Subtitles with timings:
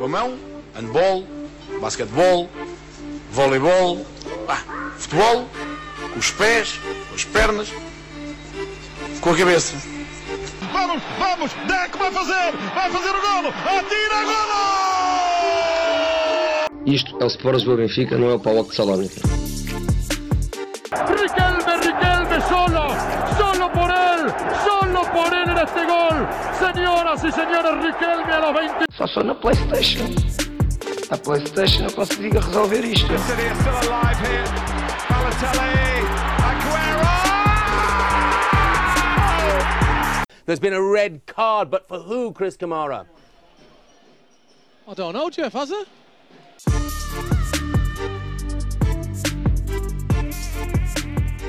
[0.00, 0.38] Com a mão,
[0.74, 1.26] handball,
[1.78, 2.48] basquetebol,
[3.32, 4.06] voleibol,
[4.48, 4.62] ah,
[4.96, 5.46] futebol,
[6.14, 6.80] com os pés,
[7.10, 7.68] com as pernas,
[9.20, 9.76] com a cabeça.
[10.72, 14.60] Vamos, vamos, Deco vai fazer, vai fazer o golo, atira golo!
[16.86, 19.39] Isto é o Sport Lisboa Benfica, não é o Paulo de Salónica.
[28.00, 28.86] Riquelme a los 20.
[28.96, 30.06] Só sou na Playstation.
[31.10, 33.06] A Playstation eu consigo resolver isto.
[40.46, 43.04] There's been a red card, but for who, Chris Kamara?
[44.88, 45.84] I don't know, Jeff, has there?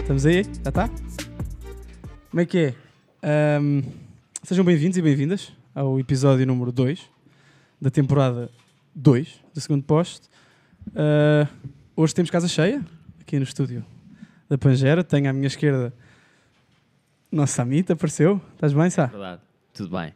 [0.02, 0.44] Estamos aí?
[0.44, 0.90] Já está?
[2.30, 2.76] Como é que é?
[3.24, 3.84] Ahm,
[4.44, 7.10] sejam bem-vindos e bem-vindas ao episódio número 2
[7.80, 8.50] da temporada
[8.94, 10.30] 2 do segundo posto.
[10.96, 11.48] Ah,
[11.96, 12.84] hoje temos casa cheia
[13.20, 13.86] aqui no estúdio
[14.50, 15.04] da Pangera.
[15.04, 15.94] Tenho à minha esquerda
[17.32, 18.42] o nosso Samita, apareceu.
[18.54, 19.06] Estás bem, Sá?
[19.06, 19.42] Verdade,
[19.74, 20.14] tudo bem.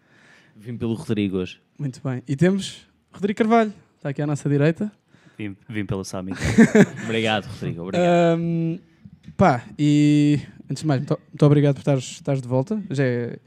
[0.56, 1.62] Vim pelo Rodrigo hoje.
[1.80, 2.22] Muito bem.
[2.28, 4.92] E temos Rodrigo Carvalho, está aqui à nossa direita.
[5.38, 6.32] Vim, vim pelo Sami.
[7.04, 7.82] obrigado, Rodrigo.
[7.82, 8.08] Obrigado.
[8.08, 8.80] Ahm,
[9.36, 12.82] pá, e antes de mais, muito, muito obrigado por estares, estares de volta.
[12.90, 13.40] Já é,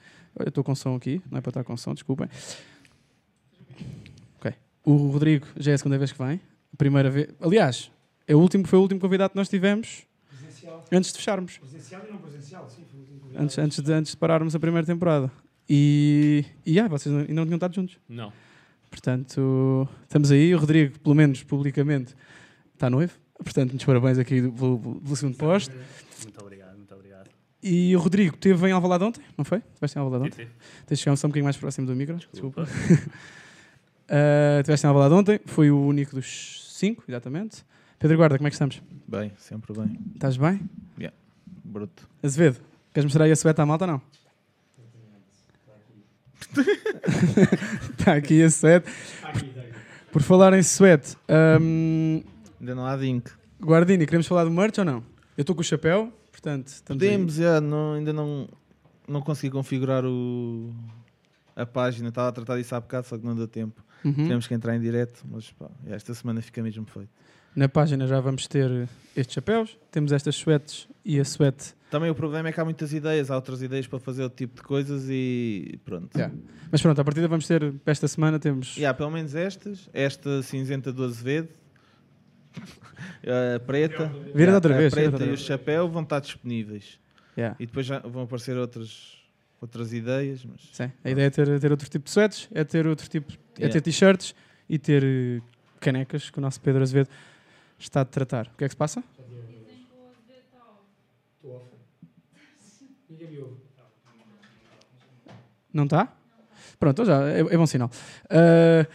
[0.44, 2.28] eu estou com som aqui, não é para estar com som, desculpem.
[4.38, 4.52] Ok.
[4.84, 6.40] O Rodrigo já é a segunda vez que vem.
[6.72, 7.28] A primeira vez.
[7.40, 7.90] Aliás,
[8.26, 10.06] é o último, foi o último convidado que nós tivemos
[10.92, 11.58] antes de fecharmos.
[11.58, 12.84] Presencial e não presencial, sim.
[12.90, 15.30] foi o último Antes, antes, de, antes de pararmos a primeira temporada.
[15.68, 17.98] E, e ah, vocês ainda não tinham estado juntos.
[18.08, 18.32] Não.
[18.90, 20.54] Portanto, estamos aí.
[20.54, 22.14] O Rodrigo, pelo menos publicamente,
[22.72, 23.12] está noivo.
[23.34, 25.74] Portanto, muitos parabéns aqui do- pelo, pelo segundo posto.
[26.22, 26.57] Muito obrigado.
[27.62, 29.58] E o Rodrigo esteve em Alvalade ontem, não foi?
[29.58, 30.44] Estiveste em Alvalade ontem?
[30.44, 30.84] Sim, sim.
[30.86, 32.16] Tens de chegar só um bocadinho mais próximo do micro.
[32.16, 32.64] Desculpa.
[32.64, 33.12] Desculpa.
[34.10, 37.62] Uh, estiveste em Alvalade ontem, foi o único dos cinco, exatamente.
[37.98, 38.82] Pedro Guarda, como é que estamos?
[39.06, 39.98] Bem, sempre bem.
[40.14, 40.62] Estás bem?
[41.62, 42.08] Bruto.
[42.22, 42.60] Azevedo,
[42.94, 44.02] queres mostrar aí a sueta à malta ou não?
[47.98, 48.90] Está aqui a suete.
[50.10, 51.14] Por falar em suete,
[51.60, 52.22] um,
[52.58, 53.30] Ainda não há Dink.
[53.60, 55.04] Guardini, queremos falar do merch ou não?
[55.36, 56.10] Eu estou com o chapéu,
[56.40, 56.72] portanto.
[56.84, 58.48] Podemos, já, não, ainda não,
[59.06, 60.72] não consegui configurar o,
[61.56, 62.08] a página.
[62.08, 63.84] Estava a tratar disso há bocado, só que não deu tempo.
[64.04, 64.12] Uhum.
[64.12, 67.10] Tivemos que entrar em direto, mas pá, esta semana fica mesmo feito.
[67.56, 71.74] Na página já vamos ter estes chapéus, temos estas suetes e a suete.
[71.90, 74.56] Também o problema é que há muitas ideias, há outras ideias para fazer outro tipo
[74.56, 76.14] de coisas e pronto.
[76.14, 76.32] Yeah.
[76.70, 78.76] Mas pronto, a partida vamos ter, para esta semana temos.
[78.80, 81.48] Há pelo menos estas, esta cinzenta do Azevedo,
[83.56, 85.40] a preta, Vira outra a vez, vira preta outra e o vez.
[85.40, 86.98] chapéu vão estar disponíveis.
[87.36, 87.56] Yeah.
[87.60, 89.16] E depois já vão aparecer outras,
[89.60, 90.90] outras ideias, mas Sim.
[91.04, 93.72] A ideia é ter, ter outro tipo de suetes, é ter outro tipo, é Yeah.
[93.72, 94.34] ter t-shirts
[94.68, 95.40] e ter eh,
[95.80, 97.08] canecas que o nosso Pedro Azevedo
[97.78, 98.46] está a tratar.
[98.46, 99.02] O que é que se passa?
[105.72, 106.08] Não está?
[106.78, 107.90] Pronto, então já, é, é bom sinal.
[108.30, 108.86] Ah,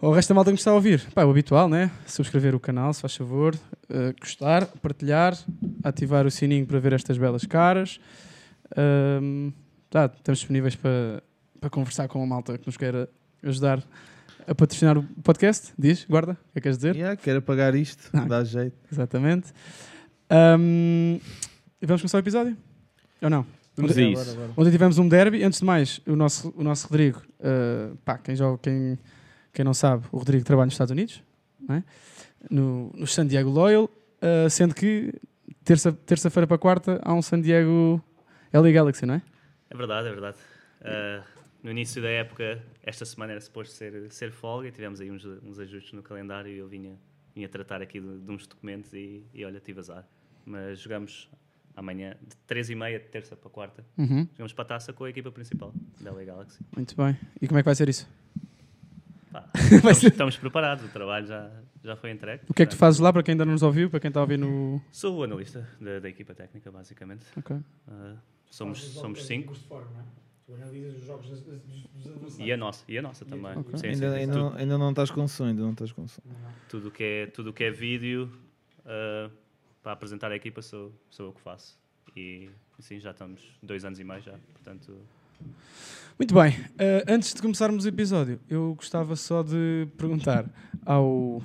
[0.00, 1.90] o resto da malta que nos está a ouvir, pá, o habitual, né?
[2.06, 3.54] Subscrever o canal, se faz favor,
[3.90, 5.36] ah, gostar, partilhar,
[5.82, 7.98] ativar o sininho para ver estas belas caras.
[8.76, 9.52] Ahm,
[9.88, 11.22] tá, estamos disponíveis para,
[11.60, 13.08] para conversar com a malta que nos queira
[13.42, 13.82] ajudar
[14.46, 15.72] a patrocinar o podcast.
[15.78, 16.94] Diz, guarda, o que é que queres dizer?
[16.96, 18.20] yeah, quero apagar isto, Ah.
[18.26, 18.76] dá jeito.
[18.92, 19.52] Exatamente.
[20.28, 21.18] Ahm,
[21.80, 22.56] e vamos começar o episódio?
[23.22, 23.46] Ou não?
[23.76, 24.38] Vamos Bora, isso.
[24.56, 25.44] Ontem tivemos um derby.
[25.44, 28.98] Antes de mais, o nosso, o nosso Rodrigo, uh, pá, quem, joga, quem,
[29.56, 31.22] quem não sabe, o Rodrigo trabalha nos Estados Unidos,
[31.70, 31.82] é?
[32.50, 35.12] no, no San Diego Loyal, uh, sendo que
[35.64, 38.00] terça- terça-feira para quarta há um San Diego
[38.52, 39.22] LA Galaxy, não é?
[39.70, 40.36] É verdade, é verdade.
[40.82, 41.24] Ah,
[41.62, 45.24] no início da época, esta semana era suposto ser, ser folga e tivemos aí uns,
[45.24, 46.92] uns ajustes no calendário e eu vinha,
[47.34, 50.06] vinha tratar aqui de, de uns documentos e, e olha, tive azar.
[50.44, 51.28] Mas jogamos
[51.74, 55.32] amanhã, de 3h30 de terça para quarta, Uhum, jogamos para a taça com a equipa
[55.32, 56.60] principal da LA Galaxy.
[56.76, 57.16] Muito bem.
[57.42, 58.08] E como é que vai ser isso?
[59.42, 61.50] Pá, estamos, ser- estamos preparados, o trabalho já,
[61.84, 62.42] já foi entregue.
[62.48, 64.08] O que é que tu fazes lá para quem ainda não nos ouviu, para quem
[64.08, 64.80] está a ouvir no.
[64.92, 67.26] Sou o analista da, da equipa técnica, basicamente.
[67.36, 67.56] Ok.
[67.88, 68.14] Ah,
[68.50, 69.54] somos, somos os cinco.
[69.68, 70.02] fora, é?
[70.46, 71.56] Tu analisas os jogos dos, dos-
[71.94, 72.38] dos adversários.
[72.38, 73.58] E a nossa, e a nossa também.
[73.58, 73.78] Ok.
[73.78, 76.22] Sim, Ainda, sim, ainda, não, ainda não estás com som, ainda não estás com som.
[76.68, 78.30] tudo que é tudo que é vídeo
[78.84, 79.30] ah,
[79.82, 81.78] para apresentar a equipa sou, sou eu que faço.
[82.16, 82.48] E
[82.78, 84.96] assim já estamos dois anos e meio já, portanto
[86.18, 86.50] Muito bem.
[86.50, 90.46] Uh, antes de começarmos o episódio, eu gostava só de perguntar
[90.84, 91.42] ao,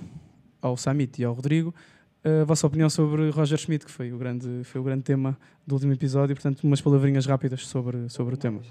[0.61, 1.75] ao Samit e ao Rodrigo
[2.23, 5.37] uh, a vossa opinião sobre Roger Schmidt, que foi o grande, foi o grande tema
[5.67, 6.33] do último episódio.
[6.35, 8.61] Portanto, umas palavrinhas rápidas sobre, sobre o tema.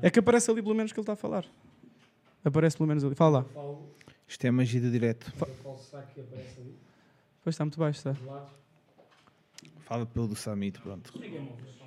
[0.00, 1.44] É que aparece ali pelo menos que ele está a falar.
[2.42, 3.14] Aparece pelo menos ali.
[3.14, 3.64] Fala lá.
[4.26, 5.30] Isto é magia do direto.
[7.44, 8.16] Pois está muito baixo, está.
[9.80, 11.12] Fala pelo do Samit, pronto.
[11.18, 11.78] Ninguém me ouve.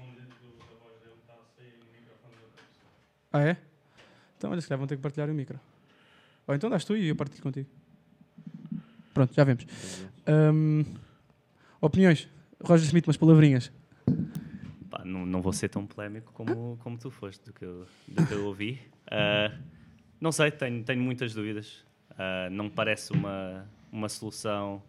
[3.32, 3.58] Ah, é?
[4.38, 5.60] Então, olha, se calhar vão ter que partilhar o micro.
[6.48, 7.70] Ou então dás tu e eu partilho contigo.
[9.14, 9.66] Pronto, já vemos.
[10.28, 10.84] Hum,
[11.80, 12.28] opiniões?
[12.64, 13.72] Roger Smith, umas palavrinhas.
[15.06, 18.34] Não, não vou ser tão polémico como, como tu foste, do que eu, do que
[18.34, 18.80] eu ouvi.
[19.10, 19.52] Ah,
[20.20, 21.86] não sei, tenho, tenho muitas dúvidas.
[22.18, 24.84] Ah, não me parece uma, uma solução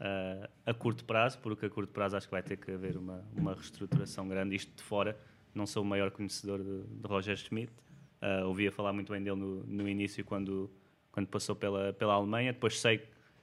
[0.00, 3.24] ah, a curto prazo, porque a curto prazo acho que vai ter que haver uma,
[3.36, 4.56] uma reestruturação grande.
[4.56, 5.16] Isto de fora,
[5.54, 7.72] não sou o maior conhecedor de, de Roger Schmidt.
[8.20, 10.70] Ah, ouvia falar muito bem dele no, no início, quando,
[11.12, 12.52] quando passou pela, pela Alemanha.
[12.52, 12.98] Depois sei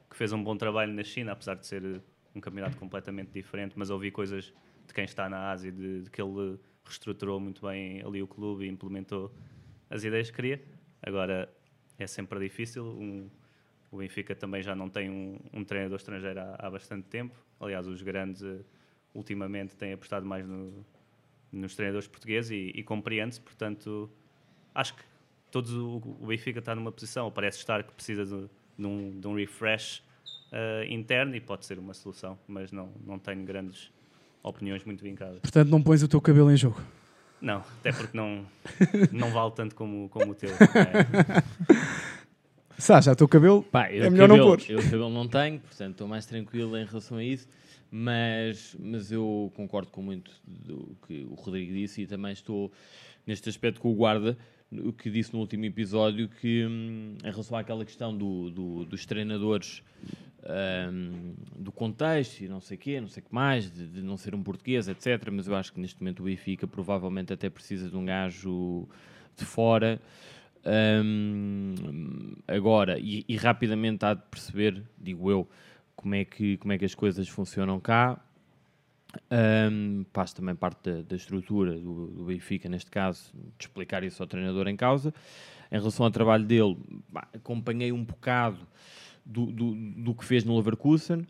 [0.09, 2.01] que fez um bom trabalho na China, apesar de ser
[2.33, 4.53] um campeonato completamente diferente, mas ouvi coisas
[4.85, 8.65] de quem está na Ásia, de, de que ele reestruturou muito bem ali o clube
[8.65, 9.33] e implementou
[9.89, 10.61] as ideias que queria.
[11.01, 11.49] Agora,
[11.97, 12.85] é sempre difícil.
[12.85, 13.29] Um,
[13.91, 17.33] o Benfica também já não tem um, um treinador estrangeiro há, há bastante tempo.
[17.59, 18.59] Aliás, os grandes, eh,
[19.13, 20.85] ultimamente, têm apostado mais no-
[21.57, 23.41] nos treinadores portugueses e, e compreende-se.
[23.41, 24.09] Portanto,
[24.73, 25.03] acho que
[25.49, 29.19] todos o, o Benfica está numa posição, ou parece estar, que precisa de, de um,
[29.19, 30.03] de um refresh
[30.51, 33.91] eh, interno e pode ser uma solução, mas não, não tenho grandes
[34.43, 35.39] opiniões muito vincadas.
[35.39, 36.81] Portanto, não pões o teu cabelo em jogo.
[37.41, 38.45] Não, até porque não,
[39.11, 40.49] não vale tanto como, como o teu.
[40.49, 41.43] é.
[42.77, 44.65] Sá, já o teu cabelo Pá, eu é melhor não cabelo, pôr.
[44.69, 47.47] Eu cabelo não tenho, portanto estou mais tranquilo em relação a isso,
[47.97, 52.69] mas, mas eu concordo com muito do que o Rodrigo disse e também estou
[53.25, 54.37] neste aspecto com o Guarda,
[54.69, 59.05] o que disse no último episódio, que hum, em relação àquela questão do, do- dos
[59.05, 59.81] treinadores
[60.91, 64.01] hum, do contexto e não sei o quê, não sei o que mais, de, de
[64.01, 65.29] não ser um português, etc.
[65.31, 68.87] Mas eu acho que neste momento o Benfica provavelmente até precisa de um gajo
[69.37, 70.01] de fora.
[71.03, 75.47] hum, agora, e, e rapidamente há de perceber, digo eu,
[75.95, 78.19] como é que, como é que as coisas funcionam cá.
[79.31, 84.21] Um, faz também parte da, da estrutura do, do Benfica, neste caso, de explicar isso
[84.21, 85.13] ao treinador em causa.
[85.71, 86.77] Em relação ao trabalho dele,
[87.13, 88.59] pá, acompanhei um bocado
[89.25, 91.25] do, do, do que fez no Leverkusen.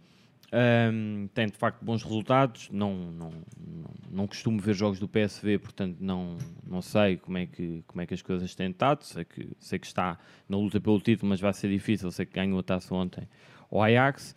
[0.52, 2.70] Um, tem de facto bons resultados.
[2.72, 7.46] Não, não, não, não costumo ver jogos do PSV, portanto não, não sei como é,
[7.46, 9.04] que, como é que as coisas têm estado.
[9.04, 10.18] Sei que, sei que está
[10.50, 12.12] na luta pelo título, mas vai ser difícil.
[12.12, 13.28] Sei que ganhou a taça ontem
[13.72, 14.36] ao Ajax.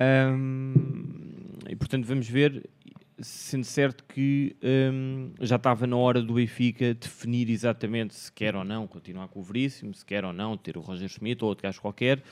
[0.00, 0.74] Um,
[1.68, 2.68] e portanto vamos ver,
[3.18, 8.64] sendo certo que um, já estava na hora do Benfica definir exatamente se quer ou
[8.64, 11.62] não continuar com o Veríssimo, se quer ou não ter o Roger Schmidt ou outro
[11.62, 12.22] gajo qualquer,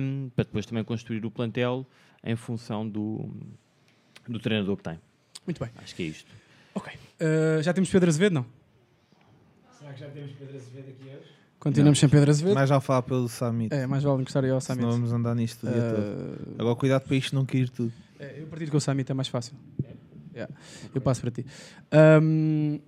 [0.00, 1.86] um, para depois também construir o plantel
[2.24, 3.30] em função do,
[4.26, 4.98] do treinador que tem.
[5.46, 5.70] Muito bem.
[5.76, 6.30] Acho que é isto.
[6.74, 6.92] Ok.
[6.92, 8.46] Uh, já temos Pedro Azevedo, não?
[9.78, 11.39] Será que já temos Pedro Azevedo aqui hoje?
[11.60, 12.54] Continuamos sem Pedro Azevedo.
[12.54, 13.72] Mais já falar pelo Samit.
[13.74, 14.80] É, mais vale encostar aí ao Samit.
[14.82, 16.60] Senão vamos andar nisto o dia Uh, todo.
[16.62, 17.92] Agora cuidado para isto não cair tudo.
[18.18, 19.54] É, eu partilho com o Samit, é mais fácil.
[20.34, 20.52] Yeah,
[20.94, 21.44] Eu passo para ti.
[21.92, 22.78] Ahm,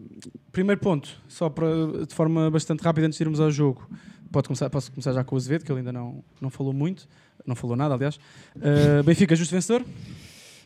[0.51, 3.87] primeiro ponto, só para, de forma bastante rápida, antes de irmos ao jogo.
[4.31, 7.07] Pode começar, posso começar já com o Azevedo, que ele ainda não, não falou muito.
[7.45, 8.17] Não falou nada, aliás.
[8.57, 9.85] Uh, Benfica, justo vencedor?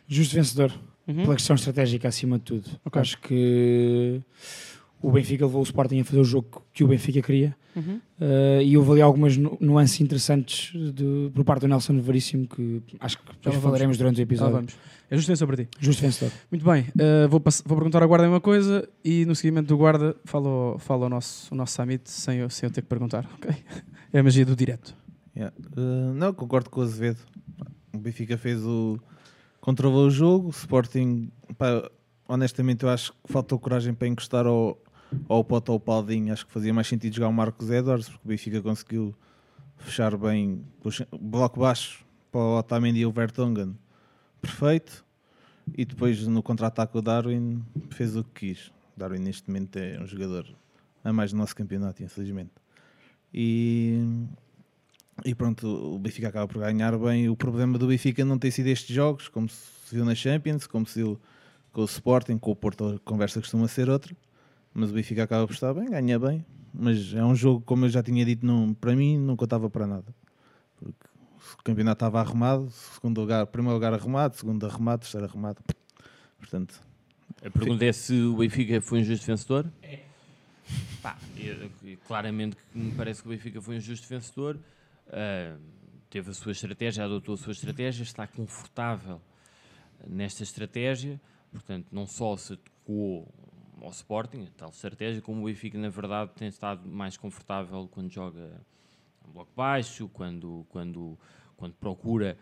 [0.07, 0.71] Justo vencedor,
[1.07, 1.23] Uhum.
[1.23, 2.69] pela questão estratégica acima de tudo.
[2.85, 3.01] Ok.
[3.01, 4.21] Acho que
[5.01, 7.55] o Benfica levou o Sporting a fazer o jogo que o Benfica queria.
[7.75, 8.01] Uhum.
[8.19, 12.81] Uh, e houve ali algumas nu- nuances interessantes de- por parte do Nelson Veríssimo que
[12.99, 13.97] acho que Já depois lá falaremos vamos.
[13.99, 14.53] durante o Já episódio.
[14.55, 14.75] vamos.
[15.09, 15.69] É justo vencedor para ti.
[15.79, 16.31] Justo vencedor.
[16.51, 20.15] Muito bem, uh, vou, vou perguntar ao guarda uma coisa e no seguimento do guarda
[20.25, 23.29] fala, o- fala o, nosso, o nosso summit sem eu, sem eu ter que perguntar.
[23.35, 23.51] ok?
[24.11, 24.95] É a magia do direto.
[25.35, 25.53] Yeah.
[25.77, 27.19] Uh, não, concordo com o Azevedo.
[27.93, 28.97] O Benfica fez o.
[29.61, 30.47] controlou o jogo.
[30.47, 31.87] O Sporting, pá,
[32.27, 34.81] honestamente, eu acho que faltou coragem para encostar ao,
[35.27, 36.33] ao Pote ou ao Paldinho.
[36.33, 39.15] Acho que fazia mais sentido jogar o Marcos Edwards, porque o Benfica conseguiu
[39.77, 40.65] fechar bem
[41.11, 43.77] o bloco baixo para o Otamendi e o Vertonghen.
[44.41, 45.05] Perfeito.
[45.75, 48.67] E depois no contra-ataque o Darwin fez o que quis.
[48.95, 50.45] O Darwin neste momento é um jogador
[51.03, 52.51] a mais do nosso campeonato, infelizmente.
[53.33, 53.99] E,
[55.25, 57.29] e pronto, o Benfica acaba por ganhar bem.
[57.29, 60.85] O problema do Benfica não tem sido estes jogos, como se viu na Champions, como
[60.85, 61.19] se viu
[61.71, 64.15] com o Sporting, com o Porto, a conversa costuma ser outra.
[64.79, 66.45] Mas o Benfica acaba por estar bem, ganha bem.
[66.71, 69.87] Mas é um jogo, como eu já tinha dito, não, para mim não contava para
[69.87, 70.15] nada.
[70.79, 71.07] Porque
[71.59, 75.63] o campeonato estava arrumado, segundo lugar, primeiro lugar arrumado, segundo arrumado, terceiro arrumado.
[76.37, 76.79] Portanto,
[77.43, 79.65] A pergunta é se o Benfica foi um justo vencedor?
[79.81, 80.01] É.
[81.01, 81.17] Pá,
[82.07, 84.59] claramente que me parece que o Benfica foi um justo vencedor.
[85.09, 85.57] Ah,
[86.07, 89.19] teve a sua estratégia, adotou a sua estratégia, está confortável
[90.07, 91.19] nesta estratégia.
[91.51, 93.27] Portanto, não só se adequou
[93.81, 98.11] ao Sporting, a tal estratégia, como o Benfica, na verdade, tem estado mais confortável quando
[98.11, 98.61] joga
[99.23, 101.17] a bloco baixo, quando, quando,
[101.55, 102.37] quando procura.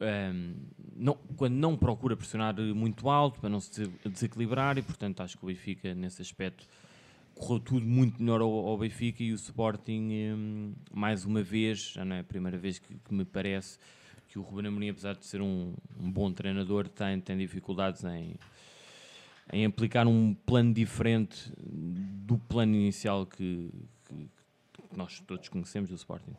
[0.00, 0.54] ehm,
[0.96, 5.44] não, quando não procura pressionar muito alto para não se desequilibrar e portanto acho que
[5.44, 6.66] o Benfica nesse aspecto
[7.34, 12.04] correu tudo muito melhor ao, ao Benfica e o Sporting hum, mais uma vez, já
[12.04, 13.78] não é a primeira vez que, que me parece
[14.28, 18.34] que o Ruben Amorim apesar de ser um, um bom treinador tem, tem dificuldades em,
[19.52, 23.70] em aplicar um plano diferente do plano inicial que,
[24.08, 24.28] que-
[24.72, 26.32] que nós todos conhecemos do Sporting.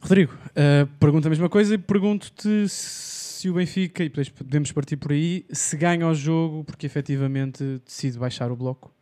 [0.00, 5.12] Rodrigo, uh, pergunto a mesma coisa e pergunto-te se o Benfica, e podemos partir por
[5.12, 8.92] aí, se ganha o jogo porque efetivamente decide baixar o bloco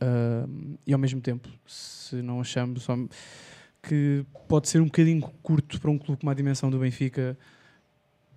[0.00, 2.86] uh, e ao mesmo tempo, se não achamos
[3.82, 7.36] que pode ser um bocadinho curto para um clube com uma dimensão do Benfica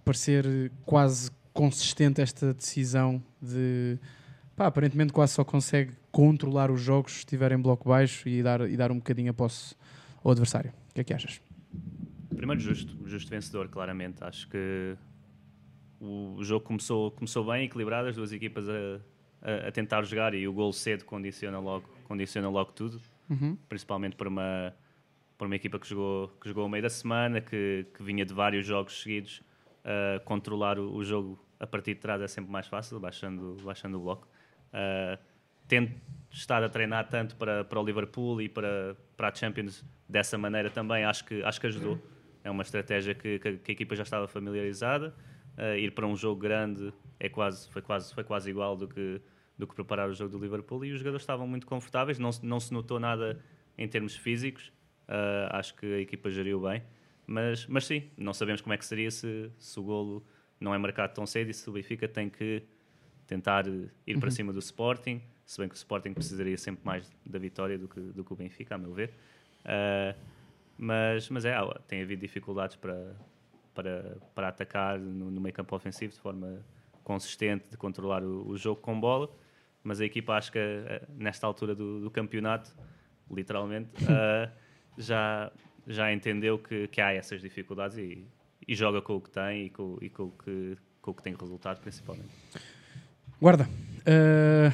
[0.03, 3.97] parecer quase consistente esta decisão de
[4.55, 8.61] pá, aparentemente quase só consegue controlar os jogos se estiver em bloco baixo e dar,
[8.69, 9.75] e dar um bocadinho a posse
[10.23, 10.71] ao adversário.
[10.91, 11.41] O que é que achas?
[12.35, 14.23] Primeiro justo, justo vencedor, claramente.
[14.23, 14.95] Acho que
[15.99, 18.99] o jogo começou, começou bem, equilibrado, as duas equipas a,
[19.41, 23.01] a, a tentar jogar e o gol cedo condiciona logo, condiciona logo tudo.
[23.31, 23.57] Uhum.
[23.67, 24.75] Principalmente para uma,
[25.35, 28.33] para uma equipa que jogou, que jogou ao meio da semana, que, que vinha de
[28.33, 29.41] vários jogos seguidos.
[29.87, 33.97] Uh, controlar o, o jogo a partir de trás é sempre mais fácil, baixando, baixando
[33.97, 34.27] o bloco.
[34.67, 35.17] Uh,
[35.67, 35.91] tendo
[36.31, 40.69] estado a treinar tanto para, para o Liverpool e para, para a Champions dessa maneira
[40.69, 41.99] também, acho que, acho que ajudou.
[42.43, 45.13] É uma estratégia que, que, que a equipa já estava familiarizada.
[45.57, 49.19] Uh, ir para um jogo grande é quase, foi, quase, foi quase igual do que,
[49.57, 52.59] do que preparar o jogo do Liverpool e os jogadores estavam muito confortáveis, não, não
[52.59, 53.41] se notou nada
[53.77, 54.71] em termos físicos.
[55.07, 56.83] Uh, acho que a equipa geriu bem.
[57.25, 60.25] Mas, mas sim, não sabemos como é que seria se, se o golo
[60.59, 62.63] não é marcado tão cedo e se o Benfica tem que
[63.27, 64.31] tentar ir para Uhum.
[64.31, 67.99] cima do Sporting, se bem que o Sporting precisaria sempre mais da vitória do que,
[67.99, 69.13] do que o Benfica, a meu ver.
[69.65, 70.15] Ah,
[70.77, 71.55] mas, mas é,
[71.87, 73.15] tem havido dificuldades para,
[73.73, 76.63] para, para atacar no, no meio campo ofensivo de forma
[77.03, 79.29] consistente, de controlar o, o jogo com bola.
[79.83, 82.75] Mas a equipa, acho que eh, nesta altura do, do campeonato,
[83.31, 84.51] literalmente, ah,
[84.97, 85.51] já,
[85.87, 88.25] já entendeu que, que há essas dificuldades e,
[88.67, 91.24] e joga com o que tem e com, e com o, que, com o que
[91.24, 92.29] tem resultado, principalmente.
[93.39, 93.69] Guarda,
[94.05, 94.71] eh,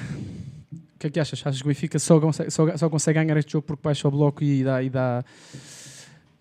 [0.74, 1.40] o que é que achas?
[1.46, 4.12] Achas que o Benfica só consegue, só, só consegue ganhar este jogo porque baixa o
[4.12, 5.24] bloco e dá, e dá,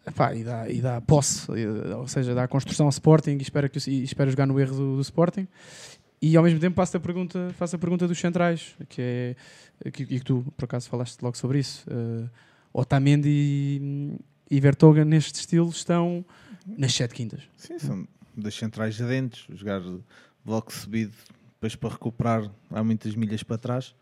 [0.06, 3.68] epá, e dá, e dá posse, e- ou seja, dá construção ao Sporting e espera,
[3.68, 5.46] que, e espera jogar no erro do, do Sporting?
[6.20, 10.06] E ao mesmo tempo faço a pergunta, faço a pergunta dos centrais, que é que,
[10.06, 11.84] que tu por acaso falaste logo sobre isso.
[11.90, 12.30] Uh,
[12.72, 14.12] Otamendi e,
[14.48, 16.24] e Vertogen neste estilo estão
[16.66, 17.42] nas sete quintas.
[17.56, 19.82] Sim, são das centrais adentros, jogar
[20.44, 21.12] bloco subido,
[21.54, 23.94] depois para recuperar há muitas milhas para trás.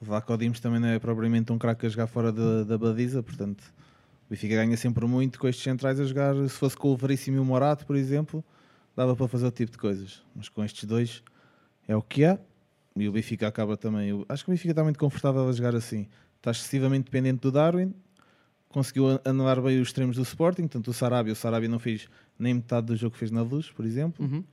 [0.00, 3.22] O Vlaco Dimos também não é propriamente um craque a jogar fora da, da baliza,
[3.22, 3.62] portanto
[4.26, 6.34] o Benfica ganha sempre muito com estes centrais a jogar.
[6.48, 8.44] Se fosse com o Veríssimo e o Morato, por exemplo,
[8.94, 11.22] dava para fazer o tipo de coisas, mas com estes dois
[11.86, 12.38] é o que há.
[12.96, 14.24] E o Benfica acaba também.
[14.28, 16.08] acho que o Benfica está muito confortável a jogar assim.
[16.38, 17.94] Está excessivamente dependente do Darwin,
[18.76, 22.52] conseguiu anular bem os extremos do Sporting, tanto o Sarabia, o Sarabia não fez nem
[22.52, 24.22] metade do jogo que fez na luz, por exemplo.
[24.22, 24.44] Uhum.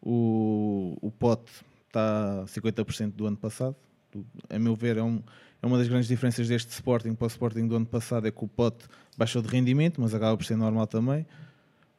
[0.00, 1.50] O, o Pote
[1.88, 3.74] está a 50% do ano passado.
[4.12, 5.20] Do- A meu ver, é, um-
[5.62, 8.44] é uma das grandes diferenças deste Sporting para o Sporting do ano passado, é que
[8.44, 11.26] o Pote baixou de rendimento, mas acaba por ser normal também.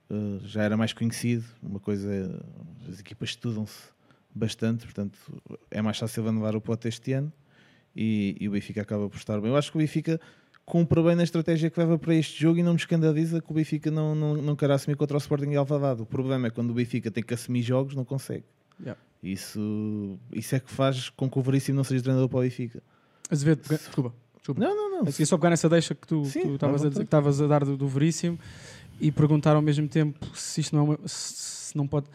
[0.09, 2.39] Uh, já era mais conhecido, uma coisa
[2.87, 3.89] as equipas estudam-se
[4.33, 5.17] bastante, portanto
[5.71, 7.33] é mais fácil anular o Pote este ano
[7.95, 9.49] e, e o Benfica acaba por estar bem.
[9.49, 10.21] Eu acho que o Benfica
[10.65, 13.53] cumpre bem na estratégia que leva para este jogo e não me escandaliza que o
[13.53, 16.01] Benfica não, não, não queira assumir contra o Sporting e Alvalade.
[16.01, 18.43] O problema é quando o Benfica tem que assumir jogos, não consegue.
[18.79, 18.99] Yeah.
[19.21, 22.81] Isso, isso é que faz com que o Veríssimo não seja treinador para o Benfica.
[23.29, 24.13] Azevedo, pega- desculpa.
[24.37, 24.59] desculpa.
[24.61, 24.99] Não, não, não.
[24.99, 28.39] Eu queria só pegar nessa deixa que tu estavas a a dar do, do Veríssimo
[28.99, 32.07] e perguntar ao mesmo tempo se isto não é uma, se se não pode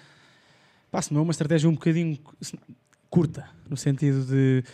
[0.90, 2.58] pá, se não é uma estratégia um bocadinho se-
[3.10, 4.64] curta, no sentido de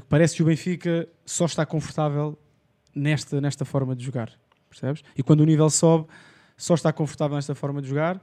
[0.00, 2.38] que parece que o Benfica só está confortável
[2.94, 4.30] nesta, nesta forma de jogar,
[4.68, 5.02] percebes?
[5.16, 6.06] E quando o nível sobe,
[6.56, 8.20] só está confortável nesta forma de jogar.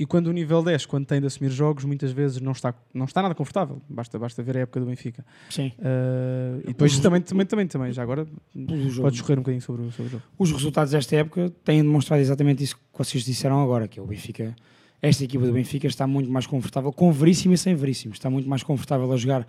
[0.00, 3.04] E quando o nível 10, quando tem de assumir jogos, muitas vezes não está, não
[3.04, 3.82] está nada confortável.
[3.88, 5.26] Basta, basta ver a época do Benfica.
[5.50, 5.72] Sim.
[5.76, 9.82] Eh, e depois Os- também, também, também, também, já agora podes escorrer um bocadinho sobre,
[9.82, 10.22] o- sobre o jogo.
[10.38, 14.06] Os resultados desta época têm demonstrado exatamente isso que vocês disseram agora, que é o
[14.06, 14.54] Benfica.
[15.02, 18.12] Esta equipa do Benfica está muito mais confortável, com Veríssimo e sem Veríssimo.
[18.14, 19.44] Está muito mais confortável a jogar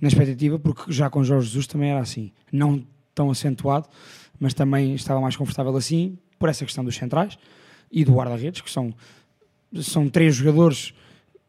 [0.00, 2.30] na expectativa, porque já com Jorge Jesus também era assim.
[2.52, 2.84] Não
[3.18, 3.88] tão acentuado,
[4.38, 7.36] mas também estava mais confortável assim, por essa questão dos centrais
[7.90, 8.94] e do guarda-redes, que são,
[9.74, 10.94] são três jogadores,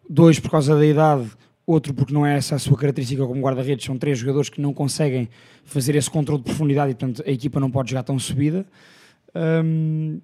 [0.10, 1.30] dois por causa da idade,
[1.66, 4.74] outro porque não é essa a sua característica como guarda-redes, são três jogadores que não
[4.74, 5.30] conseguem
[5.64, 8.66] fazer esse controle de profundidade e, portanto, a equipa não pode jogar tão subida.
[9.64, 10.20] Hum,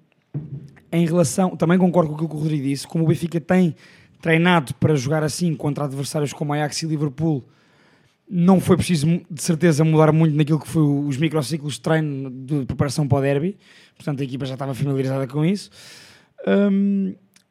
[0.90, 3.76] em relação, também concordo com aquilo que o Rodrigo disse, como o Benfica tem
[4.20, 7.44] treinado para jogar assim contra adversários como Ajax e Liverpool,
[8.28, 12.64] não foi preciso de certeza mudar muito naquilo que foi os microciclos de treino de
[12.66, 13.56] preparação para o derby,
[13.94, 15.70] portanto a equipa já estava familiarizada com isso.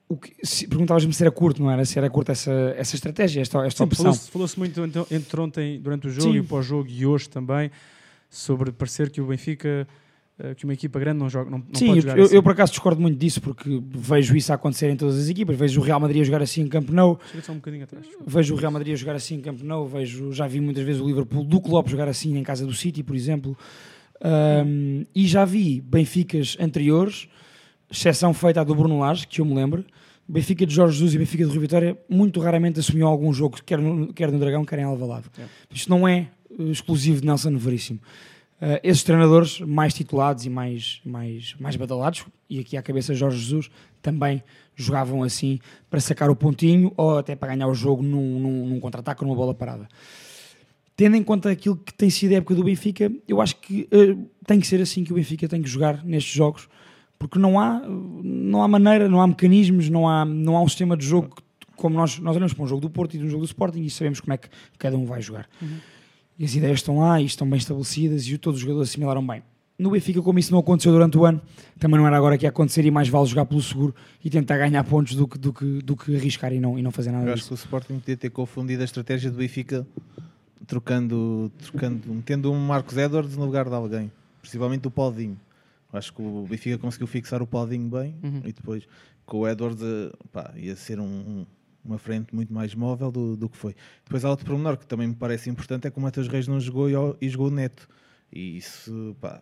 [0.08, 1.84] O que, se, perguntavas-me se era curto, não era?
[1.84, 4.06] Se era curta essa, essa estratégia, esta, esta Sim, opção.
[4.06, 6.36] Falou-se falou-se muito então, entre ontem, durante o jogo Sim.
[6.36, 7.72] e o pós-jogo e hoje também,
[8.30, 9.88] sobre parecer que o Benfica,
[10.58, 12.36] que uma equipa grande não, joga, não, não Sim, eu, assim.
[12.36, 15.56] eu por acaso discordo muito disso porque vejo isso a acontecer em todas as equipas.
[15.56, 18.06] Vejo o Real Madrid a jogar assim em Camp Nou, um atrás.
[18.26, 21.02] vejo o Real Madrid a jogar assim em Camp Nou, vejo, já vi muitas vezes
[21.02, 23.58] o Liverpool do Klopp jogar assim em casa do City, por exemplo.
[24.24, 27.30] Um, e já vi Benficas anteriores,
[27.90, 29.86] exceção feita a do Bruno Lage, que eu me lembro.
[30.28, 33.78] Benfica de Jorge Jesus e Benfica de Rui Vitória muito raramente assumiu algum jogo, quer
[33.78, 35.26] no, quer no Dragão, quer em Alvalade.
[35.72, 36.28] Isto não é
[36.60, 38.00] eh, exclusivo de Nelson Veríssimo.
[38.66, 43.38] Uh, esses treinadores mais titulados e mais, mais, mais badalados, e aqui à cabeça Jorge
[43.38, 43.70] Jesus,
[44.02, 44.42] também
[44.76, 48.80] jogavam assim para sacar o pontinho ou até para ganhar o jogo num, num, num
[48.80, 49.88] contra-ataque ou numa bola parada.
[50.98, 54.28] Tendo em conta aquilo que tem sido a época do Benfica, eu acho que uh,
[54.48, 56.68] tem que ser assim que o Benfica tem que jogar nestes jogos,
[57.20, 60.98] porque não há, não há maneira, não há mecanismos, não há, não há um sistema
[60.98, 61.36] de jogo
[61.76, 63.84] como nós, nós olhamos para um jogo do Porto e de um jogo do Sporting
[63.84, 65.48] e sabemos como é que cada um vai jogar.
[65.62, 65.78] Uhum.
[66.38, 69.42] E as ideias estão lá e estão bem estabelecidas e todos os jogadores assimilaram bem.
[69.78, 71.42] No Benfica, como isso não aconteceu durante o ano,
[71.80, 74.58] também não era agora que ia acontecer e mais vale jogar pelo seguro e tentar
[74.58, 77.26] ganhar pontos do que, do que, do que arriscar e não, e não fazer nada
[77.26, 77.48] Eu acho disso.
[77.50, 79.86] que o Sporting podia ter confundido a estratégia do Benfica
[80.66, 84.12] trocando, trocando metendo um Marcos Edwards no lugar de alguém,
[84.42, 85.38] principalmente o Paulinho.
[85.92, 88.42] Acho que o Benfica conseguiu fixar o Paulinho bem Uhum.
[88.46, 88.84] e depois
[89.26, 91.46] com o Edwards eh, pá, ia ser um- um-
[91.86, 93.76] uma frente muito mais móvel do, do que foi.
[94.04, 96.60] Depois há outro pormenor que também me parece importante é que o Matheus Reis não
[96.60, 97.88] jogou e, e jogou o Neto.
[98.34, 99.42] E isso, pá,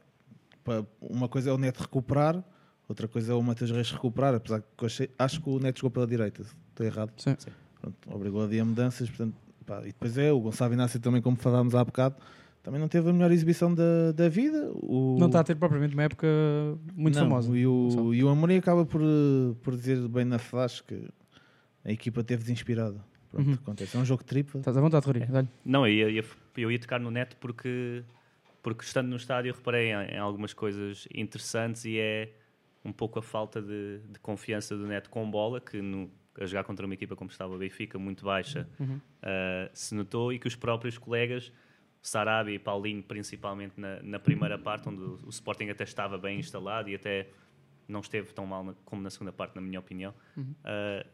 [0.64, 2.44] pá, uma coisa é o Neto recuperar,
[2.88, 5.78] outra coisa é o Matheus Reis recuperar, apesar que eu achei- acho que o Neto
[5.80, 7.12] jogou pela direita, estou errado.
[7.18, 7.36] Sim.
[7.82, 11.36] Pronto, obrigou a dia mudanças, portanto, pá, e depois é o Gonçalo Inácio também, como
[11.38, 12.16] falámos há bocado,
[12.62, 14.72] também não teve a melhor exibição da, da vida.
[14.76, 15.18] O...
[15.20, 16.26] Não está a ter propriamente uma época
[16.96, 17.58] muito Não, famosa.
[17.58, 18.14] E o, Gonçalo.
[18.16, 19.02] e o Amorim acaba por,
[19.62, 21.10] por dizer bem na flash que
[21.86, 23.04] a equipa teve desinspirada.
[23.30, 23.54] Pronto, Uhum.
[23.56, 23.98] acontece.
[23.98, 24.60] É um jogo triplo.
[24.60, 25.32] Estás à vontade, Rodrigo.
[25.32, 25.50] Dá-lhe.
[25.66, 26.24] Não, eu ia,
[26.58, 28.04] eu ia tocar no neto porque,
[28.62, 32.32] porque estando no estádio reparei em, em algumas coisas interessantes e é
[32.86, 36.64] um pouco a falta de, de confiança do neto com bola, que no, a jogar
[36.64, 39.00] contra uma equipa como estava o Benfica, muito baixa, Uhum.
[39.24, 41.52] ah, se notou e que os próprios colegas,
[42.02, 46.38] Sarabia e Paulinho, principalmente na, na primeira parte, onde o, o Sporting até estava bem
[46.40, 47.30] instalado e até
[47.88, 50.54] não esteve tão mal na- como na segunda parte, na minha opinião, Uhum.
[50.66, 51.06] ah,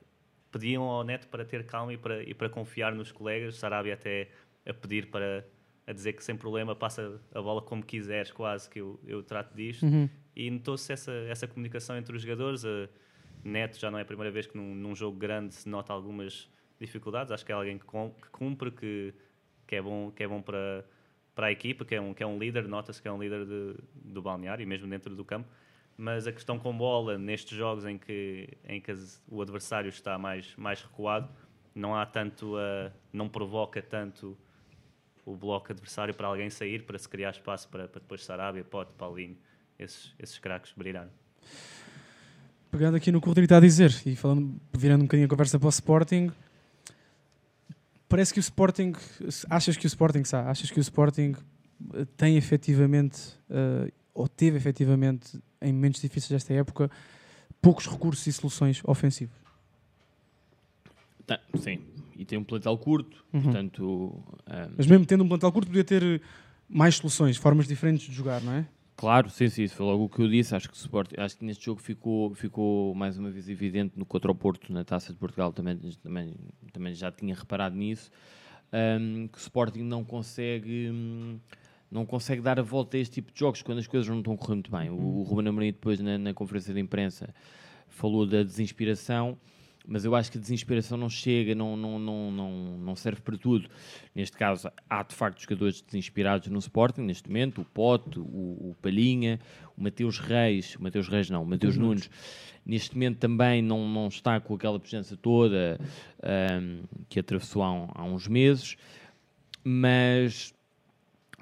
[0.51, 3.55] pediam ao Neto para ter calma e para, e para confiar nos colegas.
[3.55, 4.29] Sarabia até
[4.65, 5.45] a pedir para
[5.87, 9.55] a dizer que sem problema passa a bola como quiseres, quase que eu, eu trato
[9.55, 9.83] disto.
[9.83, 10.07] Uhum.
[10.35, 12.63] E notou-se essa, essa comunicação entre os jogadores.
[12.63, 12.87] A
[13.43, 16.47] Neto já não é a primeira vez que num, num jogo grande se nota algumas
[16.79, 17.31] dificuldades.
[17.31, 19.13] Acho que é alguém que, com- que cumpre, que,
[19.65, 20.85] que é bom, que é bom para,
[21.33, 22.67] para a equipa, que é um, que é um líder.
[22.67, 25.49] Nota-se que é um líder de- do balneário e mesmo dentro do campo.
[26.01, 28.89] Mas a questão com bola, nestes jogos em que, em que
[29.27, 31.27] o adversário está mais, mais recuado,
[31.75, 34.37] não há tanto, a- não provoca tanto
[35.25, 38.93] o bloco adversário para alguém sair, para se criar espaço para, para depois Sarabia, Pote,
[38.93, 39.35] Paulinho,
[39.77, 41.11] esses, esses craques brilharem.
[42.71, 45.29] Pegando aqui no que o Rodrigo está a dizer e falando, virando um bocadinho a
[45.29, 46.31] conversa para o Sporting,
[48.07, 48.93] parece que o Sporting,
[49.49, 51.35] achas que o Sporting, sabe, achas que o Sporting
[51.93, 56.91] eh, tem efetivamente, eh, ou teve efetivamente, em momentos difíceis desta época,
[57.61, 59.35] poucos recursos e soluções ofensivos?
[61.25, 61.79] Tá, sim,
[62.17, 63.41] e tem um plantel curto, Uhum.
[63.43, 64.23] portanto.
[64.45, 66.21] ahm, Mas mesmo tendo um plantel curto, podia ter
[66.67, 68.65] mais soluções, formas diferentes de jogar, não é?
[68.97, 70.53] Claro, sim, sim, isso foi logo o que eu disse.
[70.53, 74.29] Acho que, Sport, acho que neste jogo ficou, ficou mais uma vez evidente no contra
[74.29, 76.35] o Porto, na Taça de Portugal, também, também,
[76.73, 78.11] também já tinha reparado nisso,
[78.73, 81.39] ahm, que o Sporting não consegue, hum,
[81.91, 84.35] não consegue dar a volta a este tipo de jogos quando as coisas não estão
[84.37, 84.89] correndo muito bem.
[84.89, 87.33] O, o Ruben Amorim depois na, na conferência de imprensa
[87.87, 89.37] falou da desinspiração,
[89.87, 93.35] mas eu acho que a desinspiração não chega, não, não, não, não, não serve para
[93.37, 93.67] tudo.
[94.13, 98.75] Neste caso, há de facto jogadores desinspirados no Sporting, neste momento, o Pote, o, o
[98.81, 99.39] Palhinha,
[99.75, 101.85] o Mateus Reis, o Mateus Reis não, o Mateus Uhum.
[101.87, 102.09] Nunes,
[102.63, 105.79] neste momento também não, não está com aquela presença toda
[106.21, 108.75] ahm, que atravessou há, um- há uns meses,
[109.63, 110.53] mas,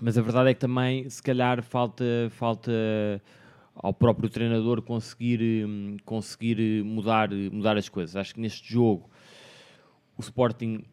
[0.01, 2.71] mas a verdade é que também, se calhar, falta, falta
[3.75, 8.15] ao próprio treinador conseguir, hum, conseguir mudar, mudar as coisas.
[8.15, 9.09] Acho que neste jogo
[10.17, 10.83] o Sporting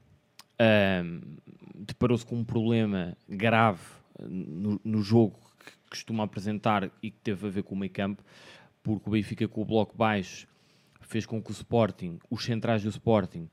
[0.59, 1.21] ahm,
[1.75, 3.81] deparou-se com um problema grave
[4.21, 8.23] no, no jogo que costuma apresentar e que teve a ver com o meio campo,
[8.83, 10.47] porque o Benfica com o bloco baixo
[11.01, 13.49] fez com que o Sporting, os centrais do Sporting,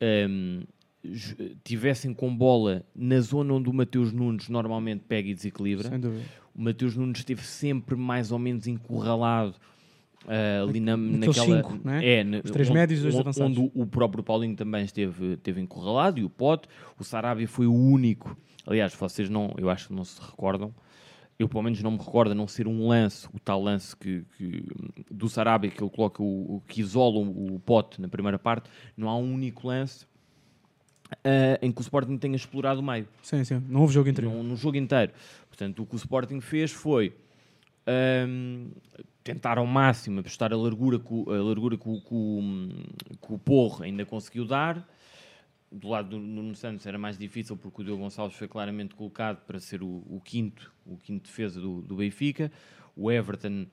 [0.00, 0.66] ju-
[1.64, 5.88] tivessem com bola na zona onde o Mateus Nunes normalmente pega e desequilibra.
[6.54, 9.54] O Mateus Nunes esteve sempre mais ou menos encurralado
[10.26, 11.32] ah, ali na, naquela.
[11.62, 12.14] cinco, é?
[12.20, 13.56] É, na- Os três onde- médios e os onde- avançados.
[13.58, 16.68] Onde o próprio Paulinho também esteve, esteve encurralado e o Pote.
[16.98, 18.36] O Sarabia foi o único.
[18.66, 20.74] Aliás, vocês não, eu acho que não se recordam.
[21.38, 24.22] Eu, pelo menos, não me recordo a não ser um lance, o tal lance que,
[24.36, 24.62] que-
[25.10, 28.68] do Sarabia, que ele coloca o- que isola o, o Pote na primeira parte.
[28.94, 30.04] Não há um único lance
[31.24, 33.06] ah, em que o Sporting tenha explorado o meio.
[33.22, 33.62] Sim, sim.
[33.68, 34.32] Não houve jogo interior.
[34.32, 35.12] No, no jogo inteiro.
[35.48, 37.12] Portanto, o que o Sporting fez foi
[37.86, 38.68] ahm,
[39.22, 43.32] tentar ao máximo apostar a largura que, o- a largura que, o- que o- que
[43.34, 44.86] o Porro ainda conseguiu dar.
[45.72, 49.38] Do lado do Nuno Santos era mais difícil porque o Diogo Gonçalves foi claramente colocado
[49.46, 52.50] para ser o, o quinto, o quinto defesa do, do Benfica.
[52.96, 53.66] O Everton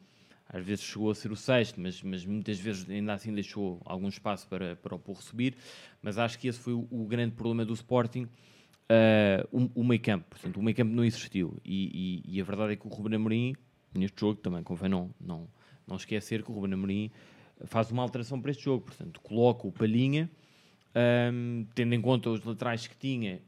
[0.49, 4.07] às vezes chegou a ser o sexto, mas, mas muitas vezes ainda assim deixou algum
[4.07, 5.55] espaço para, para o Porro subir.
[6.01, 8.27] Mas acho que esse foi o, o grande problema do Sporting,
[8.89, 10.25] ah, o, o meio campo.
[10.29, 11.57] Portanto, o meio campo não existiu.
[11.65, 13.55] E, e- e a verdade é que o Ruben Amorim,
[13.93, 15.47] neste jogo, também convém não, não,
[15.85, 17.11] não esquecer que o Ruben Amorim
[17.65, 18.85] faz uma alteração para este jogo.
[18.85, 20.29] Portanto, coloca o Palhinha,
[20.95, 23.41] ahm, tendo em conta os laterais que tinha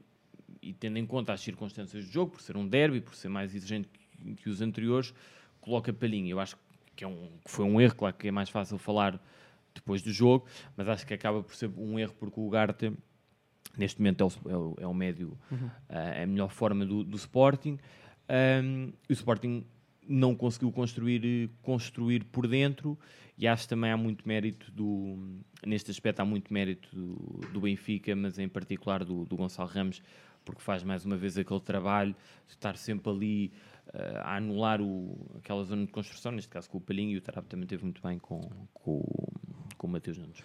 [0.62, 3.54] e tendo em conta as circunstâncias do jogo, por ser um derby, por ser mais
[3.54, 5.14] exigente que, que os anteriores,
[5.60, 6.30] coloca Palhinha.
[6.30, 6.62] Eu acho que,
[7.04, 9.20] é um, que foi um erro, claro que é mais fácil falar
[9.74, 12.92] depois do jogo, mas acho que acaba por ser um erro porque o Ugarte
[13.76, 15.70] neste momento é o, é o, é o médio, Uhum.
[15.88, 17.78] ah, é a melhor forma do, do Sporting.
[18.28, 19.64] E o Sporting
[20.08, 22.98] não conseguiu construir, construir por dentro
[23.38, 25.16] e acho que também há muito mérito do
[25.64, 27.14] neste aspecto há muito mérito do,
[27.52, 30.02] do Benfica, mas em particular do, do Gonçalo Ramos,
[30.44, 32.14] porque faz mais uma vez aquele trabalho
[32.46, 33.52] de estar sempre ali
[34.24, 37.46] a anular o, aquela zona de construção, neste caso com o Palhinho e o Tarap
[37.48, 38.40] também teve muito bem com,
[38.72, 39.02] com,
[39.76, 40.38] com o Mateus Nunes.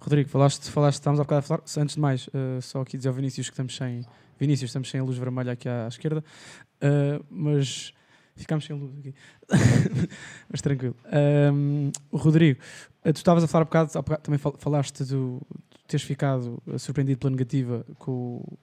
[0.00, 1.62] Rodrigo, falaste, falaste, estávamos há bocado a falar.
[1.78, 4.04] Antes de mais, eh, só aqui dizer ao Vinícius que estamos sem.
[4.38, 6.24] Vinícius, estamos sem a luz vermelha aqui à, à esquerda,
[6.80, 7.92] eh, mas
[8.36, 9.12] ficámos sem luz aqui.
[10.48, 10.94] mas tranquilo.
[12.12, 12.60] O Rodrigo,
[13.04, 16.62] eh, tu estavas a falar há bocado, bocado também fal- falaste do, de teres ficado
[16.68, 18.58] eh, surpreendido pela negativa com, o-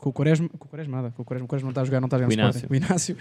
[0.00, 0.48] com o Quaresma.
[0.48, 1.10] Com o Quaresma, nada.
[1.12, 2.48] Com o Quaresma, o Quaresma não está a jogar, não está a jogar O no
[2.50, 2.66] Sporting.
[2.74, 3.14] Inácio.
[3.14, 3.16] O Inácio.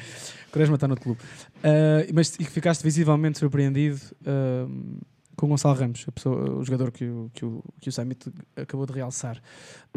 [0.47, 1.21] O Quaresma está no outro clube.
[1.63, 4.97] Ah, mas e que ficaste visivelmente surpreendido ahm,
[5.35, 8.31] com o Gonçalo Ramos, a pessoa, o jogador que o, que o, que o Samit
[8.55, 9.41] acabou de realçar.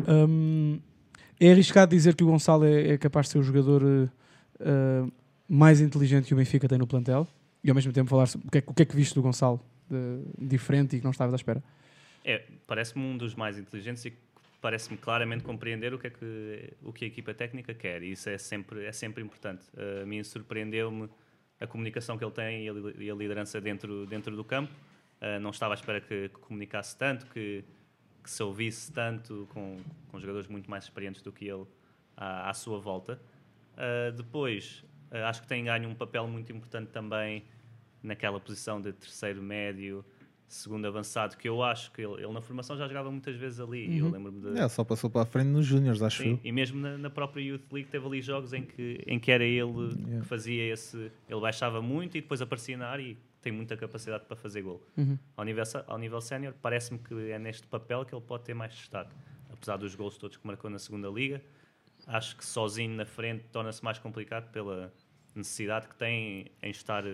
[0.06, 0.78] Ahm,
[1.40, 3.82] é arriscado dizer que o Gonçalo é, é capaz de ser o jogador
[4.60, 5.06] ah,
[5.48, 7.26] mais inteligente que o Benfica tem no plantel
[7.64, 9.22] e ao mesmo tempo falar o que é, que- o que, é que viste do
[9.22, 11.62] Gonçalo de- diferente e que não estavas à espera.
[12.24, 14.16] É, parece-me um dos mais inteligentes e que
[14.62, 18.30] parece-me claramente compreender o que é que, o que a equipa técnica quer e isso
[18.30, 19.64] é sempre, é sempre importante.
[19.74, 21.10] Uh, a mim surpreendeu-me
[21.60, 24.72] a comunicação que ele tem e a, e a liderança dentro, dentro do campo.
[25.20, 27.64] Uh, não estava à espera que, que comunicasse tanto, que,
[28.22, 31.66] que se ouvisse tanto com, com jogadores muito mais experientes do que ele
[32.16, 33.20] à, à sua volta.
[33.74, 37.44] Uh, depois, acho que tem ganho um papel muito importante também
[38.00, 40.04] naquela posição de terceiro médio,
[40.54, 43.86] segundo avançado, que eu acho que ele, ele na formação já jogava muitas vezes ali.
[43.88, 44.10] e Eu Uhum.
[44.12, 44.58] lembro-me de.
[44.58, 46.40] É, só passou para a frente nos Júniors, acho Sim, eu.
[46.44, 49.44] e mesmo na, na própria Youth League teve ali jogos em que, em que era
[49.44, 50.20] ele Yeah.
[50.20, 51.10] que fazia esse.
[51.28, 54.82] Ele baixava muito e depois aparecia na área e tem muita capacidade para fazer gol.
[54.96, 55.18] Uhum.
[55.36, 58.72] Ao nível, ao nível sénior, parece-me que é neste papel que ele pode ter mais
[58.74, 59.10] destaque.
[59.52, 61.42] Apesar dos gols todos que marcou na segunda liga,
[62.06, 64.92] acho que sozinho na frente torna-se mais complicado pela
[65.34, 67.04] necessidade que tem em estar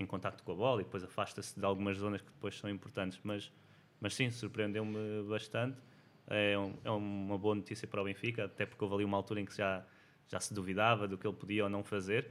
[0.00, 3.18] em contacto com a bola e depois afasta-se de algumas zonas que depois são importantes.
[3.22, 3.52] Mas,
[4.00, 5.76] mas sim, surpreendeu-me bastante.
[6.26, 9.40] É, um- é uma boa notícia para o Benfica, até porque houve ali uma altura
[9.40, 9.84] em que já,
[10.28, 12.30] já se duvidava do que ele podia ou não fazer.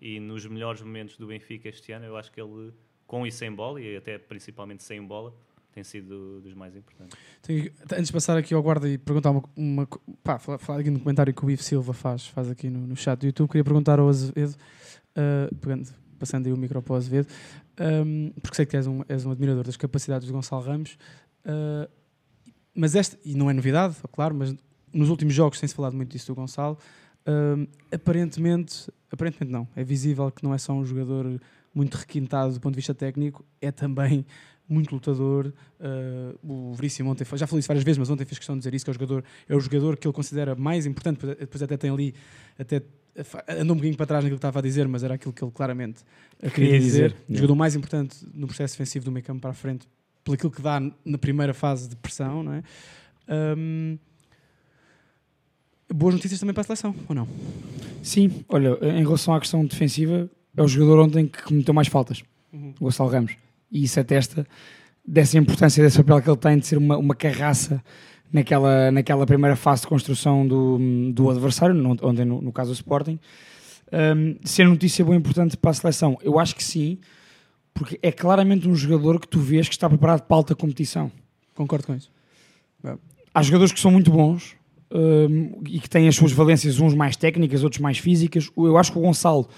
[0.00, 2.72] E nos melhores momentos do Benfica este ano, eu acho que ele,
[3.06, 5.32] com e sem bola, e até principalmente sem bola,
[5.72, 7.18] tem sido dos mais importantes.
[7.42, 9.88] Tenho- antes de passar aqui ao guarda e perguntar uma, uma
[10.22, 12.96] pá, falar, falar aqui no comentário que o Ivo Silva faz, faz aqui no, no
[12.96, 14.54] chat do YouTube, queria perguntar ao Azevedo,
[15.16, 17.28] ah, pegando, passando aí o micro para o Azevedo,
[17.78, 20.96] ahm, porque sei que és um, és um admirador das capacidades do Gonçalo Ramos,
[21.44, 21.88] ah,
[22.74, 24.54] mas esta, e não é novidade, claro, mas
[24.92, 26.78] nos últimos jogos tem-se falado muito disso do Gonçalo,
[27.26, 31.40] ahm, aparentemente, aparentemente não, é visível que não é só um jogador
[31.74, 34.24] muito requintado do ponto de vista técnico, é também
[34.68, 35.52] muito lutador.
[35.78, 38.74] Uh, o Veríssimo ontem, já falei isso várias vezes, mas ontem fez questão de dizer
[38.74, 41.76] isso, que é o jogador, é o jogador que ele considera mais importante, depois, até
[41.76, 42.14] tem ali,
[42.58, 42.82] até
[43.48, 45.52] andou um bocadinho para trás naquilo que estava a dizer, mas era aquilo que ele
[45.52, 46.00] claramente
[46.38, 46.90] queria Queria dizer.
[47.08, 47.36] dizer, O yeah.
[47.36, 49.86] jogador mais importante no processo defensivo do meio campo para a frente,
[50.24, 52.62] pelo aquilo que dá na primeira fase de pressão, não é?
[53.56, 53.98] Hum,
[55.92, 57.28] boas notícias também para a seleção, ou não?
[58.02, 62.22] Sim, olha, em relação à questão defensiva, é o jogador ontem que cometeu mais faltas,
[62.52, 62.72] Uhum.
[62.80, 63.32] o Gonçalo Ramos.
[63.70, 64.46] E isso atesta
[65.06, 67.82] dessa importância, desse papel que ele tem de ser uma, uma carraça
[68.32, 70.78] naquela, naquela primeira fase de construção do,
[71.12, 73.18] do adversário, ontem no, no caso do Sporting.
[73.92, 76.98] Um, ser notícia boa e importante para a seleção, eu acho que sim,
[77.72, 81.10] porque é claramente um jogador que tu vês que está preparado para alta competição.
[81.54, 82.10] Concordo com isso.
[83.32, 84.56] Há jogadores que são muito bons
[84.92, 88.50] hum, e que têm as suas valências, uns mais técnicas, outros mais físicas.
[88.56, 89.48] Eu acho que o Gonçalo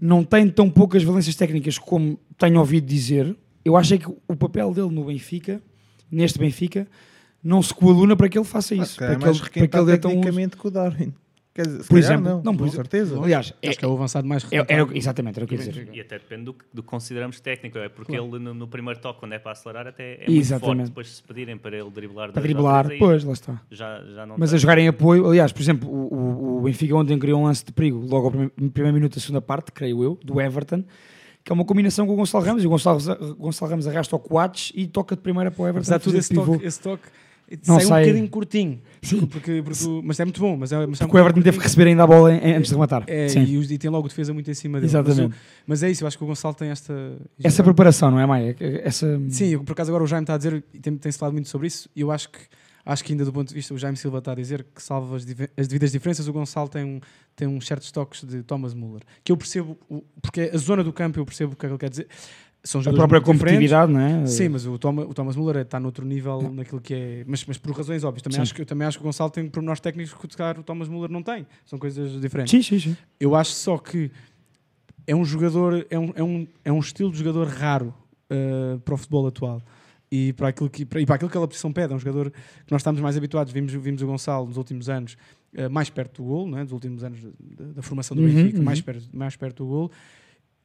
[0.00, 3.36] não tem tão poucas valências técnicas como tenho ouvido dizer.
[3.64, 5.62] Eu acho é que o papel dele no Benfica,
[6.10, 6.86] neste Benfica,
[7.42, 8.94] não se coaluna para que ele faça isso.
[9.02, 11.14] Ah, para, é que ele, para que ele tão tecnicamente que o Darwin.
[11.54, 12.72] Quer dizer, se Por exemplo, não, não, por com exemplo.
[12.90, 13.18] certeza.
[13.18, 14.94] Aliás, é- Acho que é o avançado mais É- o- requintado.
[14.94, 15.88] exatamente, era o que eu ia dizer.
[15.90, 18.26] E até depende do que, do que consideramos técnico, é porque Claro.
[18.36, 20.76] ele no, no primeiro toque, quando é para acelerar, até é muito Exatamente.
[20.76, 20.88] forte.
[20.90, 23.62] Depois, se pedirem para ele driblar, Para driblar, três, aí pois, lá está.
[23.70, 24.56] Já, já não Mas tem.
[24.58, 27.64] a jogar em apoio, aliás, por exemplo, o, o, o Benfica ontem criou um lance
[27.64, 30.84] de perigo logo ao primeiro, no primeiro minuto da segunda parte, creio eu, do Everton,
[31.42, 32.98] que é uma combinação com o Gonçalo Ramos, e o Gonçalo,
[33.38, 35.78] Gonçalo Ramos arrasta ao Coates e toca de primeira para o Everton.
[35.78, 37.04] Apesar de tudo, esse toque, esse toque
[37.66, 38.80] Não sai, um sai- bocadinho curtinho.
[39.02, 39.24] Sim.
[39.26, 40.56] Porque, porque o- mas é muito bom.
[40.56, 42.54] Mas é, mas é um Porque o Everton teve que receber ainda a bola em-
[42.54, 43.04] antes de rematar.
[43.06, 43.42] É, Sim.
[43.44, 44.90] e, e tem logo defesa muito em cima dele.
[44.90, 45.28] Exatamente.
[45.28, 46.92] Mas, mas é isso, eu acho que o Gonçalo tem esta.
[47.42, 48.56] Essa preparação, não é, Maia?
[48.82, 49.20] Essa...
[49.30, 51.68] Sim, por acaso agora o Jaime está a dizer, e tem- tem-se falado muito sobre
[51.68, 52.38] isso, e eu acho que,
[52.84, 55.16] acho que ainda do ponto de vista, o Jaime Silva está a dizer que salva
[55.16, 55.24] as,
[55.56, 57.00] as devidas diferenças, o Gonçalo tem, um,
[57.36, 59.76] tem uns certos toques de Thomas Muller, que eu percebo,
[60.20, 62.08] porque a zona do campo eu percebo o que é que ele quer dizer.
[62.66, 64.26] São A própria competitividade, não é?
[64.26, 67.24] Sim, mas o, Toma- o Thomas Muller está noutro nível naquilo que é.
[67.24, 68.22] Mas, mas por razões óbvias.
[68.22, 68.42] Também Sim.
[68.42, 71.08] acho, que, eu também acho que o Gonçalo tem pormenores técnicos que o Thomas Muller
[71.08, 71.46] não tem.
[71.64, 72.50] São coisas diferentes.
[72.50, 72.96] Sim, sim, sim.
[73.20, 74.10] Eu acho só que
[75.06, 77.94] é um jogador, é um, é um, é um estilo de jogador raro
[78.30, 79.62] uh, para o futebol atual.
[80.10, 82.30] E para, aquilo que, para, e para aquilo que a posição pede, é um jogador
[82.32, 83.52] que nós estamos mais habituados.
[83.52, 85.16] Vimos, vimos o Gonçalo nos últimos anos
[85.56, 86.64] uh, mais perto do gol, não é?
[86.64, 88.64] dos últimos anos da, da formação do Uhum, Benfica, uhum.
[88.64, 89.90] mais, perto, mais perto do gol.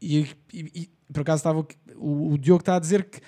[0.01, 1.65] E, e- e, por acaso estava
[1.97, 3.19] o, o Diogo está a dizer que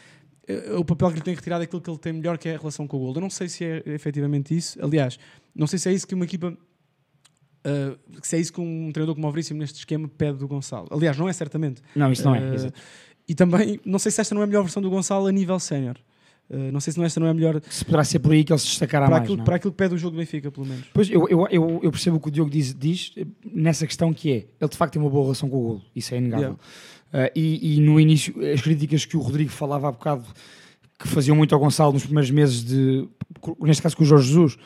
[0.72, 2.56] uh, o papel que lhe tem retirado é aquilo que ele tem melhor, que é
[2.56, 3.14] a relação com o gol.
[3.16, 4.84] Eu não sei se é efetivamente isso.
[4.84, 5.20] Aliás,
[5.54, 6.58] não sei se é isso que uma equipa
[7.66, 10.86] Uh, se é isso que um treinador como o Maurício neste esquema pede do Gonçalo.
[10.92, 11.82] Aliás, não é certamente.
[11.96, 12.78] Não, isso não é, exato.
[13.26, 15.58] E também, não sei se esta não é a melhor versão do Gonçalo a nível
[15.62, 15.96] sénior.
[16.54, 17.60] Uh, não sei se não esta não é a melhor.
[17.68, 19.24] Se poderá ser por aí que ele se destacará para mais.
[19.24, 19.44] Aquilo, é?
[19.44, 20.86] para aquilo que pede o jogo do Benfica, pelo menos.
[20.94, 24.14] Pois, eu, eu, eu, eu percebo o que o Diogo diz, diz eh, nessa questão
[24.14, 26.54] que é, ele de facto tem uma boa relação com o golo, isso é inegável.
[26.54, 30.26] Uh, e, e no início, as críticas que o Rodrigo falava há bocado,
[31.00, 33.08] que faziam muito ao Gonçalo nos primeiros meses de,
[33.62, 34.58] neste caso com o Jorge Jesus,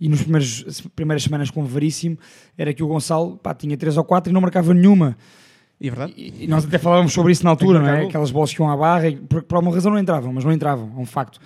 [0.00, 2.18] e nas primeiras, primeiras semanas com o Veríssimo,
[2.58, 5.16] era que o Gonçalo pá, tinha 3 ou 4 e não marcava nenhuma.
[5.80, 6.14] E é verdade.
[6.16, 8.04] E, e nós até falávamos sobre isso na altura, não é?
[8.08, 10.52] Aquelas bolas que iam à barra, e por, por alguma razão não entravam, mas não
[10.52, 11.38] entravam, é um facto.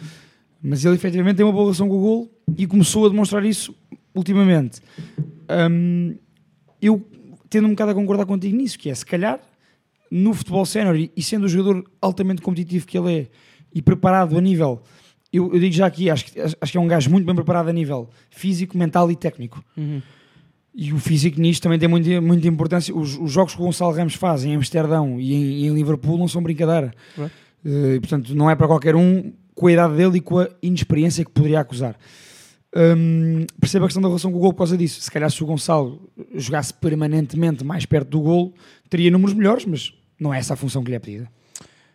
[0.62, 3.74] Mas ele efetivamente tem uma boa relação com o golo e começou a demonstrar isso
[4.14, 4.80] ultimamente.
[5.70, 6.16] Hum,
[6.80, 7.04] eu
[7.48, 9.40] tendo um bocado a concordar contigo nisso, que é se calhar
[10.10, 13.26] no futebol sénior e, e sendo o jogador altamente competitivo que ele é
[13.74, 14.82] e preparado a nível,
[15.32, 17.68] eu, eu digo já aqui, acho, que- acho que é um gajo muito bem preparado
[17.68, 19.64] a nível físico, mental e técnico.
[19.76, 20.02] Uhum.
[20.74, 22.94] E o físico nisto também tem muita, muita importância.
[22.94, 26.28] Os, os jogos que o Gonçalo Ramos faz em Amsterdão e em, em Liverpool não
[26.28, 26.92] são brincadeira.
[27.14, 27.30] Claro.
[27.64, 30.48] Eh, e, portanto, não é para qualquer um com a idade dele e com a
[30.62, 31.96] inexperiência que poderia acusar.
[32.74, 35.00] Hum, percebo a questão da relação com o gol por causa disso.
[35.00, 38.54] Se calhar se o Gonçalo jogasse permanentemente mais perto do gol,
[38.88, 41.28] teria números melhores, mas não é essa a função que lhe é pedida.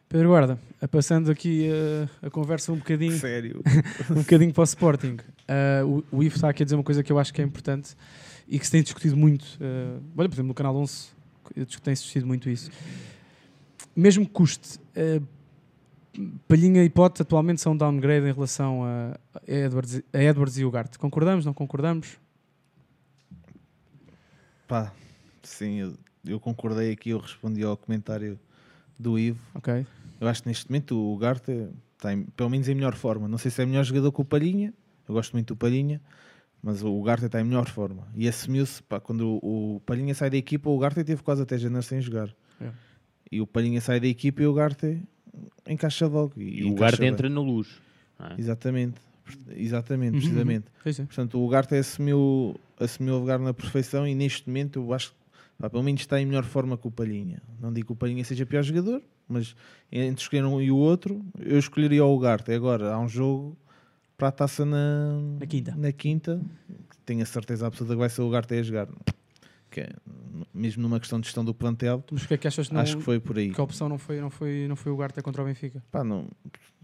[0.07, 3.61] Pedro Guarda, uh, passando aqui uh, a conversa um bocadinho, Sério?
[4.11, 5.17] um bocadinho para o Sporting.
[5.49, 7.43] Uh, o, o Ivo está aqui a dizer uma coisa que eu acho que é
[7.43, 7.95] importante
[8.47, 9.43] e que se tem discutido muito.
[9.55, 11.09] Uh, olha, por exemplo, no Canal 11
[11.83, 12.71] tem-se discutido muito isso.
[13.95, 15.25] Mesmo que custe, uh,
[16.47, 20.97] Palhinha e Pote atualmente são downgrade em relação a, a, Edwards, a Edwards e Ugarte.
[20.97, 21.45] Concordamos?
[21.45, 22.17] Não concordamos?
[24.67, 24.91] Pá,
[25.43, 25.93] sim, eu,
[26.25, 28.39] eu concordei aqui, eu respondi ao comentário
[28.97, 29.39] do Ivo.
[29.53, 29.85] Ok.
[30.19, 33.27] Eu acho que neste momento o Ugarte está em- pelo menos em melhor forma.
[33.27, 34.73] Não sei se é melhor jogador que o Palhinha,
[35.07, 36.01] eu gosto muito do Palhinha,
[36.65, 38.07] mas o Ugarte está em melhor forma.
[38.15, 41.83] E assumiu-se, quando o, o Palhinha sai da equipa, o Ugarte teve quase até janeiro
[41.83, 42.35] sem jogar.
[42.59, 42.71] É.
[43.31, 44.99] E o Palhinha sai da equipa e o Ugarte
[45.67, 46.33] encaixa logo.
[46.37, 47.09] E o encaixa Ugarte bem.
[47.09, 47.67] entra na luz.
[48.19, 48.33] é?
[48.41, 48.95] Exatamente.
[49.55, 50.65] Exatamente, Uhum, precisamente.
[50.67, 50.91] uhum.
[50.91, 51.05] Sim, sim.
[51.05, 55.17] Portanto, o Ugarte assumiu, assumiu o lugar na perfeição e neste momento eu acho que
[55.59, 57.41] pá, pelo menos está em melhor forma que o Palhinha.
[57.61, 59.55] Não digo que o Palhinha seja pior jogador, mas
[59.91, 62.51] entre escolher um e o outro, eu escolheria o Ugarte.
[62.51, 63.55] Agora, há um jogo
[64.17, 65.75] para a taça na, Na quinta.
[65.75, 66.41] na quinta,
[66.89, 68.87] que tenho a certeza absoluta que vai ser o Ugarte a jogar.
[69.69, 69.89] Que é,
[70.53, 72.95] mesmo numa questão de gestão do plantel, Mas o que é que achas não, acho
[72.97, 73.51] que foi por aí.
[73.51, 75.83] que a opção não foi, não foi, não foi o Ugarte contra o Benfica?
[75.91, 76.27] Pá, não,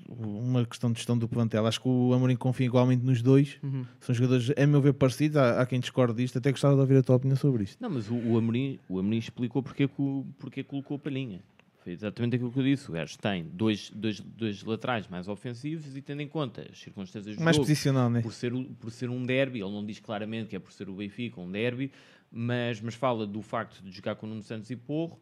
[0.10, 1.65] uma questão de gestão do plantel.
[1.65, 3.58] Acho que o Amorim confia igualmente nos dois.
[3.63, 3.86] Uhum.
[4.02, 5.38] São jogadores, a meu ver, parecidos.
[5.38, 6.38] Há, há quem discorde disto.
[6.38, 7.78] Até gostava de ouvir a tua opinião sobre isto.
[7.82, 11.39] Não, mas o, o, Amorim, o Amorim explicou porque, que o- porque colocou a palhinha.
[11.84, 12.89] Foi exatamente aquilo que eu disse.
[12.89, 17.36] O gajo tem dois, dois, dois laterais mais ofensivos e tendo em conta as circunstâncias
[17.36, 18.22] do Mais jogo, posicional, né?
[18.22, 20.88] por ser, o- por ser um derby, ele não diz claramente que é por ser
[20.89, 21.91] o Benfica um derby,
[22.32, 25.20] mas, mas fala do facto de jogar com o Nuno Santos e Porro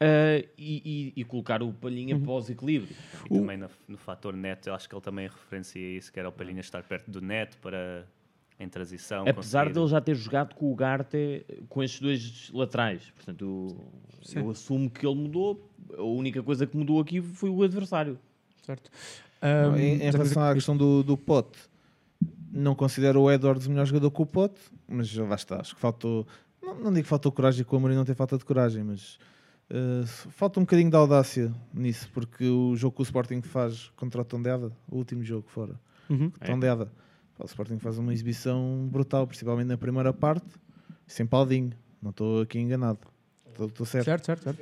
[0.00, 2.22] ah, e, e- e colocar o palhinha Uhum.
[2.22, 2.94] pós-equilíbrio.
[3.26, 6.28] E também no, no fator neto, eu acho que ele também referencia isso, que era
[6.28, 8.06] o Palhinha estar perto do neto para
[8.60, 9.22] em transição.
[9.26, 13.02] Apesar conseguir- dele já ter jogado com o Garte com estes dois laterais.
[13.16, 13.84] Portanto, eu,
[14.22, 14.38] Sim.
[14.40, 15.68] eu assumo que ele mudou.
[15.96, 18.18] A única coisa que mudou aqui foi o adversário.
[18.62, 18.90] Certo.
[19.42, 21.58] Ahm, em, em relação à questão do, do Pote,
[22.52, 25.60] não considero o Edwards o melhor jogador que o Pote, mas lá está.
[25.60, 26.26] Acho que faltou.
[26.62, 29.18] Não, não digo que faltou coragem, que o Amorim não tem falta de coragem, mas
[29.70, 34.20] eh, falta um bocadinho de audácia nisso, porque o jogo que o Sporting faz contra
[34.20, 36.28] o Tondela, o último jogo fora, Uhum.
[36.44, 36.92] Tondela,
[37.42, 40.46] o Sporting faz uma exibição brutal, principalmente na primeira parte,
[41.06, 41.70] sem Paldinho.
[42.02, 43.00] Não estou aqui enganado.
[43.48, 44.04] Estou- certo.
[44.04, 44.60] Certo, certo, certo.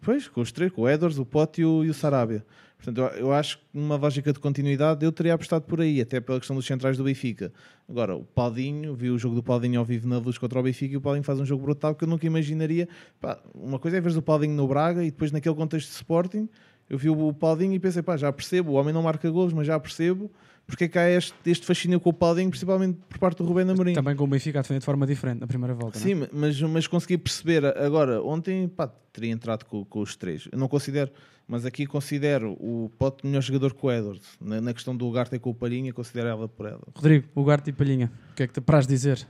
[0.00, 2.44] Pois, com os três, com o Edwards, o Pote e o, e o Sarabia.
[2.76, 6.38] Portanto, eu, acho que numa lógica de continuidade eu teria apostado por aí, até pela
[6.38, 7.52] questão dos centrais do Benfica.
[7.88, 10.92] Agora, o Paldinho, vi o jogo do Paldinho ao vivo na luz contra o Benfica
[10.92, 12.86] e o Paldinho faz um jogo brutal que eu nunca imaginaria.
[13.20, 16.48] Pá, uma coisa é ver o Paldinho no Braga e depois naquele contexto de Sporting,
[16.90, 19.66] eu vi o Paldinho e pensei, pá, já percebo, o homem não marca golos, mas
[19.66, 20.30] já percebo
[20.66, 23.68] porque é que há este, este fascínio com o Paldinho, principalmente por parte do Rubén
[23.70, 23.92] Amorim.
[23.92, 25.98] Também com o Benfica a defender de forma diferente na primeira volta.
[25.98, 26.08] não é?
[26.08, 30.48] Sim, mas, mas consegui perceber agora, ontem pá, teria entrado com, com os três.
[30.50, 31.10] Eu não considero,
[31.46, 34.26] mas aqui considero o Pote melhor jogador que o Edwards.
[34.40, 36.82] Na, na questão do Ugarte com o Palhinha, considero ela por ela.
[36.94, 39.26] Rodrigo, o Garte e Palhinha, o que é que te apraz dizer?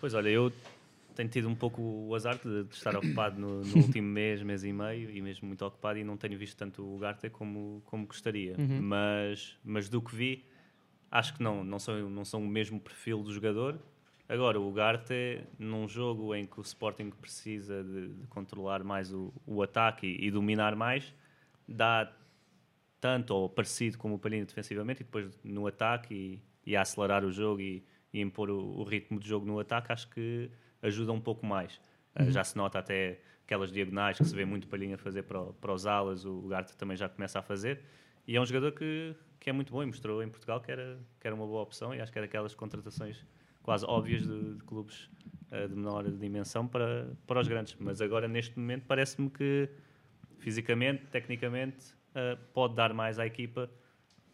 [0.00, 0.50] Pois olha, eu
[1.14, 4.64] tenho tido um pouco o azar de, de estar ocupado no, no último mês, mês
[4.64, 8.06] e meio, e mesmo muito ocupado, e não tenho visto tanto o Garte como, como
[8.06, 8.56] gostaria.
[8.58, 8.80] Uhum.
[8.80, 10.44] Mas, mas do que vi,
[11.12, 13.78] acho que não, não são, não são o mesmo perfil do jogador.
[14.28, 19.32] Agora, o Garte, num jogo em que o Sporting precisa de, de controlar mais o,
[19.46, 21.14] o ataque e, e dominar mais,
[21.68, 22.10] dá
[22.98, 26.14] tanto ou parecido como o Palhinha defensivamente e depois no ataque
[26.64, 29.58] e, e a acelerar o jogo e, e impor o, o ritmo de jogo no
[29.58, 31.78] ataque, acho que ajuda um pouco mais.
[32.18, 32.30] Uh, Uhum.
[32.30, 35.86] já se nota até aquelas diagonais que se vê muito Palhinha fazer para, para os
[35.86, 37.82] alas, o Garte também já começa a fazer.
[38.26, 41.00] E é um jogador que, que é muito bom e mostrou em Portugal que era,
[41.18, 43.26] que era uma boa opção e acho que era aquelas contratações
[43.60, 45.10] quase óbvias de, de clubes
[45.50, 47.74] uh, de menor dimensão para, para os grandes.
[47.80, 49.68] Mas agora, neste momento, parece-me que
[50.38, 53.68] fisicamente, tecnicamente, uh, pode dar mais à equipa.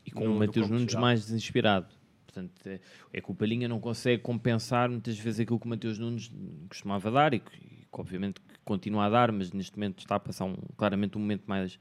[0.05, 1.01] E com no- o campo Nunes geral.
[1.01, 1.87] mais desinspirado.
[2.27, 2.79] Portanto, é,
[3.15, 6.31] é que o Palhinha não consegue compensar muitas vezes aquilo que o Mateus Nunes
[6.69, 10.21] costumava dar e que, e que obviamente continua a dar, mas neste momento está a
[10.21, 11.79] passar um- claramente um momento mais,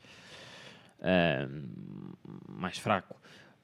[2.50, 3.16] mais fraco.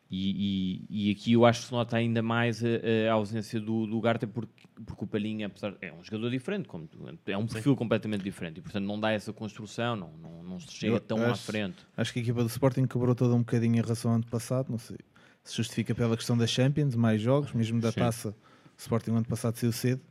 [0.10, 2.67] E, e- e aqui eu acho que se nota ainda mais a,
[3.10, 6.86] a ausência do, do Garta porque, porque o Palhinha, apesar é um jogador diferente, como
[6.86, 10.60] tu- é um perfil completamente diferente e portanto não dá essa construção, não, não, não
[10.60, 11.78] se chega Eu tão à acho- frente.
[11.98, 14.69] Acho que a equipa do Sporting quebrou toda um bocadinho em relação ao ano passado.
[14.69, 14.98] Não sei
[15.43, 18.00] se justifica pela questão da Champions, mais jogos, mesmo da Sim.
[18.02, 18.30] taça.
[18.30, 18.36] O
[18.80, 20.02] Sporting no ano passado saiu cedo.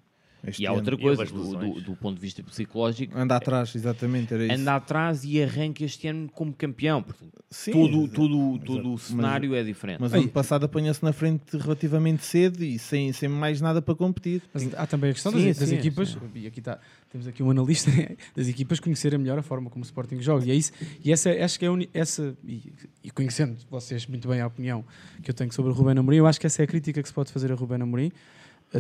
[0.44, 3.74] Este E há ano- outra coisa, do, do, do ponto de vista psicológico, Anda atrás,
[3.76, 4.54] exatamente, era isso.
[4.54, 7.00] anda atrás e arranca este ano como campeão.
[7.02, 10.00] Portanto, Sim, tudo, exato, tudo, o Mas- cenário é diferente.
[10.00, 14.42] Mas ano passado apanhou-se na frente relativamente cedo e sem, sem mais nada para competir.
[14.52, 16.18] Mas há também a questão Sim, das, equipas, sim.
[16.34, 17.90] e aqui está, temos aqui um analista
[18.34, 20.44] das equipas conhecerem melhor a forma como o Sporting joga.
[20.46, 20.72] E é isso,
[21.04, 22.72] e essa acho que é uni- essa, e,
[23.04, 24.84] e conhecendo vocês muito bem a opinião
[25.22, 27.06] que eu tenho sobre o Rubén Amorim, eu acho que essa é a crítica que
[27.08, 28.10] se pode fazer a Rubén Amorim,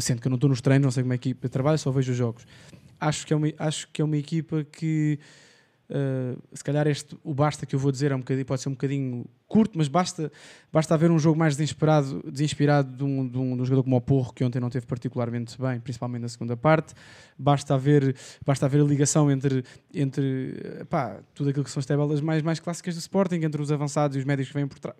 [0.00, 1.78] sendo que eu não estou nos treinos, não sei como é que a equipa trabalha,
[1.78, 2.46] só vejo os jogos.
[3.00, 5.18] Acho que é uma, acho que é uma equipa que
[5.92, 8.70] Uh, se calhar este, o basta que eu vou dizer é um bocadinho, pode ser
[8.70, 10.32] um bocadinho curto, mas basta,
[10.72, 13.96] basta haver um jogo mais desinspirado, desinspirado de, um, de, um, de um jogador como
[13.96, 16.94] o Porro, que ontem não teve particularmente bem, principalmente na segunda parte.
[17.38, 22.22] Basta haver, basta haver a ligação entre, entre pá, tudo aquilo que são as tabelas
[22.22, 24.96] mais, mais clássicas do Sporting, entre os avançados e os médicos que vêm por trás.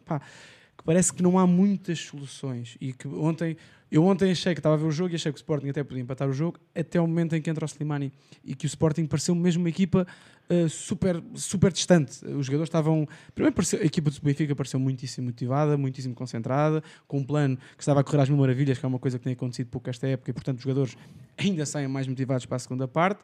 [0.83, 3.57] Que parece que não há muitas soluções e que ontem
[3.91, 5.85] eu ontem achei que estava a ver o jogo e achei que o Sporting até
[5.85, 8.11] podia empatar o jogo até o momento em que entra o Slimani
[8.43, 10.07] e que o Sporting pareceu mesmo uma equipa
[10.49, 12.25] uh, super, super distante.
[12.25, 13.07] Os jogadores estavam.
[13.35, 17.83] Primeiro, pareceu, a equipa do Benfica pareceu muitíssimo motivada, muitíssimo concentrada, com um plano que
[17.83, 20.07] estava a correr às mil maravilhas, que é uma coisa que tem acontecido pouco esta
[20.07, 20.97] época e, portanto, os jogadores
[21.37, 23.23] ainda saem mais motivados para a segunda parte.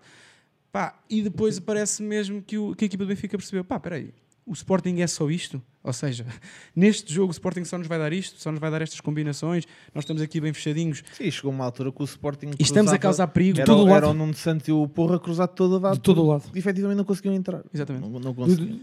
[0.70, 3.96] Pá, e depois parece mesmo que, o, que a equipa do Benfica percebeu: pá, espera
[3.96, 4.12] aí,
[4.48, 5.62] o Sporting é só isto?
[5.82, 6.26] Ou seja,
[6.74, 9.64] neste jogo o Sporting só nos vai dar isto, só nos vai dar estas combinações,
[9.94, 11.02] nós estamos aqui bem fechadinhos.
[11.12, 13.84] Sim, chegou uma altura que o Sporting E estamos a causar perigo era, todo o
[13.84, 13.96] lado.
[13.96, 15.94] Era o Nuno Santos e o Porra cruzado todo o lado.
[15.94, 16.44] De todo o lado.
[16.54, 17.62] E efetivamente não conseguiam entrar.
[17.72, 18.08] Exatamente.
[18.08, 18.78] Não, não conseguiam.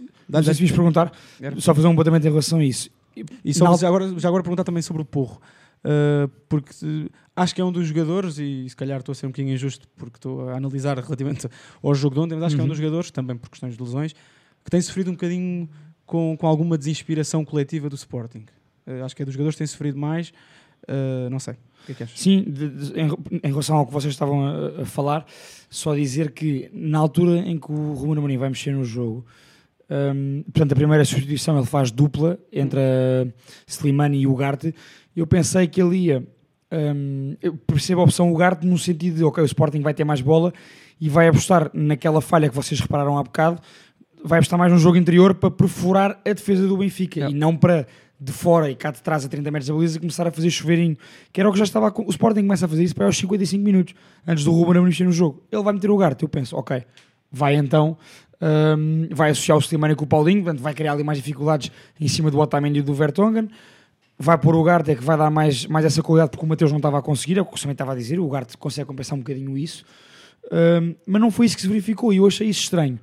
[0.54, 1.12] se me perguntar,
[1.42, 1.60] Era.
[1.60, 2.90] só fazer um apontamento em relação a isso.
[3.44, 5.42] E só já agora, já agora perguntar também sobre o Porro.
[5.86, 9.28] Uh, porque uh, acho que é um dos jogadores, e se calhar estou a ser
[9.28, 11.48] um bocadinho injusto porque estou a analisar relativamente
[11.84, 12.70] ao jogo de ontem, mas acho que é um Uhum.
[12.70, 14.16] dos jogadores, também por questões de lesões,
[14.66, 15.70] que tem sofrido um bocadinho
[16.06, 18.46] com, com alguma desinspiração coletiva do Sporting.
[18.86, 20.30] Uh, acho que é dos jogadores que tem sofrido mais.
[20.90, 21.54] Uh, não sei.
[21.54, 22.20] O que é que achas?
[22.20, 23.10] Sim, de- de- em,
[23.44, 25.26] em relação ao que vocês estavam a, a falar,
[25.70, 29.24] só dizer que na altura em que o Ruben Amorim vai mexer no jogo,
[29.90, 33.28] hum, portanto, a primeira substituição ele faz dupla entre a
[33.68, 34.74] Slimani e o Ugarte,
[35.16, 36.28] eu pensei que ele ia.
[36.72, 40.22] hum, eu percebo a opção Ugarte no sentido de, ok, o Sporting vai ter mais
[40.22, 40.52] bola
[41.00, 43.62] e vai apostar naquela falha que vocês repararam há bocado,
[44.26, 47.88] vai apostar mais num jogo interior para perfurar a defesa do Benfica e não para
[48.20, 50.98] de fora e cá de trás a 30 metros da baliza começar a fazer chuveirinho,
[51.34, 53.18] que era o que já estava a, o Sporting começa a fazer isso para aos
[53.18, 53.94] 55 minutos
[54.26, 55.44] antes do Ruben Amorim no jogo.
[55.52, 56.84] Ele vai meter o Ugarte, eu penso, ok
[57.36, 57.98] vai então
[58.78, 62.08] hum, vai associar o Slimani com o Paulinho, portanto vai criar ali mais dificuldades em
[62.08, 63.50] cima do Otamendi e do Vertonghen.
[64.18, 66.72] Vai pôr o Ugarte é que vai dar mais, mais essa qualidade porque o Mateus
[66.72, 68.88] não estava a conseguir, é o que o também estava a dizer o Ugarte consegue
[68.88, 69.84] compensar um bocadinho isso.
[70.46, 73.00] Hum, mas não foi isso que se verificou e eu achei isso estranho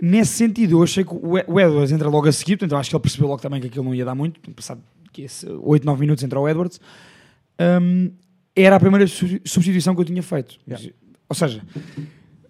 [0.00, 2.96] Nesse sentido, eu achei que o Edwards entra logo a seguir, portanto, eu acho que
[2.96, 4.80] ele percebeu logo também que aquilo não ia dar muito, passado
[5.12, 6.78] que esse 8, 9 minutos entra o Edwards.
[7.58, 8.10] Hum,
[8.54, 10.58] era a primeira su- substituição que eu tinha feito.
[11.28, 11.62] Ou seja,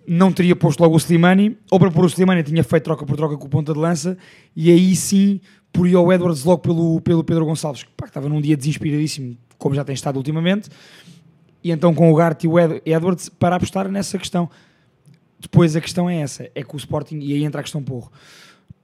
[0.07, 3.17] não teria posto logo o Slimani, ou para pôr o Slimani tinha feito troca por
[3.17, 4.19] troca com o ponta de lança,
[4.55, 5.41] e aí sim
[5.73, 9.37] poria o Edwards logo pelo, pelo Pedro Gonçalves, que, pá, que estava num dia desinspiradíssimo,
[9.59, 10.69] como já tem estado ultimamente,
[11.63, 14.49] e então com o Gart e o Ed- Edwards para apostar nessa questão.
[15.39, 18.11] Depois a questão é essa, é que o Sporting, e aí entra a questão porro,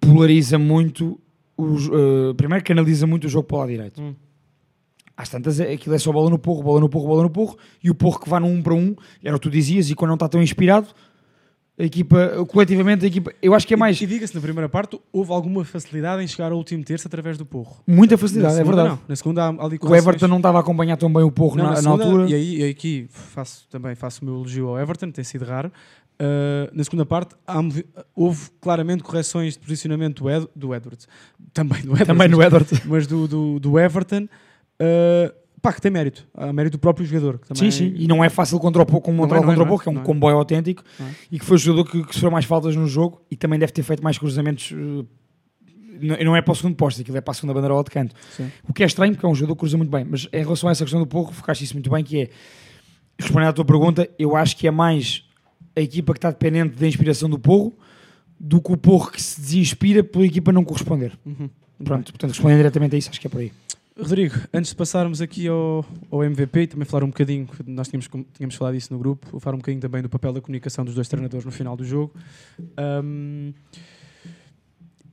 [0.00, 1.18] polariza muito,
[1.57, 4.00] os, eh, primeiro canaliza muito o jogo para o lado direito.
[4.03, 4.14] Hum.
[5.16, 7.57] Às tantas, é- aquilo é só bola no porro, bola no porro, bola no porro,
[7.82, 9.94] e o porro que vai no 1 para 1, era o que tu dizias, e
[9.94, 10.88] quando não está tão inspirado,
[11.78, 13.98] a equipa, coletivamente, a equipa, eu acho que é mais...
[14.00, 17.38] E, e diga-se, na primeira parte, houve alguma facilidade em chegar ao último terço através
[17.38, 17.82] do Porro.
[17.86, 18.88] Muita facilidade, Na é verdade.
[18.90, 18.98] Não.
[19.09, 21.64] Na segunda, há ali O Everton não estava a acompanhar tão bem o porro Não,
[21.64, 22.30] na, na na segunda, altura.
[22.30, 25.72] E aí e aqui faço, também faço o meu elogio ao Everton, tem sido raro.
[26.20, 27.58] Uh, na segunda parte há
[28.14, 31.08] houve claramente correções de posicionamento do, Ed, do Edwards.
[31.52, 32.06] Também do Edwards.
[32.06, 32.80] Também no Edwards.
[32.86, 34.28] Mas do, do, do Everton.
[34.80, 36.26] Uh, pá, que tem mérito.
[36.34, 37.40] Há mérito do próprio jogador.
[37.54, 39.74] Sim, sim, e não é fácil contra o Não montar é, é, contra o não
[39.74, 40.04] é, é um é.
[40.04, 41.04] comboio autêntico, é.
[41.30, 43.72] e que foi o jogador que, que sofreu mais faltas no jogo e também deve
[43.72, 44.72] ter feito mais cruzamentos.
[44.72, 45.06] uh,
[46.00, 48.14] não não é para o segundo posto, aquilo é para a segunda bandeira de canto.
[48.36, 48.50] Sim.
[48.68, 50.04] O que é estranho, porque é um jogador que cruza muito bem.
[50.04, 52.30] Mas em relação a essa questão do Porro, focaste isso muito bem, que é,
[53.18, 55.24] respondendo à tua pergunta, eu acho que é mais
[55.74, 57.76] a equipa que está dependente da inspiração do Porro
[58.38, 61.16] do que o Porro que se desinspira pela equipa não corresponder.
[61.24, 61.48] Uhum.
[61.84, 63.52] Pronto, portanto, respondendo diretamente a isso, acho que é por aí.
[63.96, 68.08] Rodrigo, antes de passarmos aqui ao, ao MVP e também falar um bocadinho, nós tínhamos,
[68.32, 70.94] tínhamos falado isso no grupo, vou falar um bocadinho também do papel da comunicação dos
[70.94, 72.12] dois treinadores no final do jogo.
[72.76, 73.52] Ahm,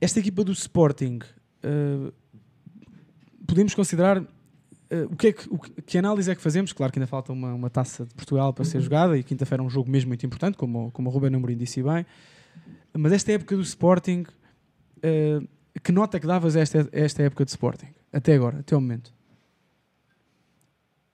[0.00, 1.18] esta equipa do Sporting,
[1.62, 2.10] ah,
[3.46, 4.24] podemos considerar
[4.90, 6.72] ah, o que, é que, o que- que análise é que fazemos?
[6.72, 9.66] Claro que ainda falta uma, uma taça de Portugal para ser jogada e quinta-feira é
[9.66, 12.04] um jogo mesmo muito importante, como, como o Ruben Amorim disse bem.
[12.96, 14.24] Mas esta época do Sporting,
[15.02, 15.42] ah,
[15.82, 17.88] que nota é que davas a esta, esta época de Sporting?
[18.12, 19.14] Até agora, até ao momento.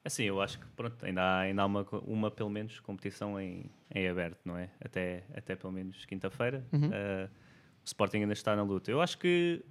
[0.05, 3.68] Assim, eu acho que pronto, ainda há, ainda há uma, uma, pelo menos, competição em,
[3.93, 4.70] em aberto, não é?
[4.81, 6.64] Até, até pelo menos quinta-feira.
[6.72, 6.87] Uhum.
[6.89, 8.89] Uh, o Sporting ainda está na luta.
[8.91, 9.64] Eu acho que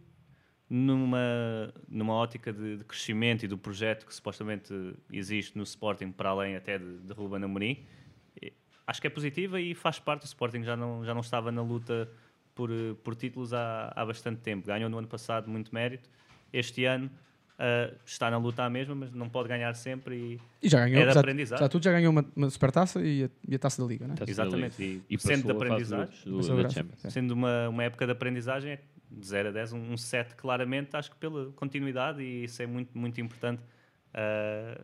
[0.75, 4.73] numa, numa ótica de, de crescimento e do projeto que supostamente
[5.11, 7.85] existe no Sporting, para além até de, de Ruben Amorim,
[8.85, 10.23] acho que é positiva e faz parte.
[10.23, 12.09] O Sporting já não, já não estava na luta
[12.53, 12.69] por,
[13.03, 14.67] por títulos há, há bastante tempo.
[14.67, 16.09] Ganhou no ano passado muito mérito.
[16.51, 17.09] Este ano
[17.57, 21.01] ah, está na luta à mesma, mas não pode ganhar sempre e, E já ganhou,
[21.01, 21.63] é de já, aprendizagem.
[21.65, 24.13] já tudo já ganhou uma, uma supertaça e a, e a taça da Liga, né?
[24.15, 25.03] Taça da Exatamente, Liga.
[25.09, 26.69] e, E sendo de aprendizagem, do-.
[26.71, 26.99] Champions.
[27.13, 28.79] sendo uma, uma época de aprendizagem, é
[29.11, 32.65] de 0 a 10, um, um 7 claramente, acho que pela continuidade, e isso é
[32.65, 33.61] muito, muito importante.
[34.13, 34.81] ah,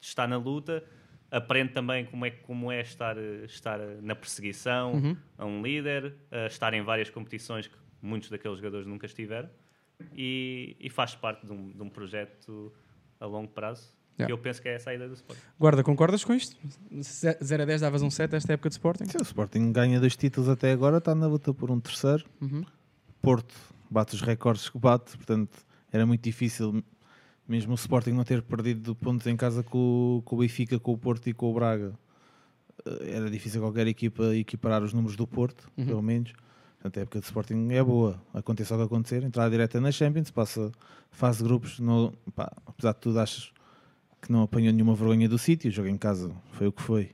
[0.00, 0.84] está na luta,
[1.30, 5.16] aprende também como é, como é estar, estar na perseguição Uhum.
[5.36, 9.50] a um líder, a estar em várias competições que muitos daqueles jogadores nunca estiveram,
[10.14, 12.72] e, e faz parte de um, de um projeto
[13.20, 14.26] a longo prazo, Yeah.
[14.26, 15.40] que eu penso que é essa a ideia do Sporting.
[15.60, 16.56] Guarda, concordas com isto?
[17.00, 19.04] 0 a 10 davas um 7 esta época de Sporting?
[19.04, 22.24] Sim, o Sporting ganha dois títulos até agora, está na luta por um terceiro.
[22.40, 22.64] Uhum.
[23.28, 23.54] Porto
[23.90, 25.58] bate os recordes que bate, portanto
[25.92, 26.82] era muito difícil,
[27.46, 30.92] mesmo o Sporting não ter perdido pontos em casa com, o- com o Benfica, com
[30.92, 31.92] o Porto e com o Braga.
[32.86, 35.84] Eh, Era difícil qualquer equipa equiparar os números do Porto, Uhum.
[35.86, 36.32] pelo menos.
[36.80, 38.22] Portanto, a época do Sporting é boa.
[38.32, 40.70] Aconteça o que acontecer, entrar direta na Champions, passa
[41.10, 41.78] fase de grupos.
[41.80, 43.52] No, pá, apesar de tudo, acho
[44.22, 45.68] que não apanhou nenhuma vergonha do sítio.
[45.70, 47.10] O jogo em casa foi o que foi.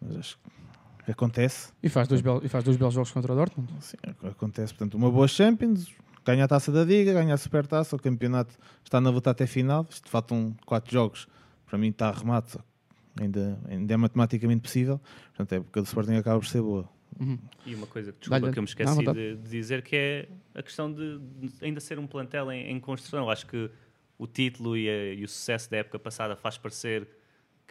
[0.00, 0.61] Mas acho que
[1.10, 1.72] acontece.
[1.82, 3.72] E faz dois, belos, e faz dois belos jogos contra o Dortmund.
[3.80, 4.72] Sim, acontece.
[4.72, 5.90] Portanto, uma boa Champions,
[6.24, 9.86] ganha a taça da Liga, ganha a Supertaça, o campeonato está na luta até final.
[9.90, 11.26] Isto faltam quatro jogos.
[11.66, 12.58] Para mim está arremate.
[13.20, 15.00] Ainda, ainda é matematicamente possível.
[15.28, 16.88] Portanto, a época do Sporting acaba por ser boa.
[17.20, 17.38] Uhum.
[17.66, 19.18] E uma coisa que, desculpa, que eu me esqueci vontade.
[19.18, 22.80] de, de dizer que é a questão de, de ainda ser um plantel em, em
[22.80, 23.20] construção.
[23.24, 23.70] Eu acho que
[24.16, 27.06] o título e, a- e o sucesso da época passada faz parecer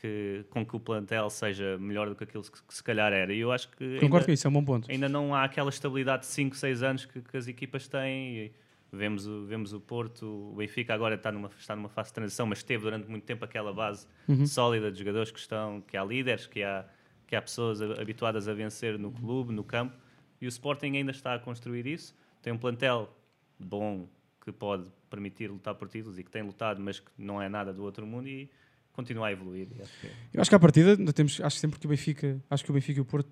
[0.02, 3.32] que, com que o plantel seja melhor do que aquilo que, que se calhar era.
[3.34, 4.90] E eu acho que Concordo ainda, com isso, é um bom ponto.
[4.92, 8.52] ainda não há aquela estabilidade de 5, 6 anos que, que as equipas têm.
[8.92, 12.46] Vemos, o, vemos o Porto, o Benfica agora está numa, está numa fase de transição,
[12.46, 14.46] mas teve durante muito tempo aquela base Uhum.
[14.46, 16.86] sólida de jogadores que estão, que há líderes, que há,
[17.28, 19.96] que há pessoas habituadas a vencer no clube, no campo.
[20.42, 22.14] E o Sporting ainda está a construir isso.
[22.42, 23.16] Tem um plantel
[23.58, 24.10] bom
[24.44, 27.72] que pode permitir lutar por títulos e que tem lutado, mas que não é nada
[27.72, 28.50] do outro mundo e
[28.94, 29.68] continua a evoluir.
[29.80, 32.64] Acho que Eu acho que à partida, ainda temos, acho sempre que o Benfica, acho
[32.64, 33.30] que o Benfica e o Porto,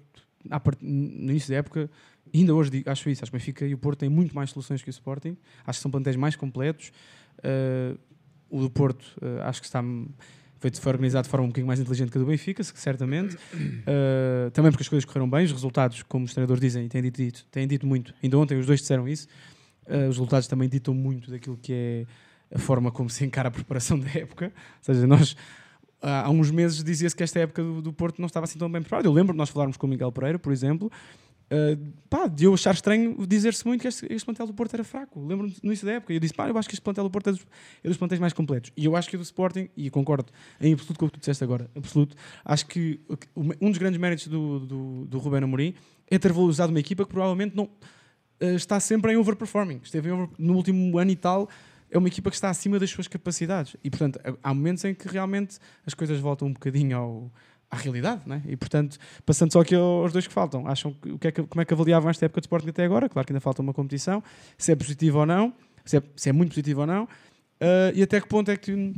[0.63, 1.89] part- no início da época,
[2.33, 4.81] ainda hoje acho isso, acho que o Benfica e o Porto têm muito mais soluções
[4.81, 6.91] que o Sporting, acho que são plantéis mais completos.
[7.39, 7.97] Uh,
[8.49, 9.83] o do Porto, uh, acho que está
[10.57, 13.35] foi, foi organizado de forma um bocadinho mais inteligente que a do Benfica, certamente.
[13.53, 17.01] Uh, também porque as coisas correram bem, os resultados, como os treinadores dizem e têm
[17.01, 19.27] dito, têm dito muito, ainda ontem os dois disseram isso,
[19.87, 22.05] os resultados também ditam muito daquilo que é
[22.53, 24.45] a forma como se encara a preparação da época.
[24.47, 25.35] Ou seja, nós
[26.01, 28.81] há uns meses dizia-se que esta época do, do Porto não estava assim tão bem
[28.81, 29.07] preparada.
[29.07, 30.89] Eu lembro de nós falarmos com o Miguel Pereira, por exemplo,
[31.51, 34.83] uh, pá, de eu achar estranho dizer-se muito que este, este plantel do Porto era
[34.83, 35.19] fraco.
[35.19, 36.13] Lembro-me no início da época.
[36.13, 37.45] Eu disse, pá, eu acho que este plantel do Porto é dos,
[37.83, 38.71] é dos plantéis mais completos.
[38.75, 40.31] E eu acho que o do Sporting, e concordo
[40.61, 42.99] em absoluto com o que tu disseste agora, absoluto, acho que
[43.35, 45.73] um dos grandes méritos do, do, do Rubén Amorim
[46.09, 49.81] é ter valorizado uma equipa que provavelmente não uh, está sempre em overperforming.
[49.83, 51.49] Esteve em over, no último ano e tal.
[51.91, 53.75] É uma equipa que está acima das suas capacidades.
[53.83, 57.31] E, portanto, há momentos em que realmente as coisas voltam um bocadinho ao,
[57.71, 58.41] à realidade, né?
[58.47, 61.43] E, portanto, passando só aqui aos dois que faltam, acham que, o que é que-
[61.43, 63.09] como é que avaliavam esta época de Sporting até agora?
[63.09, 64.23] Claro que ainda falta uma competição,
[64.57, 65.53] se é positivo ou não,
[65.85, 67.07] se é, se é muito positivo ou não, uh,
[67.95, 68.93] e até que ponto é que,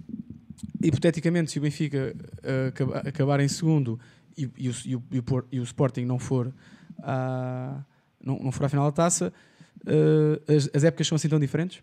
[0.83, 3.99] hipoteticamente, se o Benfica uh, acaba- acabar em segundo
[4.37, 6.53] e, e o, e o- e o e o Sporting não for,
[7.01, 7.81] à-
[8.23, 9.33] não, não for à final da taça,
[9.85, 11.81] uh, as, as épocas são assim tão diferentes?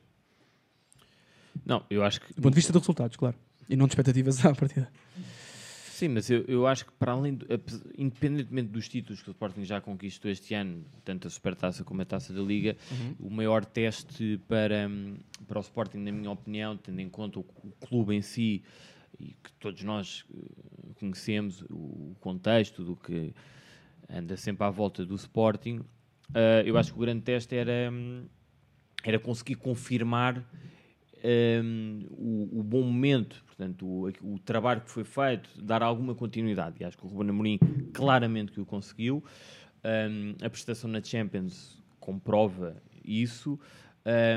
[1.69, 2.29] Não, eu acho que.
[2.33, 3.37] Do ponto de vista de resultados, claro.
[3.69, 4.91] E não de expectativas à partida.
[5.93, 7.45] Sim, mas eu, eu acho que para além, do,
[7.99, 12.05] independentemente dos títulos que o Sporting já conquistou este ano, tanto a Supertaça como a
[12.05, 12.77] Taça da Liga,
[13.19, 14.89] o maior teste para,
[15.47, 18.63] para o Sporting, na minha opinião, tendo em conta o, o clube em si
[19.19, 23.35] e que todos nós eh, conhecemos o contexto do que
[24.09, 25.81] anda sempre à volta do Sporting,
[26.33, 27.93] eh, eu acho que o grande teste era,
[29.03, 30.49] era conseguir confirmar
[31.25, 36.77] um, o, o bom momento, portanto, o, o trabalho que foi feito, dar alguma continuidade.
[36.81, 37.59] E acho que o Ruben Amorim
[37.93, 39.23] claramente que o conseguiu.
[39.85, 43.59] Um, a prestação na Champions comprova isso.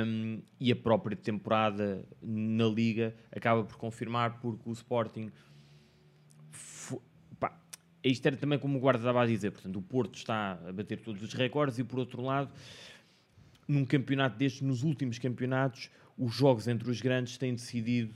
[0.06, 5.32] um, e a própria temporada na Liga acaba por confirmar porque o Sporting
[8.04, 11.00] isto era também como o Guarda estava a dizer, portanto o Porto está a bater
[11.00, 12.52] todos os recordes e por outro lado
[13.68, 18.14] num campeonato destes, nos últimos campeonatos, os jogos entre os grandes têm decidido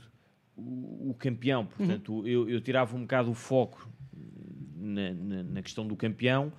[0.56, 1.66] o, o campeão.
[1.66, 3.88] Portanto, eu, eu tirava um bocado o foco
[4.76, 6.52] na, na- na questão do campeão,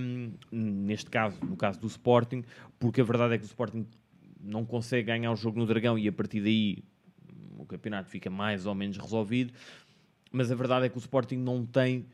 [0.00, 2.42] hum, neste caso, no caso do Sporting,
[2.78, 3.86] porque a verdade é que o Sporting
[4.40, 6.82] não consegue ganhar o jogo no Dragão e a partir daí
[7.58, 9.52] o campeonato fica mais ou menos resolvido.
[10.32, 12.06] Mas a verdade é que o Sporting não tem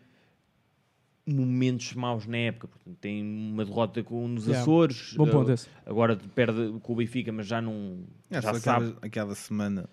[1.34, 2.68] momentos maus na época.
[2.68, 4.62] Portanto, tem uma derrota com, nos Yeah.
[4.62, 5.14] Açores.
[5.16, 5.68] Bom ponto uh, esse.
[5.86, 8.04] Agora perde com o Benfica, mas já não.
[8.30, 8.86] Acho já sabe.
[8.86, 9.88] aquela, aquela semana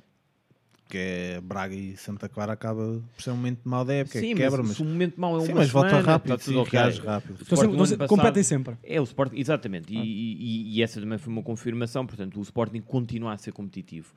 [0.88, 4.30] que é Braga e Santa Clara acaba por ser um momento mau da época, Sim,
[4.30, 6.34] que quebra, mas mas, se o momento mau é Sim, uma mas volta semana, rápido,
[6.36, 7.38] está tudo sim, reage rápido.
[7.42, 8.76] Então, então, ano passado- competem sempre.
[8.84, 9.92] É, o Sporting, exatamente.
[9.92, 12.06] E, e- e essa também foi uma confirmação.
[12.06, 14.14] Portanto, o Sporting continua a ser competitivo.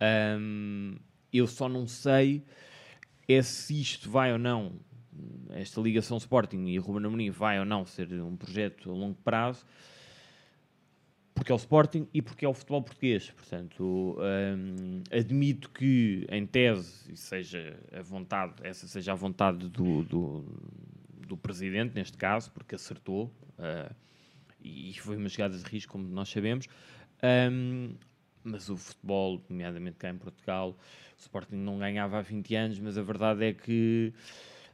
[0.00, 0.96] Ahm,
[1.32, 2.42] eu só não sei
[3.28, 4.72] é se isto vai ou não,
[5.50, 9.64] esta ligação Sporting e Ruben Amorim vai ou não ser um projeto a longo prazo,
[11.34, 13.30] porque é o Sporting e porque é o futebol português.
[13.30, 20.44] Portanto, hum, admito que, em tese, seja a vontade, essa seja a vontade do, do,
[21.26, 23.92] do presidente, neste caso, porque acertou, ah,
[24.60, 26.66] e foi uma jogada de risco, como nós sabemos.
[27.22, 27.94] Hum,
[28.42, 30.70] mas o futebol, nomeadamente cá em Portugal,
[31.16, 34.12] o Sporting não ganhava há 20 anos, mas a verdade é que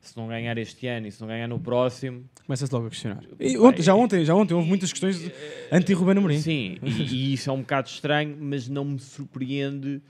[0.08, 2.24] se não ganhar este ano e se não ganhar no próximo.
[2.46, 3.24] Começa-se logo a questionar.
[3.40, 5.32] E ontem, já, ontem, já ontem houve muitas questões de
[5.72, 6.38] anti-Ruben Amorim.
[6.40, 10.00] Sim, e, e isso é um bocado estranho, mas não me surpreende.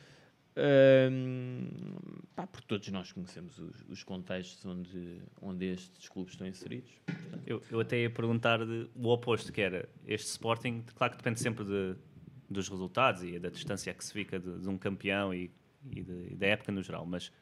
[0.57, 1.69] hum,
[2.35, 6.91] pá, porque todos nós conhecemos os, os contextos onde, onde estes clubes estão inseridos.
[7.47, 11.41] Eu, eu até ia perguntar de- o oposto, que era este Sporting, claro que depende
[11.41, 11.95] sempre de-
[12.49, 15.51] dos resultados e da distância que se fica de, de um campeão e,
[15.91, 17.33] e de- e da época no geral, mas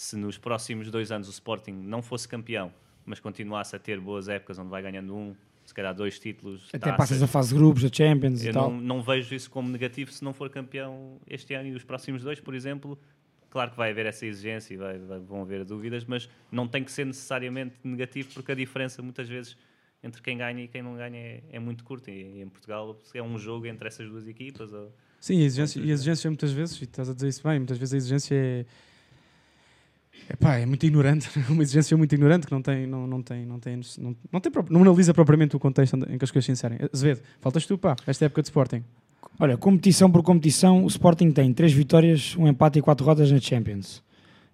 [0.00, 2.72] se nos próximos dois anos o Sporting não fosse campeão,
[3.04, 6.78] mas continuasse a ter boas épocas onde vai ganhando um, se calhar dois títulos, Até
[6.78, 8.70] taças, passas a fase de grupos, da Champions e eu tal.
[8.70, 12.22] não, não vejo isso como negativo se não for campeão este ano e os próximos
[12.22, 12.98] dois, por exemplo.
[13.50, 16.82] Claro que vai haver essa exigência e vai- vai- vão haver dúvidas, mas não tem
[16.82, 19.54] que ser necessariamente negativo, porque a diferença muitas vezes
[20.02, 22.10] entre quem ganha e quem não ganha é, é muito curta.
[22.10, 24.72] E em Portugal é um jogo entre essas duas equipas.
[24.72, 24.90] Ou,
[25.20, 27.76] Sim, a exigência, e a exigência muitas vezes, e estás a dizer isso bem, muitas
[27.76, 28.64] vezes a exigência é.
[30.28, 33.58] Epá, é muito ignorante, uma exigência muito ignorante que não tem, não, não tem, não
[33.58, 36.78] tem, não, não, tem, não analisa propriamente o contexto em que as coisas se inserem.
[36.92, 38.84] Azevedo, faltas tu, pá, esta época de Sporting.
[39.38, 43.40] Olha, competição por competição, o Sporting tem 3 vitórias, 1 empate e 4 derrotas na
[43.40, 44.02] Champions.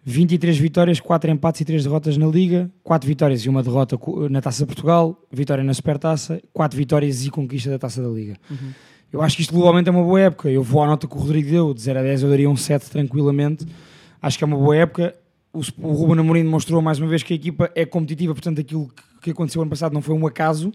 [0.04, 4.28] 23 vitórias, 4 empates e 3 derrotas na Liga, 4 vitórias e uma derrota co-
[4.28, 8.36] na Taça de Portugal, vitória na Supertaça, 4 vitórias e conquista da Taça da Liga.
[8.48, 8.70] Uhum.
[9.12, 10.48] Eu acho que isto globalmente é uma boa época.
[10.48, 12.57] Eu vou à nota que o Rodrigo deu, de 0 a 10 eu daria um
[12.57, 13.66] 7 tranquilamente.
[14.22, 15.12] Acho que é uma boa época.
[15.59, 18.90] O, o Ruben Amorim demonstrou mais uma vez que a equipa é competitiva, portanto aquilo
[19.22, 20.70] que, aconteceu ano passado não foi um acaso.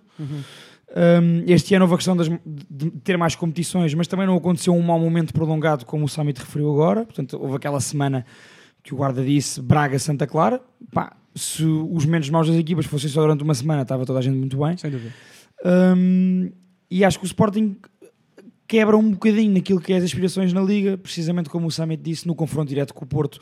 [0.93, 4.73] Um, este ano houve a questão das- de ter mais competições, mas também não aconteceu
[4.75, 7.05] um mau momento prolongado, como o Summit referiu agora.
[7.05, 8.25] Portanto, houve aquela semana
[8.84, 10.61] que o guarda disse Braga-Santa Clara.
[10.91, 14.21] Pá, se os menos maus das equipas fossem só durante uma semana, estava toda a
[14.21, 14.75] gente muito bem.
[14.75, 15.13] Sem dúvida.
[15.63, 16.51] Um,
[16.89, 17.77] e acho que o Sporting
[18.67, 22.27] quebra um bocadinho naquilo que é as aspirações na Liga, precisamente como o Summit disse,
[22.27, 23.39] no confronto direto com o Porto.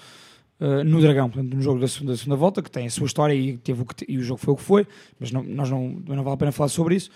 [0.60, 3.06] Uh, no Dragão, portanto, no jogo da segunda, da segunda volta, que tem a sua
[3.08, 4.88] história e, teve o, que te- e o jogo foi o que foi,
[5.20, 7.10] mas não, nós não, não vale a pena falar sobre isso.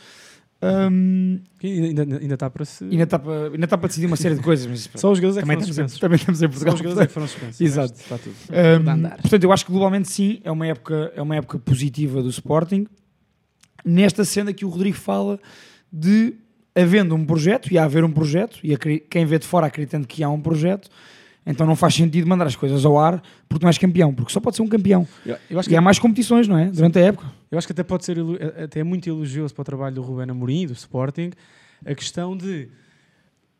[0.66, 2.86] Um, ainda, ainda, está para se.
[2.86, 5.38] ainda está para, ainda está para decidir uma série de coisas, mas Só os jogadores
[5.38, 6.00] é que também, foram suspensos.
[6.00, 6.72] também estamos em Portugal.
[6.72, 7.60] Só os jogadores é que foram suspensos.
[7.62, 7.94] Exato.
[7.94, 8.34] está tudo.
[8.50, 12.30] Um, portanto, eu acho que globalmente sim, é uma época, é uma época positiva do
[12.30, 12.88] Sporting.
[13.84, 15.38] Nesta cena que o Rodrigo fala
[15.91, 16.36] de
[16.74, 18.76] havendo um projeto e há haver um projeto, e
[19.10, 20.89] quem vê de fora acreditando que há um projeto,
[21.46, 24.39] então não faz sentido mandar as coisas ao ar porque não és campeão, porque só
[24.39, 25.08] pode ser um campeão.
[25.26, 26.70] Eu- eu acho e que- há mais competições, não é?
[26.72, 27.26] Durante a época.
[27.52, 28.18] Eu acho que até pode ser
[28.64, 31.32] até é muito elogioso para o trabalho do Ruben Amorim, do Sporting,
[31.86, 32.70] a questão de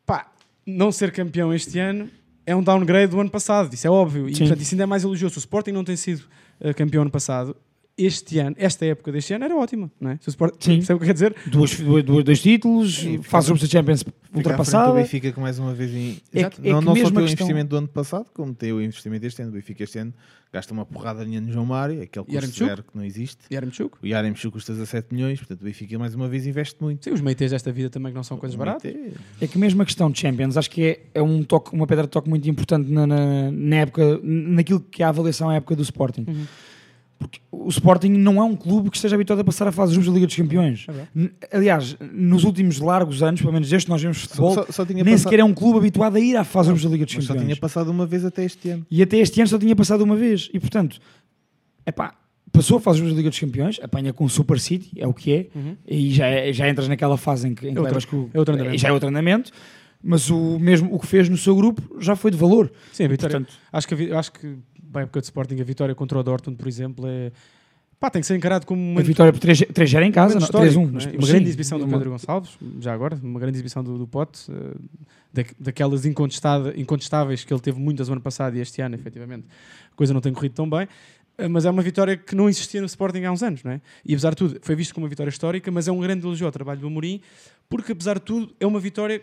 [0.06, 0.32] pá,
[0.66, 2.08] não ser campeão este ano
[2.46, 4.28] é um downgrade do ano passado, isso é óbvio.
[4.28, 4.40] E Sim.
[4.40, 5.36] portanto, isso ainda é mais elogioso.
[5.36, 6.22] O Sporting não tem sido
[6.60, 7.56] eh, campeão ano passado,
[7.96, 10.18] este ano, esta época deste ano era ótima, não é?
[10.20, 10.80] Se o Sporting, Sim.
[10.82, 11.34] sabe o que quer dizer?
[11.46, 14.92] Duas, duas, duas- dois títulos, Sim, faz da Champions Fica à frente do ultrapassada.
[14.94, 16.16] Benfica que mais uma vez em...
[16.32, 16.60] É Exato.
[16.60, 18.52] que- é não, que não só mesmo tem o questão- investimento do ano passado, como
[18.52, 19.50] tem o investimento deste ano.
[19.52, 20.12] O Benfica este ano
[20.52, 23.38] gasta uma porrada de dinheiro no João Mário, aquele custo que não existe.
[23.52, 23.96] Yaremchuk?
[24.02, 27.04] O Yaremchuk custa 17 milhões, portanto o Benfica mais uma vez investe muito.
[27.04, 28.92] Sim, os meites desta vida também que não são coisas baratas.
[29.40, 32.04] É que mesmo a questão de Champions, acho que é, é um toque, uma pedra
[32.04, 35.76] de toque muito importante na, na, na época, naquilo que é a avaliação à época
[35.76, 36.24] do Sporting.
[36.28, 36.44] Uhum.
[37.26, 39.96] Porque o Sporting não é um clube que esteja habituado a passar a fase de
[39.96, 40.86] grupos da Liga dos Campeões.
[41.14, 45.02] N- Aliás, nos últimos largos anos, pelo menos que nós vemos futebol, Só- só tinha
[45.02, 47.06] nem passado- sequer é um clube habituado a ir à fase de grupos da Liga
[47.06, 47.46] dos Mas só Campeões.
[47.46, 48.86] tinha passado uma vez até este ano.
[48.90, 50.50] E até este ano só tinha passado uma vez.
[50.52, 51.00] E portanto,
[51.86, 52.14] epá,
[52.52, 55.32] passou a fase da Liga dos Campeões, apanha com o Super City, é o que
[55.32, 55.76] é, Uhum.
[55.88, 58.38] e já, é- já entras naquela fase em que, em que É levas com, é
[58.38, 58.78] outro andamento.
[58.78, 59.50] já é outro andamento.
[60.06, 62.70] Mas o mesmo o que fez no seu grupo já foi de valor.
[62.92, 63.38] Sim, a vitória.
[63.40, 64.58] Portanto, acho que, acho que
[64.94, 67.30] para a época de Sporting, a vitória contra o Dortmund, por exemplo, é.
[68.00, 69.58] Pá, tem que ser encarado como uma A vitória por 3
[69.90, 71.10] 0 em casa, um momento histórico, 3-1, não mas- é?
[71.10, 74.50] Uma sim, grande exibição do Pedro Gonçalves, já agora, uma grande exibição do, do Pote,
[74.50, 74.74] eh,
[75.32, 79.46] da, daquelas incontestáveis que ele teve muitas ano passado e este ano, efetivamente,
[79.92, 80.86] a coisa não tem corrido tão bem.
[81.38, 83.80] Eh, Mas é uma vitória que não existia no Sporting há uns anos, não é?
[84.04, 86.46] E apesar de tudo, foi visto como uma vitória histórica, mas é um grande elogio
[86.46, 87.20] ao trabalho do Amorim,
[87.68, 89.22] porque apesar de tudo, é uma vitória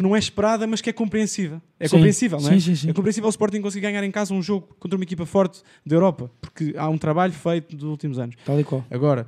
[0.00, 1.60] que, não é esperada, mas que é compreensiva.
[1.78, 1.96] É Sim.
[1.96, 2.52] compreensível, não é?
[2.54, 2.90] Sim, sim, sim.
[2.90, 5.94] É compreensível o Sporting conseguir ganhar em casa um jogo contra uma equipa forte da
[5.96, 8.36] Europa, porque há um trabalho feito dos últimos anos.
[8.44, 8.84] Tal e qual.
[8.90, 9.26] Agora,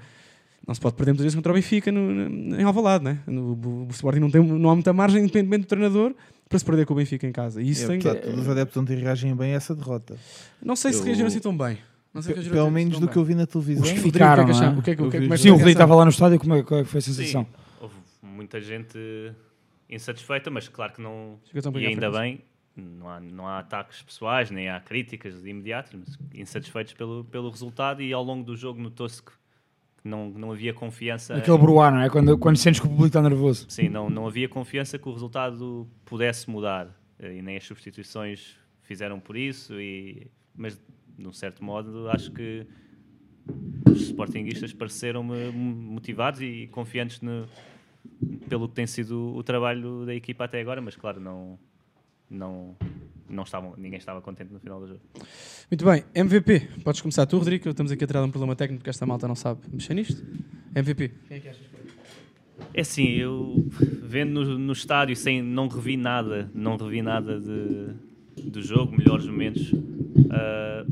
[0.66, 3.18] não se pode perder muitas vezes contra o Benfica no, no- em Alvalade, né?
[3.26, 6.14] No, o, o Sporting não, tem, não há muita margem, independentemente do treinador,
[6.48, 7.60] para se perder com o Benfica em casa.
[7.62, 8.00] E isso É, tem...
[8.00, 10.16] portanto, os adeptos ontem reagem bem a essa derrota.
[10.62, 11.78] Não sei se Eu- reagiram assim tão bem.
[12.20, 13.08] Se Pelo assim menos do bem.
[13.08, 13.82] que eu vi na televisão.
[13.84, 14.68] Os que Rodrigo, ficaram, o que é que é?
[14.68, 16.10] O que é que- o que é que- é Sim, o Rodrigo estava lá no
[16.10, 17.42] estádio, como é, qual é que foi a sensação?
[17.44, 17.48] Sim,
[17.80, 18.98] houve muita gente
[19.94, 21.38] insatisfeita, mas claro que não.
[21.74, 22.40] E ainda bem,
[22.76, 28.02] não há, não há ataques pessoais, nem há críticas imediatas, mas insatisfeitos pelo, pelo resultado.
[28.02, 29.32] E ao longo do jogo notou-se que
[30.04, 31.36] não, não havia confiança.
[31.36, 32.08] Aquele bruar, não é?
[32.10, 33.66] Quando, quando sentes que o público está nervoso.
[33.68, 36.88] Sim, não, não havia confiança que o resultado pudesse mudar.
[37.18, 39.80] Eh, E nem as substituições fizeram por isso.
[39.80, 40.26] E,
[40.56, 40.80] mas,
[41.18, 42.66] de um certo modo, acho que
[43.90, 47.46] os sportinguistas pareceram-me motivados e confiantes no,
[48.48, 51.58] pelo que tem sido o trabalho da equipa até agora, mas claro, não,
[52.28, 52.76] não,
[53.28, 55.00] não estavam, ninguém estava contente no final do jogo.
[55.70, 56.68] Muito bem, MVP.
[56.84, 57.68] Podes começar tu, Rodrigo.
[57.68, 60.22] Estamos aqui a tirar um problema técnico porque esta malta não sabe mexer nisto.
[60.74, 61.10] MVP.
[61.28, 61.72] Quem é que achas?
[62.74, 63.66] É assim, eu
[64.02, 69.26] vendo no, no estádio sem não revi nada, não revi nada de, do jogo, melhores
[69.26, 69.72] momentos.
[69.72, 70.86] Uh,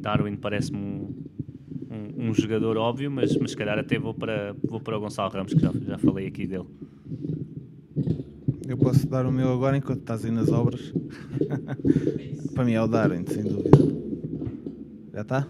[0.00, 1.24] Darwin parece-me um,
[2.16, 5.32] um, um, jogador óbvio, mas, mas se calhar até vou para, vou para o Gonçalo
[5.32, 6.66] Ramos, que já, já falei aqui dele.
[8.66, 10.92] Eu posso dar o meu agora enquanto estás aí nas obras.
[12.54, 13.78] para mim é o Darwin, sem dúvida.
[15.12, 15.48] Já está?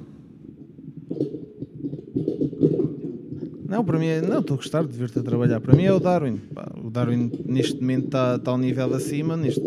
[3.68, 5.60] Não, para mim é, não, estou a gostar de ver-te a trabalhar.
[5.60, 6.40] Para mim é o Darwin.
[6.82, 9.36] O Darwin neste momento está, está ao nível acima.
[9.36, 9.60] Neste,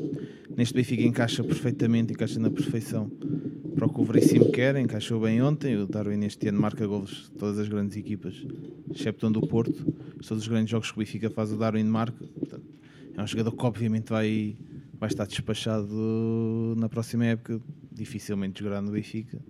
[0.56, 3.12] neste Benfica encaixa perfeitamente, encaixa na perfeição
[3.82, 4.76] para o que o Veríssimo quer.
[4.76, 5.76] Encaixou bem ontem.
[5.76, 8.36] O Darwin este ano marca golos de todas as grandes equipas,
[8.94, 9.92] excepto do Porto.
[10.28, 12.24] Todos os grandes jogos que o Benfica faz, o Darwin marca.
[12.24, 12.64] Portanto,
[13.18, 14.56] é um jogador que obviamente vai,
[15.00, 17.60] vai estar despachado na próxima época.
[17.92, 19.42] Dificilmente jogará no Benfica.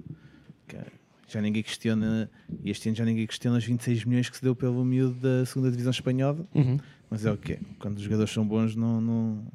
[1.28, 2.32] Já ninguém questiona,
[2.64, 5.46] e este ano já ninguém questiona os 26 milhões que se deu pelo miúdo da
[5.46, 6.78] segunda divisão espanhola, uhum.
[7.10, 7.60] mas é o que é.
[7.80, 9.48] Quando os jogadores são bons, não, não,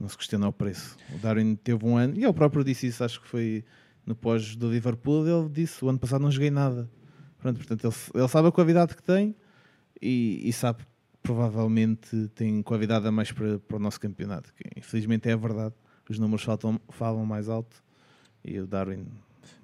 [0.00, 0.96] não se questiona o preço.
[1.14, 3.62] O Darwin teve um ano, e ele próprio disse isso, acho que foi
[4.06, 6.88] no pós do Liverpool, ele disse: o ano passado não joguei nada.
[7.38, 9.34] Pronto, portanto, ele, ele sabe a qualidade que tem
[10.00, 10.88] e, e sabe que
[11.22, 14.52] provavelmente tem qualidade a mais para, para o nosso campeonato.
[14.54, 15.74] Que, infelizmente é a verdade,
[16.08, 17.82] os números faltam, falam mais alto
[18.44, 19.06] e o Darwin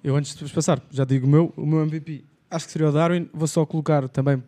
[0.03, 2.23] eu antes de passar, já digo o meu, o meu MVP.
[2.49, 3.29] Acho que seria o Darwin.
[3.33, 4.41] Vou só colocar também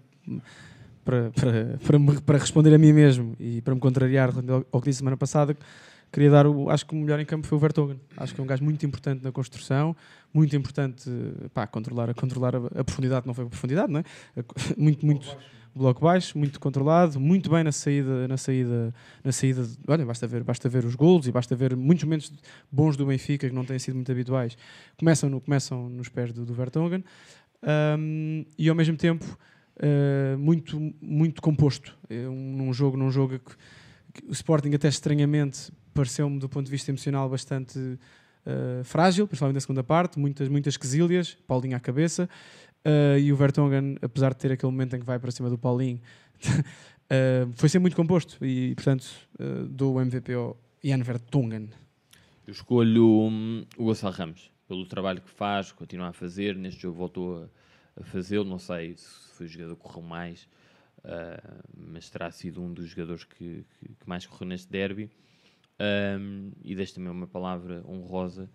[1.04, 4.32] para, para, para, para responder a mim mesmo e para me contrariar
[4.72, 5.56] ao que disse semana passada.
[6.12, 8.00] Queria dar o, acho que o melhor em campo foi o Vertogen.
[8.18, 9.96] Acho que é um gajo muito importante na construção,
[10.34, 11.10] muito importante
[11.54, 14.04] para controlar, a, controlar a, a, profundidade, não foi a profundidade, não é?
[14.78, 15.38] Muito, muito
[15.74, 18.94] bloco baixo, muito controlado, muito bem na saída, na saída,
[19.24, 19.68] na saída.
[19.88, 22.32] Olha, basta ver, basta ver os gols e basta ver muitos momentos
[22.72, 24.58] bons do Benfica que não têm sido muito habituais.
[24.98, 27.04] Começam, no, começam nos pés do, do Vertonghen
[27.98, 29.26] um, e ao mesmo tempo
[29.78, 31.98] uh, muito, muito composto.
[32.10, 33.56] É um, num jogo, num jogo que,
[34.14, 39.56] que o Sporting até estranhamente pareceu-me do ponto de vista emocional bastante uh, frágil, principalmente
[39.56, 42.30] na segunda parte, muitas, muitas quesilhas, Paulinho à cabeça.
[42.86, 45.58] Uh, e o Vertonghen, apesar de ter aquele momento em que vai para cima do
[45.58, 46.02] Paulinho,
[46.44, 49.06] uh, foi sempre muito composto e, portanto,
[49.40, 51.70] uh, dou o MVP ao Ian Vertonghen.
[52.48, 56.56] Eu escolho um, o Gonçalo Ramos, pelo trabalho que faz, continua a fazer.
[56.56, 58.46] Neste jogo voltou a, a fazê-lo.
[58.46, 60.48] Não sei se foi o jogador que correu mais,
[61.78, 65.12] mas terá sido um dos jogadores que, que, que mais correu neste derby.
[65.82, 68.48] Um, e deixo também uma palavra honrosa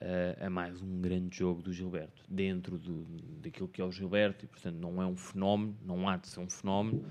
[0.00, 3.04] uh, a mais um grande jogo do Gilberto, dentro do,
[3.40, 6.40] daquilo que é o Gilberto, e portanto não é um fenómeno, não há de ser
[6.40, 7.04] um fenómeno,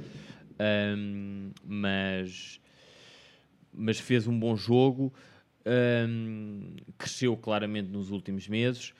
[0.97, 2.59] um, mas,
[3.71, 5.13] mas fez um bom jogo,
[6.09, 8.93] um, cresceu claramente nos últimos meses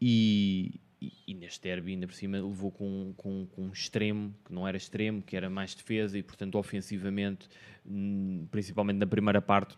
[0.00, 4.52] e, e, e, neste derby ainda por cima levou com, com, com, um extremo, que
[4.52, 7.48] não era extremo, que era mais defesa e portanto ofensivamente,
[7.84, 9.76] hum, principalmente na primeira parte,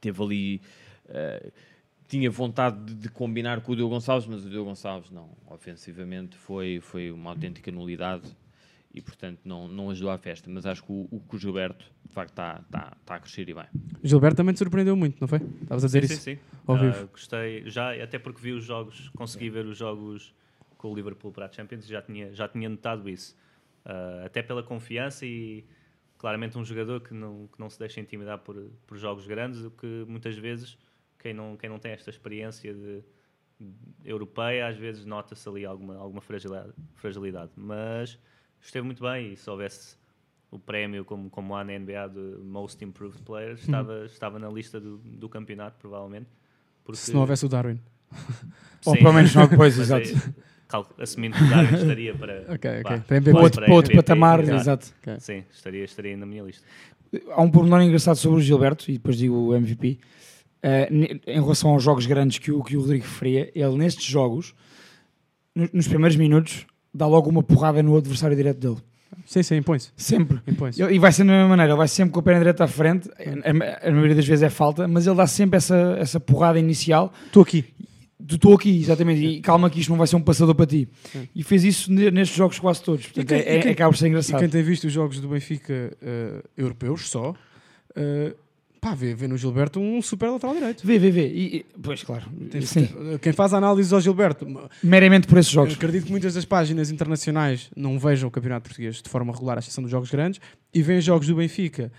[0.00, 0.60] teve ali...
[1.06, 1.52] Uh,
[2.10, 5.30] tinha vontade de, de, combinar com o Diogo Gonçalves, mas o Diogo Gonçalves não.
[5.46, 8.36] Ofensivamente foi, foi uma autêntica nulidade
[8.92, 10.50] e, portanto, não, não ajudou à festa.
[10.50, 13.54] Mas acho que o, o, o Gilberto, de facto, está tá, tá a crescer e
[13.54, 13.66] bem.
[14.02, 15.38] O Gilberto também te surpreendeu muito, não foi?
[15.62, 16.22] Estavas a dizer sim, isso?
[16.22, 16.42] Sim, sim.
[16.66, 17.08] Ao uh, vivo.
[17.12, 20.34] Gostei, já, até porque vi os jogos, consegui ver os jogos
[20.76, 23.36] com o Liverpool para a Champions e já tinha, já tinha notado isso.
[23.86, 25.64] Uh, até pela confiança e
[26.20, 28.54] claramente um jogador que não, que não se deixa intimidar por,
[28.86, 30.76] por jogos grandes, o que muitas vezes
[31.18, 33.02] quem não, quem não tem esta experiência de,
[33.58, 37.52] de europeia, às vezes nota-se ali alguma, alguma fragilidade, fragilidade.
[37.56, 38.18] Mas
[38.60, 39.96] esteve muito bem e se houvesse
[40.50, 43.22] o prémio como, como há na NBA de Most Improved
[43.54, 44.04] estava, hum.
[44.04, 46.28] estava na lista do, do campeonato, provavelmente.
[46.84, 47.00] Porque...
[47.00, 47.80] Se não houvesse o Darwin.
[48.86, 50.08] Ou pelo menos não depois, exato.
[50.08, 53.00] É, assumindo que o Darwin estaria para, okay, okay.
[53.00, 54.92] para, para, outro, para outro patamar, exato.
[55.02, 55.18] Okay.
[55.18, 56.64] Sim, estaria, estaria na minha lista.
[57.30, 59.98] Há um pormenor engraçado sobre o Gilberto, e depois digo o MVP,
[60.62, 64.54] Uh, em relação aos jogos grandes que o, que o Rodrigo referia, ele nestes jogos,
[65.54, 68.76] no, nos primeiros minutos, dá logo uma porrada no adversário direto dele.
[69.24, 69.90] Sim, sim, impõe-se.
[69.96, 70.38] Sempre.
[70.46, 72.68] Impõe e vai ser da mesma maneira, ele vai sempre com o pé direto à
[72.68, 76.58] frente, a, a, maioria das vezes é falta, mas ele dá sempre essa, essa porrada
[76.58, 77.10] inicial.
[77.24, 77.64] Estou aqui.
[78.34, 80.88] Estou aqui, exatamente, e calma que isto não vai ser um passador para ti.
[81.12, 81.28] Sim.
[81.34, 84.08] E fez isso nestes jogos quase todos, portanto quem, é, quem, é, acaba por ser
[84.08, 84.38] engraçado.
[84.38, 88.34] E quem tem visto os jogos do Benfica uh, europeus só, uh,
[88.80, 90.86] Pá, vê, vê no Gilberto um super lateral direito.
[90.86, 91.28] Vê, vê, vê.
[91.28, 92.24] E, e- pois, claro.
[92.50, 92.88] Tem- Sim.
[93.20, 94.46] Quem faz a análise ao Gilberto,
[94.82, 95.74] Meramente por esses jogos.
[95.74, 99.60] acredito que muitas das páginas internacionais não vejam o Campeonato Português de forma regular, à
[99.60, 100.40] exceção dos jogos grandes,
[100.72, 101.92] e veem jogos do Benfica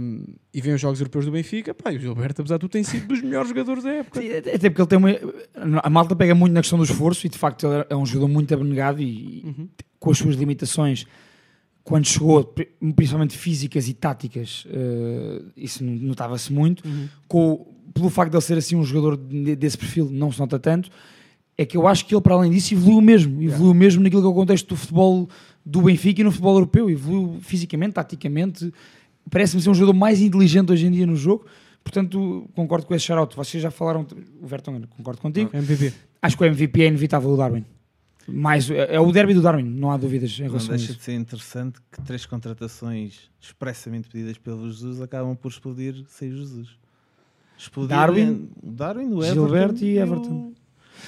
[0.00, 1.74] hum, e veem os jogos europeus do Benfica.
[1.74, 4.20] Pá, e o Gilberto, apesar de tudo, tem sido dos melhores jogadores da época.
[4.20, 5.10] Sim, Até porque ele tem uma.
[5.82, 8.28] A malta pega muito na questão do esforço e de facto ele é um jogador
[8.28, 9.06] muito abnegado e,
[9.40, 9.54] e
[9.98, 11.04] com as suas limitações,
[11.82, 16.82] quando chegou, pri- principalmente físicas e táticas, eh, isso no- notava-se muito.
[17.26, 20.58] Com, pelo facto de ele ser assim um jogador de- desse perfil, não se nota
[20.58, 20.90] tanto.
[21.56, 23.42] É que eu acho que ele, para além disso, evoluiu mesmo.
[23.42, 25.28] Evoluiu mesmo naquilo que é o contexto do futebol
[25.66, 26.88] do Benfica e no futebol europeu.
[26.88, 28.72] Evoluiu fisicamente, taticamente.
[29.30, 31.44] Parece-me ser um jogador mais inteligente hoje em dia no jogo.
[31.82, 34.06] Portanto, concordo com esse shout Vocês já falaram,
[34.40, 35.50] o Verton, concordo contigo.
[35.54, 35.92] MVP.
[36.20, 37.64] Acho que o MVP é inevitável o Darwin.
[38.30, 40.90] Mais, é é o derby do Darwin, não há dúvidas em Não relação a deixa
[40.90, 40.98] isso.
[40.98, 46.68] de ser interessante que três contratações expressamente pedidas pelo Jesus acabam por explodir sem Jesus.
[47.56, 50.52] Explodir Darwin, o Darwin, o Everton Gilberto e o- Everton.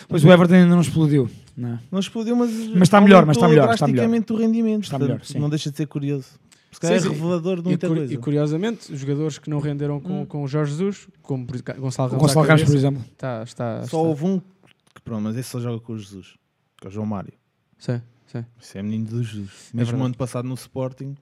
[0.08, 1.28] Pois o Everton ainda não explodiu.
[1.56, 1.74] Não.
[1.74, 1.78] é?
[1.92, 4.02] Não explodiu, mas, Mas está melhor, mas está melhor, está melhor.
[4.08, 4.84] o rendimento.
[4.84, 5.38] Está portanto, melhor, sim.
[5.38, 6.26] Não deixa de ser curioso.
[6.70, 7.08] Se Sim, calhar é sim.
[7.08, 8.14] revelador de E, muita curi- coisa.
[8.14, 11.44] e curiosamente, os jogadores que não renderam com, com o Jorge Jesus, como
[11.78, 13.04] Gonçalo Ramos, Gonçalo Ramos, por exemplo.
[13.12, 13.96] Está, está, Só está.
[13.96, 16.36] houve um que pronto, mas esse só joga com o Jesus,
[16.80, 17.32] que é o João Mário.
[17.78, 18.44] Sim, sim.
[18.60, 19.70] Esse é menino do Jesus.
[19.72, 20.06] É Mesmo verdade.
[20.06, 21.16] ano passado no Sporting.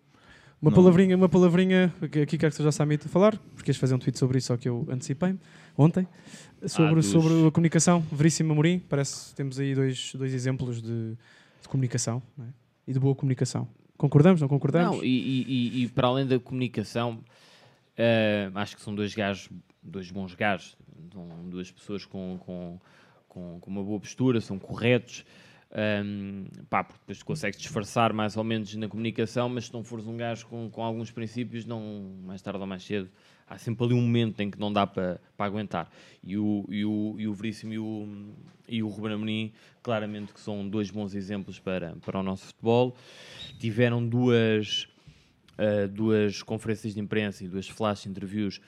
[0.60, 3.70] Uma não- palavrinha, uma palavrinha, que aqui quero que seja a Samita a falar, porque
[3.70, 5.34] ias fazer um tweet sobre isso, só que eu antecipei
[5.78, 6.06] ontem,
[6.66, 11.12] sobre, dos- sobre a comunicação, Veríssimo Amorim, parece que temos aí dois, dois exemplos de,
[11.62, 12.48] de comunicação não é?
[12.88, 13.68] e de boa comunicação.
[13.98, 14.96] Concordamos, não concordamos?
[14.98, 17.22] Não, e, e- e- para além da comunicação,
[17.96, 19.50] eh, acho que são dois gajos,
[19.82, 20.76] dois bons gajos,
[21.12, 22.78] são duas pessoas com, com,
[23.28, 25.24] com, com uma boa postura, são corretos.
[25.74, 30.06] ehm, pá, porque depois consegues disfarçar mais ou menos na comunicação, mas se não fores
[30.06, 31.82] um gajo com, com alguns princípios, não,
[32.24, 33.10] mais tarde ou mais cedo,
[33.48, 35.90] há sempre ali um momento em que não dá para para aguentar.
[36.24, 38.08] E o, e o, e o Veríssimo e o,
[38.68, 42.96] e o Ruben Amorim, claramente que são dois bons exemplos para, para o nosso futebol.
[43.58, 44.88] Tiveram duas,
[45.56, 48.60] uh, duas conferências de imprensa e duas flash interviews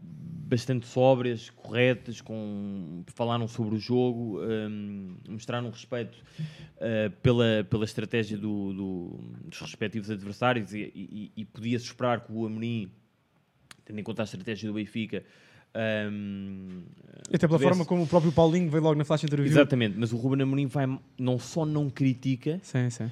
[0.00, 6.16] bastante sóbrias, corretas, com, falaram sobre o jogo, um, mostraram respeito
[6.76, 12.32] uh, pela, pela estratégia do- do- dos respectivos adversários e, e- e podia-se esperar que
[12.32, 12.88] o Amorim,
[13.88, 15.24] tendo em conta a estratégia do Benfica,
[16.12, 16.82] um,
[17.32, 19.46] Até pela forma como o próprio Paulinho veio logo na flash interview.
[19.46, 20.86] Exatamente, mas o Ruben Amorim vai,
[21.18, 23.10] não só não critica, Sim, sim.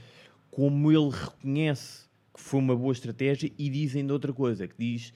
[0.50, 2.04] como ele reconhece
[2.34, 5.14] que foi uma boa estratégia e diz ainda outra coisa, que diz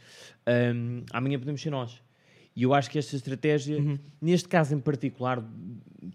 [0.74, 2.00] hum, amanhã podemos ser nós.
[2.56, 3.98] E eu acho que esta estratégia, Uhum.
[4.20, 5.42] neste caso em particular,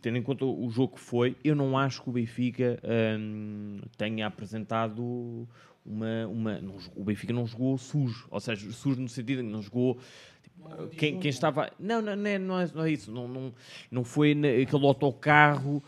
[0.02, 2.80] tendo em conta o jogo que foi, eu não acho que o Benfica
[3.20, 5.48] hum, tenha apresentado
[5.86, 6.28] uma...
[6.28, 9.62] uma não o Benfica não jogou sujo, ou seja, sujo no sentido em que não
[9.62, 9.98] jogou...
[10.42, 11.72] tipo, Quem, quem estava.
[11.80, 13.12] Não, não, não, é, não, é, não é isso.
[13.12, 13.54] Não, não,
[13.92, 15.84] não foi aquele autocarro.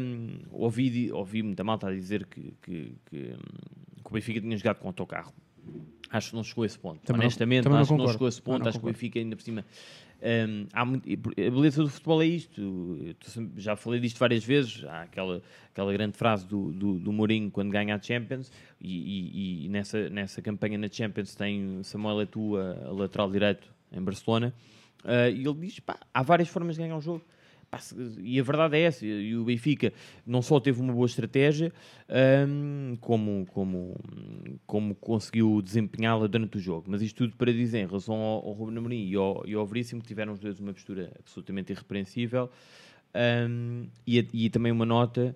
[0.00, 3.38] hum, ouvi, ouvi muita malta a dizer que, que, que, hum,
[4.04, 5.32] que o Benfica tinha jogado com autocarro.
[6.10, 7.00] Acho que não chegou a esse ponto.
[7.00, 8.12] Também não- Honestamente, não acho que não concordo.
[8.12, 8.58] chegou a esse ponto.
[8.58, 8.98] Não acho que o concordo.
[8.98, 9.64] Benfica ainda por cima.
[10.22, 12.98] Hum, há muito- a beleza do futebol é isto.
[13.24, 14.84] Sempre- já falei disto várias vezes.
[14.84, 18.50] Há aquela, aquela grande frase do, do, do Mourinho quando ganha a Champions.
[18.80, 23.68] E, e- e nessa, nessa campanha na Champions tem Samuel Eto'o a, a lateral direito
[23.92, 24.54] em Barcelona.
[25.04, 27.24] Ah, e ele diz: pá, há várias formas de ganhar um jogo.
[28.20, 29.06] E a verdade é essa.
[29.06, 29.92] E o Benfica
[30.26, 31.72] não só teve uma boa estratégia,
[32.46, 33.96] hum, como, como,
[34.66, 36.84] como conseguiu desempenhá-la durante o jogo.
[36.88, 39.66] Mas isto tudo para dizer, em relação ao, ao Ruben Amorim e ao, e ao
[39.66, 42.50] Veríssimo, que tiveram os dois uma postura absolutamente irrepreensível.
[43.48, 45.34] hum, e, e também uma nota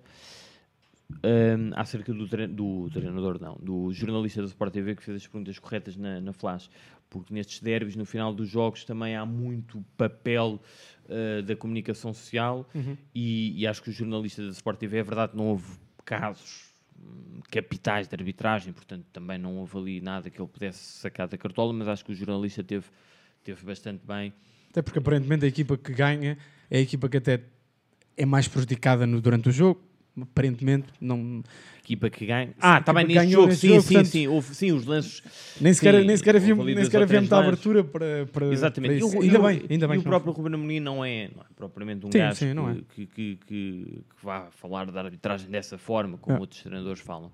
[1.09, 5.57] hum, acerca do, do treinador, não, do jornalista da Sport TV que fez as perguntas
[5.57, 6.69] corretas na, na Flash,
[7.09, 10.61] porque nestes derbys, no final dos jogos, também há muito papel
[11.05, 12.97] uh, da comunicação social Uhum.
[13.15, 15.65] e, e acho que o jornalista da Sport TV, é verdade, não houve
[16.05, 16.65] casos
[16.99, 21.37] hum, capitais de arbitragem, portanto também não houve ali nada que ele pudesse sacar da
[21.37, 22.85] cartola, mas acho que o jornalista teve,
[23.43, 24.33] teve bastante bem.
[24.69, 26.37] Até porque aparentemente a equipa que ganha
[26.69, 27.41] é a equipa que até
[28.15, 29.81] é mais prejudicada no- durante o jogo.
[30.21, 31.43] Aparentemente, não.
[31.83, 32.53] Equipa que ganha.
[32.59, 35.23] Ah, está equipa bem neste jogo, sim, jogo, sim, portanto, sim, houve, sim, os lances.
[35.61, 38.25] Nem sequer, sim, nem sequer havia, nem sequer havia muita abertura para.
[38.25, 38.99] para Exatamente.
[38.99, 39.97] para E ainda bem, ainda bem.
[39.97, 42.73] E o próprio Ruben Amorim não é, não é propriamente um Sim, gajo sim, não
[42.73, 42.83] que, é.
[42.83, 46.39] que, que, que, que vá falar da arbitragem dessa forma, como É.
[46.39, 47.31] outros treinadores falam.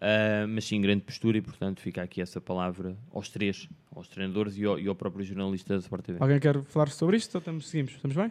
[0.00, 4.56] Ah, mas sim, grande postura e, portanto, fica aqui essa palavra aos três, aos treinadores
[4.56, 6.18] e ao, e ao próprio jornalista da Sport TV.
[6.20, 7.34] Alguém quer falar sobre isto?
[7.34, 7.94] Ou estamos, seguimos?
[7.94, 8.30] Estamos bem?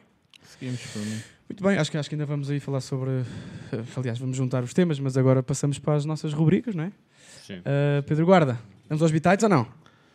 [0.52, 1.20] Seguimos por mim.
[1.50, 3.10] Muito bem, acho que, acho que ainda vamos aí falar sobre.
[3.72, 6.92] eh, Aliás, vamos juntar os temas, mas agora passamos para as nossas rubricas, não é?
[7.46, 7.62] Sim.
[7.64, 9.68] Eh, Pedro Guarda, vamos aos bitites ou não?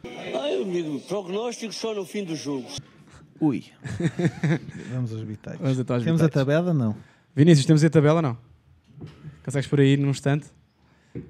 [0.05, 2.67] Ai, amigo, prognóstico só no fim do jogo.
[3.41, 3.65] Ui.
[4.93, 5.61] Vamos aos bitados.
[5.61, 6.47] Vamos então aos Temos a bitados.
[6.47, 6.73] tabela?
[6.75, 6.95] Não.
[7.35, 8.39] Vinícius, temos a tabela ou não?
[9.45, 10.47] Consegues por aí num instante?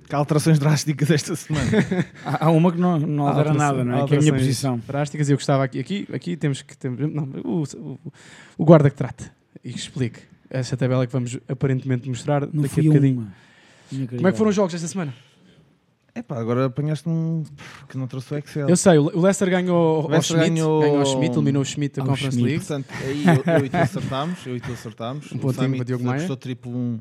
[0.09, 1.68] Que alterações drásticas esta semana.
[2.24, 4.07] Há, há uma que não, não altera Alteração- nada, não é?
[4.07, 4.80] Que é a minha alterações posição.
[4.87, 5.80] Drásticas e eu gostava aqui.
[5.80, 6.76] Aqui, aqui temos que.
[6.76, 7.99] Temos, não, o, o,
[8.59, 9.30] o guarda que trate
[9.64, 13.20] e que explique essa tabela que vamos aparentemente mostrar Não daqui a bocadinho.
[13.91, 14.07] uma.
[14.16, 15.12] Como é que foram os jogos esta semana?
[16.14, 17.43] Epá, agora apanhaste um
[17.89, 18.68] que não trouxe o Excel.
[18.68, 21.64] Eu sei, o o Leicester ganhou O Leicester Schmidt, ganhou- ganhou ao Schmidt, eliminou o
[21.64, 22.49] Schmidt da Conference Schmidt.
[22.51, 22.66] League.
[22.66, 24.47] Portanto, aí eu, eu e tu acertámos.
[24.47, 25.33] Eu e tu acertámos.
[25.33, 26.16] Um O pontinho para Diogo Maia.
[26.18, 27.01] apostou triplo 1.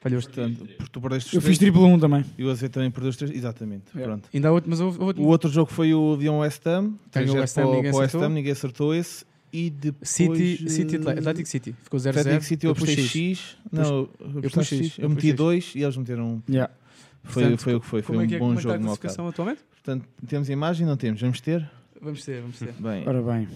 [0.00, 1.50] Falhou Portanto, porque tu perdeste os Eu três.
[1.56, 2.24] fiz triplo 1 também.
[2.38, 3.32] E o AZ também perdeu os três.
[3.34, 3.90] Exatamente.
[3.92, 4.28] Pronto.
[4.32, 6.94] Ainda há outro, mas houve, houve- O outro jogo foi o Lyon West Ham.
[7.12, 8.26] Ganhou o 3-0 West Ham, para o- ninguém para o West acertou.
[8.26, 9.24] Ham, ninguém acertou esse.
[9.52, 10.08] E depois.
[10.08, 11.74] City, City Atl- Atlético City.
[11.82, 12.20] Ficou 0-0.
[12.20, 13.38] Atlético City eu apostei pus X.
[13.40, 14.86] Pus- Não, eu apostei pus X.
[14.92, 14.98] X.
[14.98, 16.26] Eu meti 2 e eles meteram.
[16.34, 16.42] um.
[16.52, 16.72] Yeah.
[17.24, 18.02] Foi, Portanto, foi o que foi.
[18.02, 19.60] Foi é um que é- bom como é que está jogo atualmente?
[19.72, 20.86] Portanto, temos imagem?
[20.86, 21.20] Não temos?
[21.20, 21.68] Vamos ter?
[22.00, 22.72] Vamos ter, vamos ter.
[22.78, 23.08] Bem.
[23.08, 23.48] Ora bem.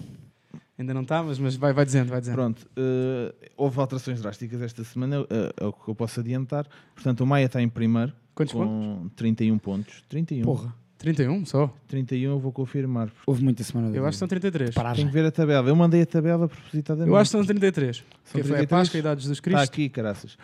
[0.77, 2.35] Ainda não está, mas, mas vai, vai dizendo, vai dizendo.
[2.35, 6.67] Pronto, eh, houve alterações drásticas esta semana, eh, é o que eu posso adiantar.
[6.95, 10.03] Portanto, o Maia está em primeiro Quantos com 31 pontos.
[10.09, 10.43] 31.
[10.43, 10.73] Porra.
[10.97, 11.73] 31 só?
[11.87, 13.11] 31 eu vou confirmar.
[13.27, 13.95] Houve muita semana.
[13.95, 14.73] Eu acho que são 33.
[14.95, 15.67] Tenho que ver a tabela.
[15.67, 17.09] Eu mandei a tabela propositadamente.
[17.09, 17.97] Eu acho que são 33.
[17.97, 18.69] São Que foi a 33?
[18.69, 19.61] Páscoa, a idade de Jesus Cristo.
[19.61, 20.37] Está aqui, caraças.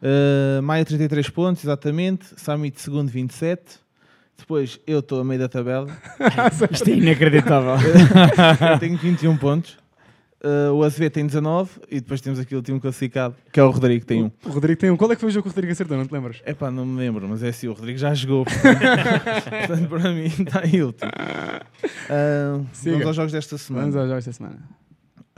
[0.00, 2.26] Uh, Maia 33 pontos, exatamente.
[2.36, 3.83] Samit segundo 27.
[4.36, 5.86] Depois eu estou a meio da tabela.
[6.70, 7.76] Isto é inacreditável.
[8.72, 9.78] eu tenho 21 pontos.
[10.44, 13.70] Uh, o AZV tem 19 e depois temos aqui o último classificado, que é o
[13.70, 14.30] Rodrigo, que tem um.
[14.44, 14.96] O Rodrigo tem um.
[14.96, 15.96] Qual é que foi o jogo que o Rodrigo acertou?
[15.96, 16.42] Não te lembras?
[16.44, 18.44] É pá, não me lembro, mas é assim, o Rodrigo já jogou.
[18.44, 21.10] Portanto, para mim está aí último.
[21.10, 23.84] Uh, vamos aos jogos desta semana.
[23.84, 24.68] Vamos aos jogos desta semana.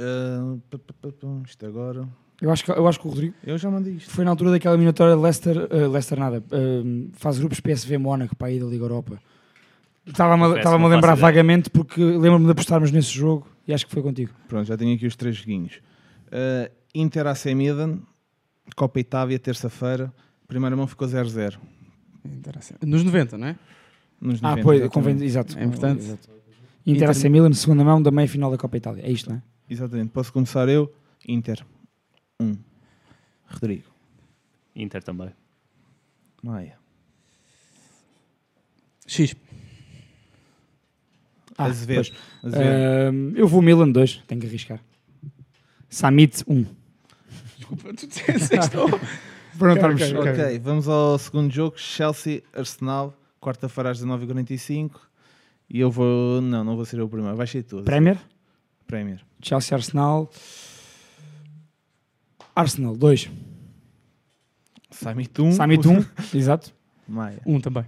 [0.01, 2.09] Uh, isto agora.
[2.41, 4.11] Eu acho, que, eu acho que o Rodrigo Eu já mandei isto.
[4.11, 6.83] foi na altura daquela eliminatória de Leicester, eh, Leicester nada, eh,
[7.15, 9.19] faz grupos PSV Mónaco para aí da Liga Europa.
[10.07, 13.87] Estava-me a- Confesso, estava-me a lembrar vagamente porque lembro-me de apostarmos nesse jogo e acho
[13.87, 14.33] que foi contigo.
[14.49, 15.81] Pronto, já tenho aqui os três joguinhos.
[16.29, 18.01] Uh, Inter AC Milan,
[18.77, 20.13] Copa Itália, terça-feira.
[20.47, 21.59] Primeira mão ficou 0-0.
[22.25, 22.85] Interessante.
[22.87, 23.57] Nos 90, não é?
[24.21, 24.93] Nos Ah, 90, pois, exatamente.
[25.15, 25.59] convém, exato.
[25.59, 26.05] É importante.
[26.05, 26.29] Exato.
[26.87, 29.03] Inter AC Milan, segunda mão da meia final da Copa Itália.
[29.05, 29.43] É isto, não é?
[29.69, 30.11] Exatamente.
[30.11, 30.93] Posso começar eu?
[31.27, 31.65] Inter.
[32.41, 32.45] 1.
[32.45, 32.57] Um.
[33.49, 33.85] Rodrigo.
[34.75, 35.31] Inter também.
[36.43, 36.79] Maia.
[39.07, 39.35] X.
[41.57, 42.11] Ah, Azevedo.
[42.43, 42.69] Azevedo.
[42.69, 44.81] Ehm, eu vou Milan 2, tenho que arriscar.
[45.89, 46.67] Samit 1.
[47.57, 48.57] Desculpa, tu disseste.
[49.59, 50.03] Pronto, Ok, vamos.
[50.03, 50.59] ok, ok, ok.
[50.59, 51.79] vamos ao segundo jogo.
[51.79, 54.91] Chelsea-Arsenal, quarta-feira às 19h45.
[55.71, 56.43] E eu vou...
[56.43, 57.35] Não, não vou ser eu o primeiro.
[57.37, 57.83] Vai ser tu.
[57.83, 58.19] Premier,
[58.87, 59.25] Premier.
[59.43, 60.31] Chelsea Arsenal.
[62.57, 63.31] Arsenal 2.
[64.91, 65.53] Samit 1.
[65.53, 66.05] Samit 1,
[66.35, 66.75] exato.
[67.07, 67.41] Maia.
[67.45, 67.85] Um também.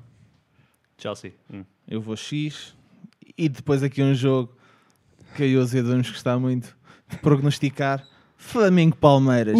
[0.99, 1.33] Chelsea.
[1.51, 1.65] Hum.
[1.89, 2.77] Eu vou X.
[3.37, 4.53] E depois aqui um jogo
[5.35, 6.77] que eu e o Zé vamos gostar muito
[7.09, 8.07] de prognosticar.
[8.37, 9.59] Flamengo-Palmeiras.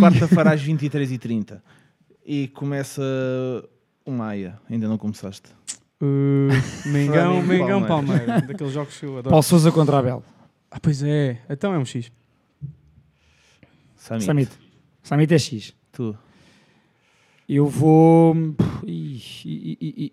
[0.00, 1.60] Quarta-feira às 23h30.
[2.24, 3.02] E começa
[4.04, 4.60] o Maia.
[4.70, 5.50] Ainda não começaste.
[6.00, 6.48] Uh,
[6.86, 8.26] Mengão, Mengão, Palmeiras.
[8.26, 8.42] Palmeiras.
[8.48, 9.30] Daqueles jogos que eu adoro.
[9.30, 10.22] Paulo Souza contra Abel.
[10.70, 11.40] Ah, pois é.
[11.50, 12.10] Então é um X.
[13.96, 14.24] Samit.
[14.24, 14.50] Samit.
[15.02, 15.74] Samit é X.
[15.92, 16.16] Tu.
[17.48, 18.34] Eu vou.
[18.84, 20.12] E, e- e-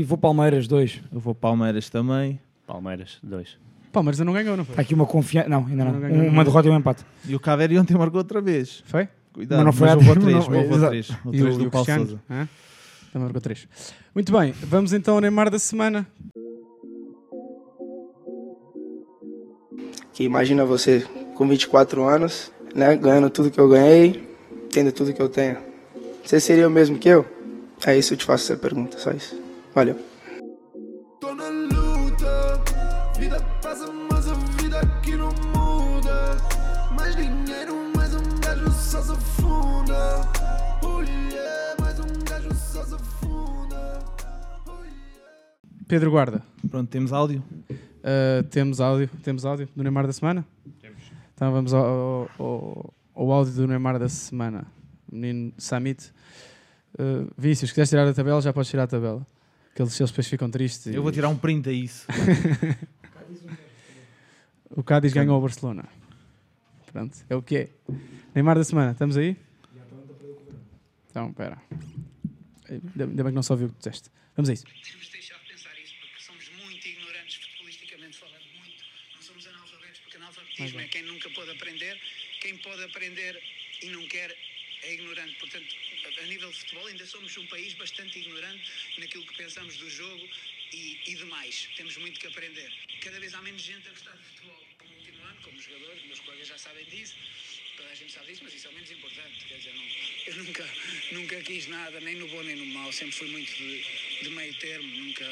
[0.00, 1.00] e vou Palmeiras 2.
[1.12, 2.40] Eu vou Palmeiras também.
[2.66, 3.56] Palmeiras, 2.
[3.92, 4.72] Palmeiras ainda não ganhou, não foi?
[4.72, 5.48] Está aqui uma confiança.
[5.48, 5.92] Não, ainda não.
[5.92, 6.32] Não ganhou, Um- não.
[6.32, 7.04] uma derrota e um empate.
[7.28, 8.82] E o Caveri ontem marcou outra vez.
[8.86, 9.08] Foi?
[9.32, 10.48] Cuidado, Mas não foi mas tempo, 3, não.
[10.54, 10.90] levou Exato.
[10.90, 11.10] 3.
[11.24, 11.86] O E 3 o, do o Paulo?
[11.86, 12.20] Sousa.
[12.28, 12.48] Também
[13.14, 13.68] marcou 3.
[14.14, 16.06] Muito bem, vamos então ao Neymar da semana.
[20.12, 24.28] Que imagina você com 24 anos, né, ganhando tudo que eu ganhei,
[24.70, 25.56] tendo tudo que eu tenho.
[26.22, 27.24] Você seria o mesmo que eu?
[27.86, 29.40] É isso, eu te faço essa pergunta, só isso.
[29.74, 29.96] Valeu.
[31.18, 32.62] Tô na luta,
[33.18, 36.36] vida passa, mas a vida aqui não muda.
[36.94, 40.28] Mais dinheiro, mais um gajo só se afunda.
[40.82, 43.98] Oh yeah, mais um gajo só se afunda.
[45.88, 46.42] Pedro Guarda.
[46.70, 47.42] Pronto, temos áudio.
[47.70, 50.46] Uh, temos áudio, temos áudio do Neymar da semana?
[51.36, 54.66] Então vamos ao, ao, ao- áudio do Neymar da semana.
[55.12, 56.10] Menino Samit.
[56.98, 59.26] Uh, Vício, se quiseres tirar a tabela, já podes tirar a tabela.
[59.74, 60.86] Que eles, eles depois ficam tristes.
[60.94, 62.06] Eu vou tirar um print a isso.
[64.70, 65.84] o Cádiz ganhou o Barcelona.
[66.90, 67.68] Pronto, é o que é.
[68.34, 69.36] Neymar da semana, estamos aí?
[71.10, 71.58] Então, espera.
[72.70, 74.08] Ainda bem que não só ouviu o que disseste.
[74.34, 74.64] Vamos a isso.
[74.64, 78.82] Temos de deixar de pensar isso, porque somos muito ignorantes futebolisticamente falando, muito.
[79.14, 80.00] Não somos analfabetos,
[80.56, 82.00] porque analfabetismo é quem nunca pode aprender,
[82.40, 83.42] quem pode aprender
[83.82, 84.36] e não quer
[84.82, 85.34] é ignorante.
[85.36, 85.76] Portanto,
[86.22, 90.28] a nível de futebol, ainda somos um país bastante ignorante naquilo que pensamos do jogo
[90.72, 91.68] e, e demais.
[91.76, 92.72] Temos muito que aprender.
[93.00, 94.66] Cada vez há menos gente a gostar de futebol.
[94.84, 97.16] No último ano, como jogadores, meus colegas já sabem disso,
[97.76, 99.44] toda a gente sabe disso, mas isso é o menos importante.
[99.46, 99.88] Quer dizer, não,
[100.26, 100.74] eu nunca,
[101.12, 102.92] nunca quis nada, nem no bom nem no mau.
[102.92, 103.84] Sempre fui muito de,
[104.22, 105.26] de meio termo, nunca.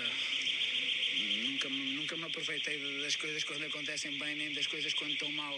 [1.53, 5.31] Nunca, me- nunca me aproveitei das coisas quando acontecem bem, nem das coisas quando estão
[5.33, 5.55] mal.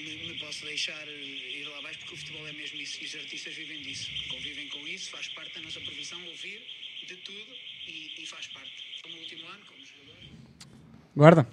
[0.00, 2.98] Me, me posso deixar eh, ir lá abaixo, porque o futebol é mesmo isso.
[3.02, 4.10] E os artistas vivem disso.
[4.30, 6.60] Convivem com isso, faz parte da nossa profissão ouvir
[7.06, 7.52] de tudo
[7.86, 8.70] e, e faz parte.
[9.02, 10.16] Como no último ano, como jogador.
[11.16, 11.48] Guarda.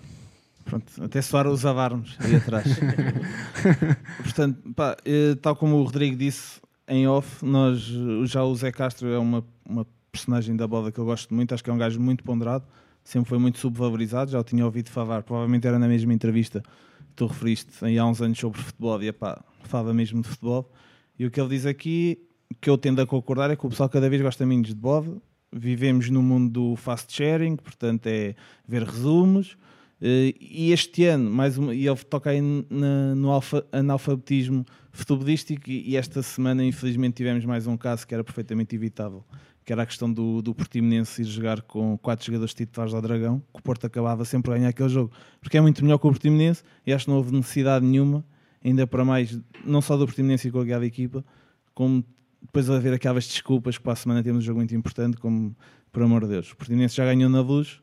[0.66, 2.66] Pronto, até soar os alarmes aí atrás.
[4.24, 8.72] Portanto, pá, eh, tal como o Rodrigo disse em off, nós, eh, já o Zé
[8.72, 11.78] Castro é uma, uma personagem da bola que eu gosto muito, acho que é um
[11.78, 12.66] gajo muito ponderado,
[13.06, 17.14] sempre foi muito subvalorizado, já o tinha ouvido falar, provavelmente era na mesma entrevista que
[17.16, 20.70] tu referiste há uns anos sobre futebol, e pá, fala mesmo de futebol.
[21.18, 22.20] E o que ele diz aqui,
[22.60, 25.22] que eu tendo a concordar, é que o pessoal cada vez gosta menos de bola,
[25.54, 28.36] vivemos no mundo do fast sharing, portanto é
[28.68, 29.56] ver resumos,
[30.02, 35.96] eh, e este ano, mais uma, e ele toca aí no alfa- analfabetismo futebolístico, e
[35.96, 39.24] esta semana, infelizmente, tivemos mais um caso que era perfeitamente evitável,
[39.66, 43.40] que era a questão do, do Portimonense ir jogar com quatro jogadores titulares ao Dragão,
[43.52, 45.12] que o Porto acabava sempre a ganhar aquele jogo,
[45.42, 48.24] porque é muito melhor que o Portimonense, e acho que não houve necessidade nenhuma,
[48.64, 51.26] ainda para mais, não só do Portimonense e com a da equipa,
[51.74, 52.06] como
[52.42, 55.56] depois haver aquelas desculpas que para a semana temos um jogo muito importante, como,
[55.92, 57.82] por amor de Deus, o Portimonense já ganhou na luz,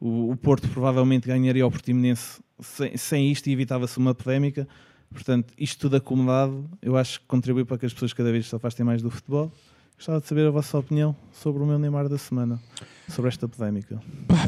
[0.00, 4.68] o, o Porto provavelmente ganharia ao Portimonense sem, sem isto e evitava-se uma polémica.
[5.10, 8.54] Portanto, isto tudo acumulado, eu acho que contribui para que as pessoas cada vez se
[8.54, 9.52] afastem mais do futebol.
[9.96, 12.60] Gostava de saber a vossa opinião sobre o meu Neymar da semana,
[13.08, 13.98] sobre esta polémica.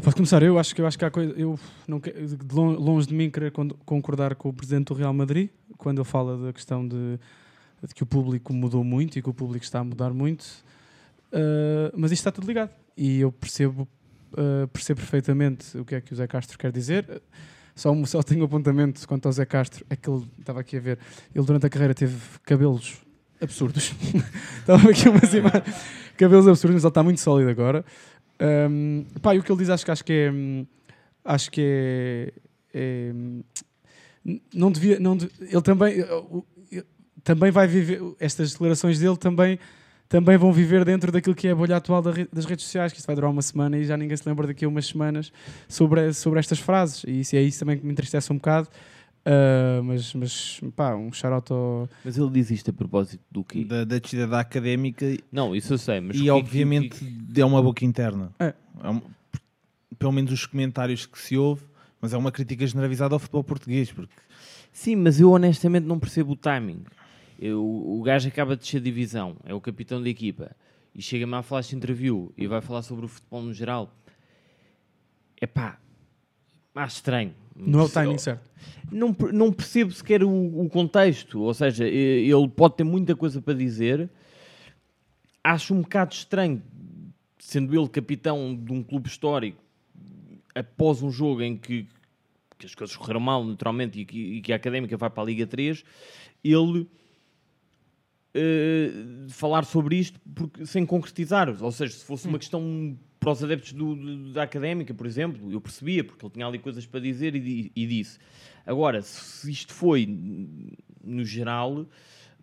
[0.04, 1.32] Pode começar, eu acho que eu acho que há coisa.
[1.38, 2.00] Eu não
[2.74, 6.36] longe de mim querer con- concordar com o presidente do Real Madrid quando ele fala
[6.36, 7.18] da questão de,
[7.82, 10.44] de que o público mudou muito e que o público está a mudar muito.
[11.32, 13.88] Uh, mas isto está tudo ligado e eu percebo,
[14.32, 17.22] uh, percebo perfeitamente o que é que o Zé Castro quer dizer.
[17.74, 20.80] Só, só tenho um apontamento quanto ao Zé Castro, é que ele estava aqui a
[20.80, 20.98] ver,
[21.34, 23.00] ele durante a carreira teve cabelos
[23.40, 23.94] absurdos.
[24.60, 25.64] Estava aqui umas imagens,
[26.16, 27.84] cabelos absurdos, mas ele está muito sólido agora.
[28.40, 30.66] Um, pá, e o que ele diz acho que acho que é hum,
[31.24, 32.32] acho que é,
[32.72, 33.12] é,
[34.54, 36.84] não devia não de- ele também o- ele
[37.24, 39.58] também vai viver estas declarações dele também
[40.08, 43.06] também vão viver dentro daquilo que é a bolha atual das redes sociais que isto
[43.06, 45.32] vai durar uma semana e já ninguém se lembra daqui a umas semanas
[45.68, 48.68] sobre sobre estas frases e isso é isso também que me entristece um bocado
[49.26, 51.10] Uh, mas, mas pá, um
[51.50, 51.88] ao...
[52.04, 53.64] Mas ele diz isto a propósito do quê?
[53.64, 55.04] Da, da descida da académica.
[55.30, 58.32] Não, isso eu sei, mas E que é que- obviamente deu uma boca interna.
[58.38, 58.54] É.
[58.84, 59.02] um-
[59.98, 61.64] pelo menos os comentários que se ouve,
[62.00, 63.90] mas é uma crítica generalizada ao futebol português.
[63.92, 64.14] Porque
[64.72, 66.84] Sim, mas eu honestamente não percebo o timing.
[67.38, 70.52] Eu, o gajo acaba de descer divisão, é o capitão da equipa,
[70.94, 73.92] e chega-me à flash interview e vai falar sobre o futebol no geral.
[75.40, 75.78] É pá,
[76.74, 77.34] acho estranho.
[77.58, 78.48] Não é o timing certo.
[78.90, 83.54] Não, não percebo sequer o, o contexto, ou seja, ele pode ter muita coisa para
[83.54, 84.08] dizer.
[85.42, 86.62] Acho um bocado estranho,
[87.38, 89.62] sendo ele capitão de um clube histórico,
[90.54, 91.86] após um jogo em que,
[92.56, 95.26] que as coisas correram mal, naturalmente, e que, e que a Académica vai para a
[95.26, 95.84] Liga 3,
[96.42, 96.88] ele
[98.34, 98.90] eh,
[99.30, 101.48] falar sobre isto porque, sem concretizar.
[101.62, 105.50] Ou seja, se fosse uma questão para os adeptos do- do- da Académica, por exemplo,
[105.52, 108.18] eu percebia, porque ele tinha ali coisas para dizer e, e disse.
[108.64, 110.06] Agora, se isto foi,
[111.02, 111.86] no geral,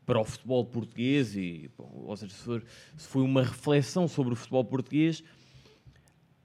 [0.06, 2.64] para o futebol português, e, ou seja, se, for-
[2.98, 5.24] se foi uma reflexão sobre o futebol português,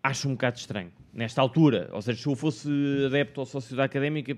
[0.03, 0.93] acho um bocado estranho.
[1.12, 2.68] Nesta altura, ou seja, se eu fosse
[3.07, 4.37] adepto ou sócio da Académica,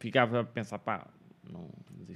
[0.00, 1.06] ficava a pensar, pá,
[1.50, 1.70] não,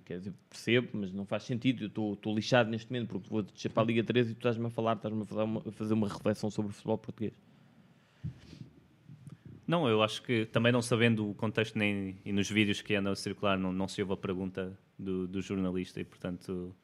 [0.04, 3.70] quer dizer, percebo, mas não faz sentido, eu estou- lixado neste momento porque vou descer
[3.70, 5.94] para a Liga 13 e tu estás-me a falar, estás-me a fazer uma, a fazer
[5.94, 7.32] uma reflexão sobre o futebol português.
[9.66, 13.12] Não, eu acho que também não sabendo o contexto nem e nos vídeos que andam
[13.12, 16.74] a circular não, não se ouve a pergunta do, do jornalista e portanto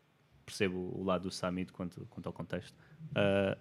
[0.45, 2.77] percebo o lado do Samit quanto, quanto ao contexto.
[3.15, 3.57] Ah,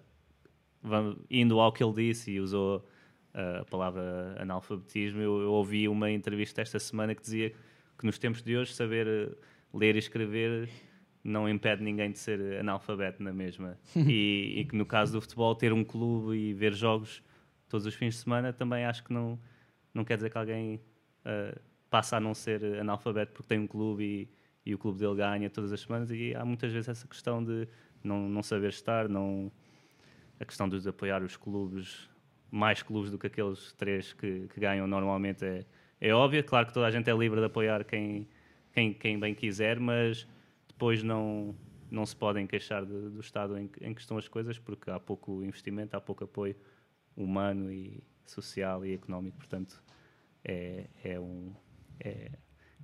[0.82, 2.86] vamos- indo ao que ele disse e usou
[3.32, 7.54] ah, a palavra analfabetismo, eu, eu ouvi uma entrevista esta semana que dizia
[7.98, 9.36] que nos tempos de hoje saber eh,
[9.72, 10.68] ler e escrever
[11.22, 13.78] não impede ninguém de ser analfabeto na mesma.
[13.96, 17.22] e, e que no caso do futebol, ter um clube e ver jogos
[17.68, 19.38] todos os fins de semana também acho que não,
[19.92, 20.80] não quer dizer que alguém
[21.24, 21.58] ah,
[21.90, 25.48] passa a não ser analfabeto porque tem um clube e, e o clube dele ganha
[25.48, 26.10] todas as semanas.
[26.10, 27.68] E há muitas vezes essa questão de
[28.02, 29.50] não, não saber estar, não,
[30.38, 32.10] a questão de apoiar os clubes,
[32.50, 35.64] mais clubes do que aqueles três que, que ganham normalmente é,
[36.08, 36.42] é óbvia.
[36.42, 38.28] Claro que toda a gente é livre de apoiar quem,
[38.72, 40.26] quem, quem bem quiser, mas
[40.68, 41.54] depois não,
[41.90, 45.00] não se podem queixar de- do estado em, em que estão as coisas, porque há
[45.00, 46.54] pouco investimento, há pouco apoio
[47.16, 49.82] humano e social e económico, portanto
[50.44, 51.52] é, é, um,
[52.00, 52.32] é,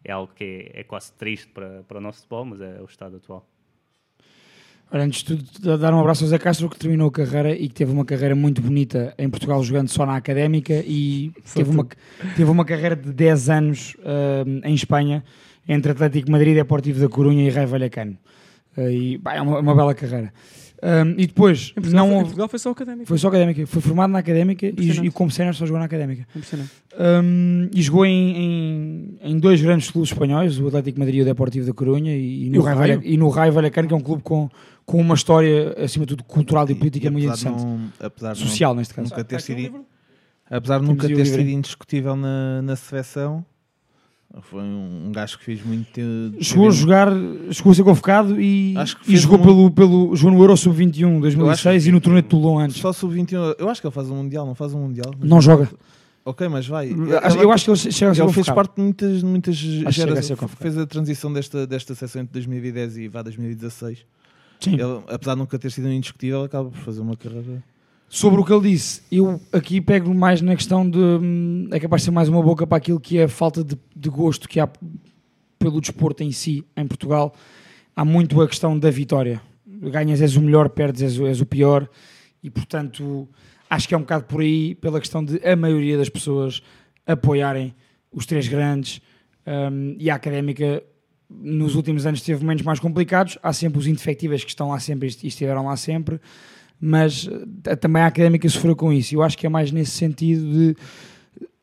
[0.05, 2.85] é algo que é, é quase triste para, para o nosso futebol, mas é o
[2.85, 3.47] estado atual.
[4.93, 7.69] Olha, antes de tudo, dar um abraço ao Zé Castro que terminou a carreira e
[7.69, 11.87] que teve uma carreira muito bonita em Portugal jogando só na académica e teve uma,
[12.37, 15.23] teve uma carreira de 10 anos ah, em Espanha
[15.69, 18.19] entre Atlético de Madrid, Deportivo da Corunha e Raio Vallecano.
[18.77, 20.33] Ah, e pá, é uma, uma bela carreira.
[20.83, 23.07] Ah, e depois, Em Portugal, não foi, em houve- Portugal foi só académico.
[23.07, 24.73] foi só académica, foi formado na académica e,
[25.07, 26.27] e como sénior só jogou na académica.
[26.35, 26.71] Impressionante.
[26.99, 31.23] Um, e jogou em, em, em dois grandes clubes espanhóis, o Atlético de Madrid e
[31.23, 32.77] o Deportivo da Corunha, e, E no, Raio.
[32.79, 34.49] Vallecano- e no Raio Vallecano, que é um clube com,
[34.87, 37.91] com uma história, acima de tudo, cultural e política muito apesar de interessante.
[38.01, 39.11] não- apesar Social, não- neste caso.
[39.11, 39.85] Nunca ter sido, livro?
[40.51, 43.45] apesar de nunca ter sido indiscutível na, na seleção,
[44.43, 46.01] foi um, um gajo que fez muito.
[46.41, 47.09] Chegou a jogar,
[47.51, 48.75] chegou a ser convocado e,
[49.09, 52.01] e jogou um- pelo, pelo, jogou no Euro Sub-21 Eu acho 2006 que- e no
[52.01, 52.77] torneio de Toulon antes.
[52.77, 53.57] Só sub-21.
[53.59, 55.13] Eu acho que ele faz um Mundial, não faz um Mundial.
[55.19, 55.69] mas- Não joga.
[56.25, 56.91] Ok, mas vai.
[57.23, 59.23] Acho- eu acho que ele chega a ser Ele fez parte de muitas.
[59.23, 64.05] muitas gerações- fez a transição desta, desta seleção entre 2010 e vá 2016.
[64.61, 64.75] Sim.
[64.75, 67.63] Ele, apesar de nunca ter sido indiscutível, acaba por fazer uma carreira.
[68.13, 70.99] Sobre o que ele disse, eu aqui pego mais na questão de.
[70.99, 73.79] hum, É capaz de ser mais uma boca para aquilo que é a falta de,
[73.95, 74.69] de gosto que há
[75.61, 77.33] pelo desporto em si em Portugal.
[77.95, 79.41] Há muito a questão da vitória.
[79.65, 81.89] Ganhas, és o melhor, perdes, és, és o pior.
[82.43, 83.29] E portanto,
[83.71, 86.61] acho que é um bocado por aí, pela questão de a maioria das pessoas
[87.07, 87.73] apoiarem
[88.11, 89.01] os três grandes.
[89.47, 90.83] hum, e a académica,
[91.31, 93.39] nos últimos anos, teve momentos mais complicados.
[93.41, 96.21] Há sempre os indefectíveis que estão lá sempre e estiveram lá sempre
[96.81, 97.29] mas
[97.67, 99.15] eh, também a académica sofreu com isso.
[99.15, 100.77] Eu acho que é mais nesse sentido de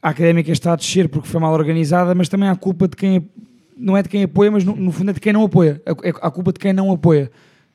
[0.01, 3.27] a académica está a descer porque foi mal organizada, mas também há culpa de quem
[3.75, 5.81] não é de quem apoia, mas no, no fundo é de quem não apoia.
[5.85, 7.31] A, é a culpa de quem não apoia.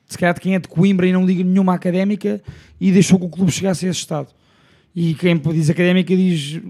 [0.06, 2.42] Se calhar de quem é de Coimbra e não liga nenhuma académica
[2.80, 4.28] e deixou que o clube chegasse a esse estado.
[4.94, 6.60] E quem diz académica diz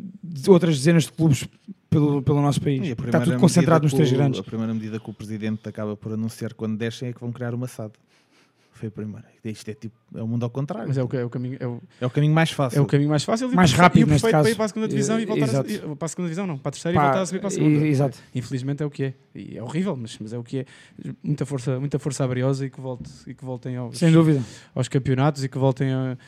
[0.47, 1.49] outras dezenas de clubes
[1.90, 2.86] pelo, pelo nosso país.
[2.86, 4.40] Está tudo concentrado nos três grandes.
[4.40, 7.55] A primeira medida que o presidente acaba por anunciar quando descem é que vão criar
[7.55, 7.93] uma SAD.
[8.83, 9.25] Foi a primeira.
[9.45, 10.89] Isto é tipo, é o mundo ao contrário.
[10.89, 11.57] Mas é o, é o caminho.
[11.61, 12.79] É o, É o caminho mais fácil.
[12.79, 14.51] É o caminho mais fácil e Mais o- rápido, e o neste perfeito para caso.
[14.53, 15.71] ir para a segunda divisão e voltar a, exato.
[15.71, 17.47] e- para a segunda divisão, não, para a terceira Pá, e voltar a subir para
[17.47, 17.87] a segunda.
[17.87, 18.19] e- exato.
[18.35, 19.15] Infelizmente é o que é.
[19.37, 20.67] E é horrível, mas, mas é o que é.
[21.23, 24.43] Muita força, muita força abriosa e que, volte, e que voltem aos, Sem dúvida.
[24.75, 26.19] aos campeonatos e que voltem a.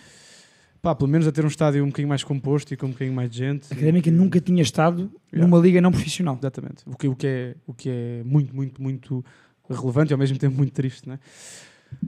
[0.80, 3.16] Pá, pelo menos a ter um estádio um bocadinho mais composto e com um bocadinho
[3.16, 3.66] mais de gente.
[3.72, 5.50] A académica nunca tinha estado Yeah.
[5.50, 6.36] numa liga não profissional.
[6.38, 6.84] Exatamente.
[6.86, 9.24] O que, o, que é, o que é muito, muito, muito
[9.68, 11.18] relevante e ao mesmo tempo muito triste, não é?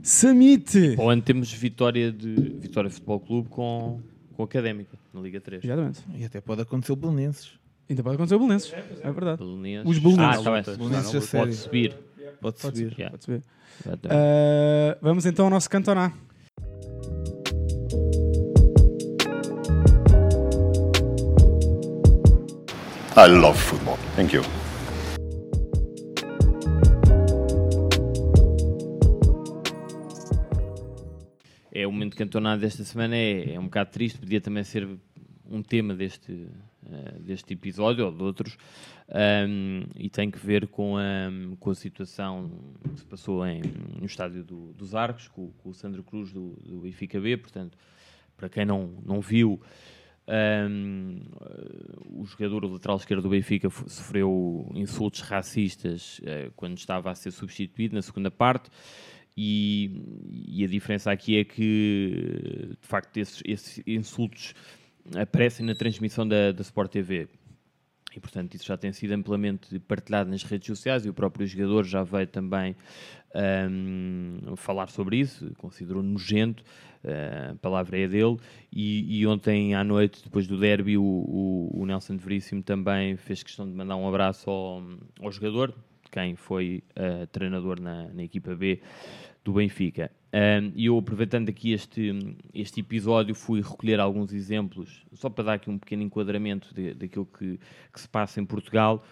[0.01, 0.95] Samite!
[0.95, 3.99] Para o ano temos vitória de Vitória Futebol Clube com,
[4.35, 5.63] com Académica na Liga 3.
[5.63, 5.99] Exatamente.
[6.15, 7.51] E até pode acontecer o Belenenses.
[7.89, 8.73] Ainda pode acontecer o Belenenses.
[8.73, 9.37] É verdade.
[9.39, 9.89] Belenenses.
[9.89, 10.39] Os Belenenses.
[10.39, 10.77] Ah, tá bem.
[10.77, 11.53] Belenenses Pode sério.
[11.53, 11.95] subir.
[12.41, 12.93] Pode subir.
[12.97, 13.11] Yeah.
[13.11, 13.43] Pode subir.
[14.09, 16.13] Ah, vamos então ao nosso cantoná.
[23.15, 23.97] I love football.
[24.15, 24.43] Thank you.
[31.97, 34.87] Momento cantonado desta semana, é, é um bocado triste, podia também ser
[35.49, 36.47] um tema deste,
[36.91, 38.57] eh, deste episódio ou de outros,
[39.09, 41.29] ahm, e tem que ver com a,
[41.59, 42.51] com a situação
[42.93, 43.61] que se passou em,
[43.99, 47.77] no estádio do- dos Arcos, com, com o Sandro Cruz do, do Benfica B, portanto,
[48.35, 49.59] para quem não, não viu,
[50.27, 51.21] ahm,
[52.09, 57.31] o jogador o lateral esquerdo do Benfica sofreu insultos racistas eh, quando estava a ser
[57.31, 58.69] substituído na segunda parte.
[59.37, 59.91] E,
[60.47, 64.55] e a diferença aqui é que, de facto, esses, esses insultos
[65.15, 67.27] aparecem na transmissão da, da Sport TV.
[68.15, 71.83] E, portanto, isso já tem sido amplamente partilhado nas redes sociais e o próprio jogador
[71.85, 72.75] já veio também
[73.35, 76.63] ahm, falar sobre isso, considerou nojento,
[77.03, 78.37] ah, a palavra é dele,
[78.73, 83.43] e, e ontem à noite, depois do derby, o, o, o Nelson Veríssimo também fez
[83.43, 84.81] questão de mandar um abraço ao,
[85.21, 85.75] ao jogador,
[86.09, 88.81] quem foi ah, treinador na, na equipa B
[89.43, 90.11] do Benfica.
[90.33, 92.11] Um, E eu, aproveitando aqui este,
[92.53, 97.57] este episódio, fui recolher alguns exemplos, só para dar aqui um pequeno enquadramento daquilo que,
[97.93, 99.05] que se passa em Portugal,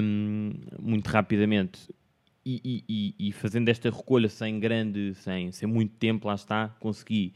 [0.00, 1.92] um, muito rapidamente.
[2.44, 7.34] E- e- e fazendo esta recolha sem grande, sem, sem muito tempo, lá está, consegui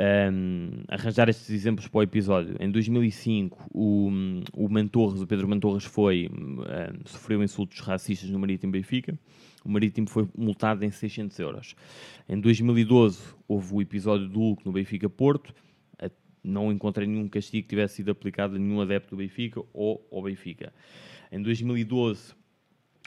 [0.00, 2.56] um, arranjar estes exemplos para o episódio.
[2.58, 4.10] Em 2005, o,
[4.54, 6.62] o Mantorres, o Pedro Mantorres, foi, um,
[7.04, 9.18] sofreu insultos racistas no Marítimo Benfica.
[9.64, 11.76] O Marítimo foi multado em 600 euros.
[12.28, 15.54] Em 2012, houve o episódio do Hulk no Benfica Porto.
[16.42, 20.22] Não encontrei nenhum castigo que tivesse sido aplicado a nenhum adepto do Benfica ou ao
[20.22, 20.72] Benfica.
[21.30, 22.34] Em 2012,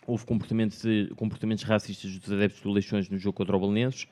[0.07, 0.81] houve comportamentos,
[1.17, 4.07] comportamentos racistas dos adeptos do Leixões no jogo contra o Belenenses.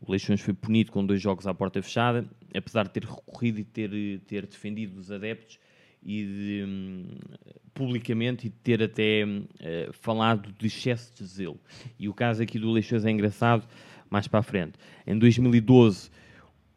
[0.00, 3.64] O Leixões foi punido com dois jogos à porta fechada, apesar de ter recorrido e
[3.64, 3.90] ter,
[4.26, 5.58] ter defendido os adeptos
[6.02, 7.18] e de, hum,
[7.74, 9.22] publicamente e de ter até
[9.60, 11.60] eh, falado de excesso de zelo.
[11.98, 13.66] E o caso aqui do Leixões é engraçado,
[14.08, 14.78] mais para a frente.
[15.06, 16.10] Em 2012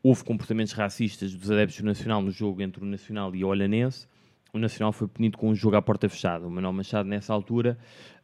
[0.04, 4.08] houve comportamentos racistas dos adeptos do Nacional no jogo entre o Nacional e o Olhanense.
[4.52, 6.46] O Nacional foi punido com um jogo à porta fechada.
[6.46, 7.78] O Manuel Machado, nessa altura,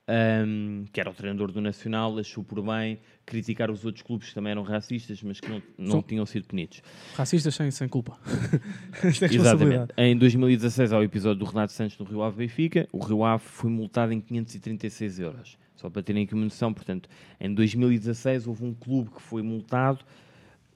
[0.07, 4.35] hum, que era o treinador do Nacional, achou por bem criticar os outros clubes que
[4.35, 6.81] também eram racistas, mas que não, não São- tinham sido punidos.
[7.15, 8.17] Racistas sem, sem culpa.
[9.03, 9.93] Exatamente.
[9.97, 13.69] Em 2016, ao episódio do Renato Santos no Rio Ave Benfica, o Rio Ave foi
[13.69, 15.57] multado em 536 euros.
[15.75, 17.07] Só para terem aqui uma noção, portanto,
[17.39, 19.99] em 2016 houve um clube que foi multado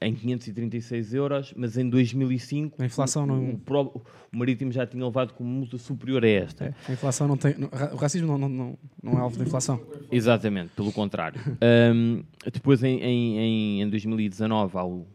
[0.06, 4.02] em 536 euros, mas em 2005 A inflação não- o, o,
[4.32, 6.74] o Marítimo já tinha levado com multa superior a esta.
[6.88, 7.54] A inflação não tem.
[7.92, 9.80] O racismo não, não, não, é alvo de inflação.
[10.10, 11.40] Exatamente, pelo contrário.
[11.94, 12.22] Um,
[12.52, 15.06] depois, em, em, em, em 2019, ao,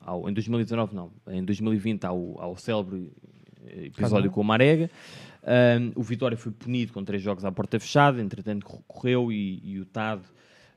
[0.00, 3.10] ao, em 2019 não, em 2020, ao, ao célebre
[3.66, 4.90] eh, episódio com o Marega,
[5.42, 9.80] um, o Vitória foi punido com três jogos à porta fechada, entretanto recorreu e, e
[9.80, 10.22] o TAD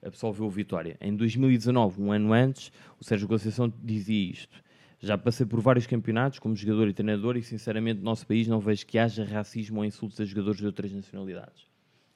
[0.03, 0.97] absolveu o Vitória.
[1.01, 4.63] Em 2019, um ano antes, o Sérgio Conceição dizia isto.
[5.01, 8.59] Já passei por vários campeonatos como jogador e treinador e, sinceramente, no nosso país não
[8.59, 11.67] vejo que haja racismo ou insultos a jogadores de outras nacionalidades.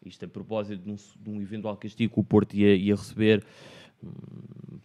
[0.06, 3.42] Isto a propósito de um, de um eventual castigo que o Porto ia, ia receber
[4.04, 4.10] hum,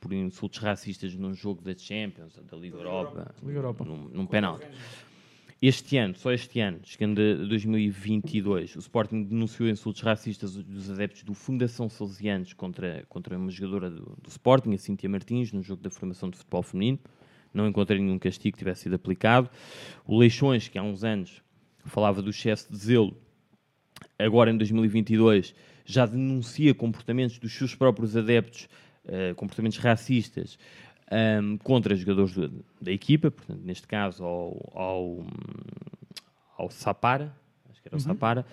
[0.01, 3.85] por insultos racistas num jogo da Champions, da Liga Europa, Liga Europa.
[3.85, 4.67] Num, num penalti.
[5.61, 11.25] Este ano, só este ano, chegando a 2022, o Sporting denunciou insultos racistas dos adeptos
[11.25, 15.83] do Fundação Salesianos contra, contra uma jogadora do, do Sporting, a Cíntia Martins, no jogo
[15.83, 17.01] da formação de futebol feminino.
[17.53, 19.51] Não encontrei nenhum castigo que tivesse sido aplicado.
[20.07, 21.43] O Leixões, que há uns anos
[21.87, 23.17] falava do excesso de zelo,
[24.17, 28.69] agora em 2022 já denuncia comportamentos dos seus próprios adeptos,
[29.09, 30.57] eh, comportamentos racistas,
[31.11, 32.49] ahm, contra jogadores da,
[32.81, 35.27] da equipa, portanto, neste caso ao, ao,
[36.57, 37.35] ao Sapara,
[37.71, 38.05] acho que era o Uhum.
[38.05, 38.47] Sapara.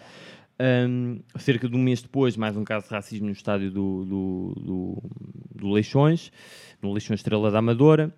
[0.58, 4.54] Ahm, cerca de um mês depois, mais um caso de racismo no estádio do, do,
[4.58, 5.04] do,
[5.54, 6.32] do Leixões,
[6.82, 8.14] no Leixões Estrela da Amadora.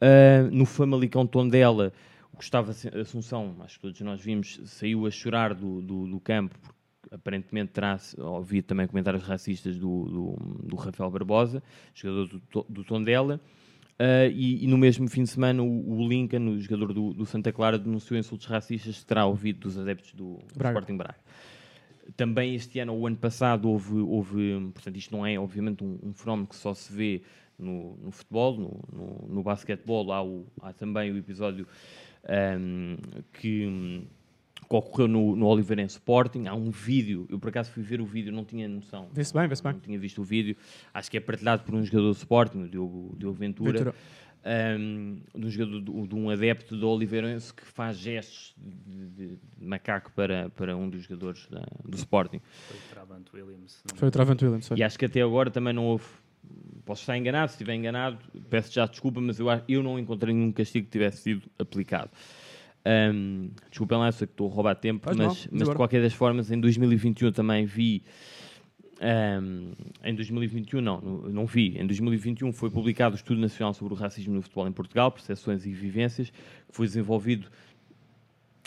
[0.00, 1.92] Ah, no Famalicão Tondela,
[2.32, 6.54] o Gustavo Assunção, acho que todos nós vimos, saiu a chorar do, do, do campo,
[6.60, 11.62] porque aparentemente terá ouvido também comentários racistas do, do, do Rafael Barbosa,
[11.94, 13.40] jogador do, do Tondela.
[13.98, 17.24] Ah, e, e no mesmo fim de semana, o, o Lincoln, o jogador do, do
[17.26, 20.78] Santa Clara, denunciou insultos racistas que terá ouvido dos adeptos do, do Braga.
[20.78, 21.16] Sporting Braga.
[22.16, 25.98] Também este ano, ou o ano passado, houve, houve portanto, isto não é obviamente um,
[26.02, 27.22] um fenómeno que só se vê
[27.58, 31.66] no, no futebol, no, no, no basquetebol, há, o- há também o episódio
[32.28, 32.96] ahm,
[33.32, 34.02] que,
[34.68, 36.46] que ocorreu no, no Oliveirense Sporting.
[36.46, 39.08] Há um vídeo, eu por acaso fui ver o vídeo, não tinha noção.
[39.12, 39.72] Vê-se bem, vê-se bem.
[39.74, 40.56] Não tinha visto o vídeo.
[40.92, 43.72] Acho que é partilhado por um jogador do Sporting, o Diogo, Diogo Ventura.
[43.78, 43.94] Ventura.
[44.48, 49.38] Um, de um jogador do- de um adepto do Oliveirense que faz gestos de, de-
[49.58, 52.40] de macaco para, para um dos jogadores da- do Sporting.
[52.68, 53.82] Foi o Trabant Williams.
[53.90, 54.68] não- Foi o Travant Williams.
[54.68, 54.78] foi.
[54.78, 56.04] E acho que até agora também não houve.
[56.84, 58.18] Posso estar enganado, se estiver enganado,
[58.48, 62.10] peço já desculpa, mas eu, eu não encontrei nenhum castigo que tivesse sido aplicado.
[62.86, 66.00] Um, desculpem lá, sei que estou a roubar tempo, Faz mas, mal, mas de qualquer
[66.00, 68.02] das formas, em 2021 também vi.
[69.00, 69.72] um,
[70.04, 71.76] em 2021, não, não, vi.
[71.78, 75.66] Em 2021 foi publicado o Estudo Nacional sobre o Racismo no Futebol em Portugal, Percepções
[75.66, 76.36] e Vivências, que
[76.76, 77.48] foi desenvolvido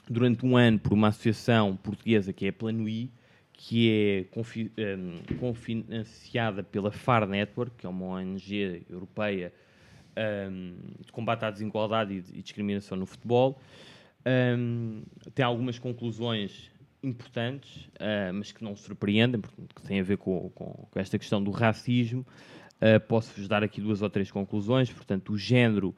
[0.09, 3.11] durante um ano por uma associação portuguesa que é a Planuí,
[3.53, 9.53] que é confi- um, confinanciada pela FAR Network, que é uma ONG europeia
[10.51, 10.75] um,
[11.05, 13.61] de combate à desigualdade e, e discriminação no futebol.
[14.25, 16.69] Um, tem algumas conclusões
[17.01, 21.17] importantes, uh, mas que não surpreendem, porque que têm a ver com, com- com esta
[21.17, 22.25] questão do racismo.
[22.81, 24.91] Uh, Posso-vos dar aqui duas ou três conclusões.
[24.91, 25.95] Portanto, o género,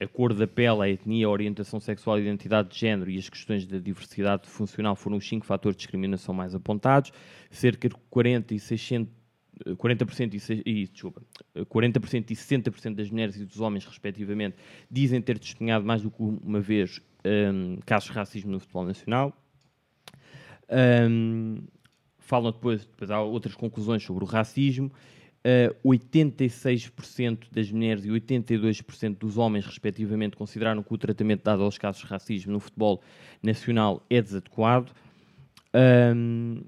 [0.00, 3.28] a cor da pele, a etnia, a orientação sexual, a identidade de género e as
[3.28, 7.12] questões da diversidade funcional foram os cinco fatores de discriminação mais apontados.
[7.50, 9.12] Cerca de 40 e 600
[9.66, 11.22] eh, 40% e, desculpa,
[11.54, 14.56] eh, 40% e 60% das mulheres e dos homens, respectivamente,
[14.90, 19.32] dizem ter testemunhado mais do que uma vez hum, casos de racismo no futebol nacional.
[20.70, 21.62] Hum,
[22.18, 24.90] falam depois, depois há outras conclusões sobre o racismo.
[25.46, 31.76] Uh, 86% das mulheres e 82% dos homens, respectivamente, consideraram que o tratamento dado aos
[31.76, 33.02] casos de racismo no futebol
[33.42, 34.90] nacional é desadequado.
[35.74, 36.62] Um,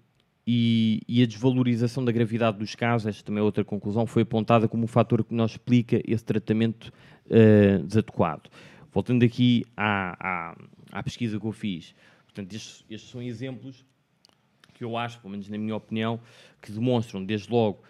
[0.46, 4.68] e, e a desvalorização da gravidade dos casos, esta também é outra conclusão, foi apontada
[4.68, 6.92] como um fator que não explica esse tratamento
[7.26, 8.50] uh, desadequado.
[8.96, 10.56] Voltando aqui à, à,
[10.90, 11.94] à pesquisa que eu fiz,
[12.24, 13.84] portanto, estes, estes são exemplos
[14.72, 16.18] que eu acho, pelo menos na minha opinião,
[16.62, 17.82] que demonstram desde logo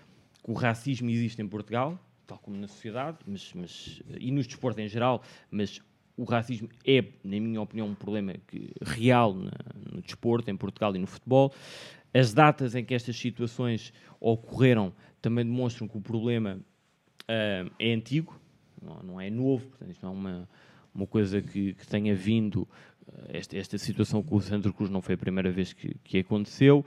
[0.42, 1.96] que o racismo existe em Portugal,
[2.26, 5.80] tal como na sociedade, mas, mas, e no desporto em geral, mas
[6.16, 9.52] o racismo é, na minha opinião, um problema que, real na,
[9.88, 11.54] no desporto, em Portugal e no futebol.
[12.12, 14.92] As datas em que estas situações ocorreram
[15.22, 18.36] também demonstram que o problema uh, é antigo,
[18.82, 20.48] não, não, é novo, portanto, isto não é uma,
[20.96, 22.66] uma coisa que, que tenha vindo
[23.28, 26.84] esta, esta situação com o Santa Cruz não foi a primeira vez que, que aconteceu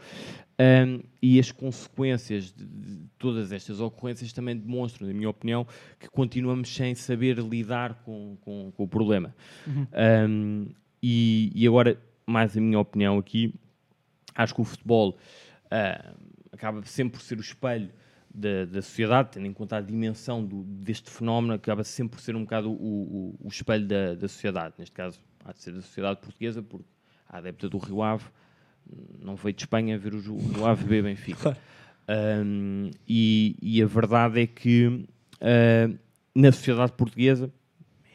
[0.59, 5.65] um, e as consequências de, de, todas estas ocorrências também demonstram, na minha opinião,
[5.97, 9.33] que continuamos sem saber lidar com, com, com o problema.
[9.65, 9.87] Uhum.
[10.27, 10.67] Um,
[11.01, 13.55] e, e, agora, mais a minha opinião aqui,
[14.35, 15.17] acho que o futebol
[15.65, 16.15] uh,
[16.51, 17.89] acaba sempre por ser o espelho
[18.33, 22.35] da, da, sociedade, tendo em conta a dimensão do, deste fenómeno, acaba sempre por ser
[22.35, 25.81] um bocado o, o, o espelho da, da sociedade, neste caso há de ser da
[25.81, 26.85] sociedade portuguesa, porque
[27.27, 28.25] a adepta do Rio Ave
[29.19, 31.57] não veio de Espanha ver o Rio Ave B Benfica.
[32.09, 35.99] Um, e, e, a verdade é que uh,
[36.33, 37.51] na sociedade portuguesa,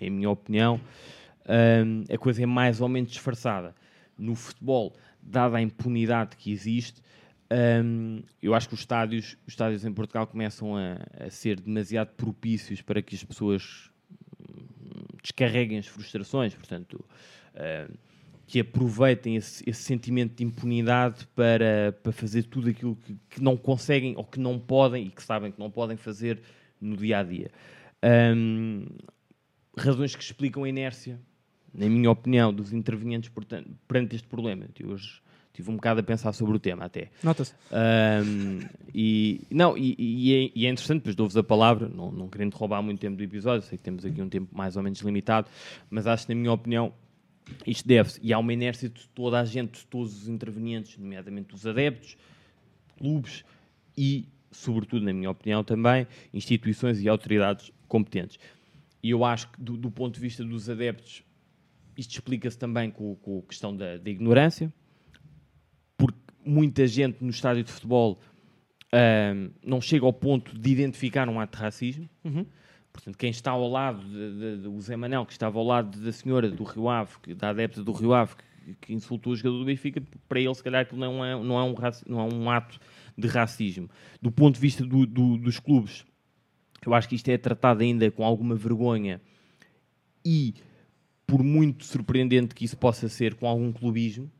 [0.00, 0.80] é a minha opinião,
[1.48, 3.74] um, a coisa é mais ou menos disfarçada.
[4.18, 7.00] No futebol, dada a impunidade que existe,
[7.54, 12.08] um, eu acho que os estádios, os estádios em Portugal começam a, a ser demasiado
[12.16, 13.90] propícios para que as pessoas
[15.22, 17.04] descarreguem as frustrações, portanto,
[17.54, 17.92] uh,
[18.46, 23.56] que aproveitem esse, esse, sentimento de impunidade para, para fazer tudo aquilo que, que, não
[23.56, 26.42] conseguem ou que não podem e que sabem que não podem fazer
[26.80, 27.50] no dia a dia.
[28.36, 28.84] Um,
[29.76, 31.18] razões que explicam a inércia,
[31.72, 34.66] na minha opinião, dos intervenientes portanto, perante este problema.
[34.78, 35.22] Eu hoje
[35.54, 37.10] Tive um bocado a pensar sobre o tema até.
[37.22, 37.54] Nota-se.
[37.70, 38.58] Um,
[38.92, 42.54] e, não, e, e, é, e, é, interessante, depois dou-vos a palavra, não, não querendo
[42.54, 45.48] roubar muito tempo do episódio, sei que temos aqui um tempo mais ou menos limitado,
[45.88, 46.92] mas acho que, na minha opinião,
[47.64, 51.54] isto deve-se, e há uma inércia de toda a gente, de todos os intervenientes, nomeadamente
[51.54, 52.16] os adeptos,
[52.98, 53.44] clubes
[53.96, 58.40] e, sobretudo, na minha opinião também, instituições e autoridades competentes.
[59.00, 61.22] E eu acho que, do, do ponto de vista dos adeptos,
[61.96, 64.72] isto explica-se também com, com a questão da, da ignorância,
[66.44, 68.18] muita gente no estádio de futebol
[69.62, 72.08] não chega ao ponto de identificar um ato de racismo.
[72.22, 72.46] Uhum.
[72.92, 75.98] Portanto, quem está ao lado, de, de, de, o Zé Manel, que estava ao lado
[75.98, 79.36] da senhora do Rio Ave, que, da adepta do Rio Ave, que, que, insultou o
[79.36, 81.74] jogador do Benfica, para ele, se calhar, aquilo não é, não é, um,
[82.06, 82.78] não é um ato
[83.18, 83.90] de racismo.
[84.22, 86.04] Do ponto de vista do, do, dos clubes,
[86.86, 89.20] eu acho que isto é tratado ainda com alguma vergonha
[90.24, 90.54] e,
[91.26, 94.30] por muito surpreendente que isso possa ser, com algum clubismo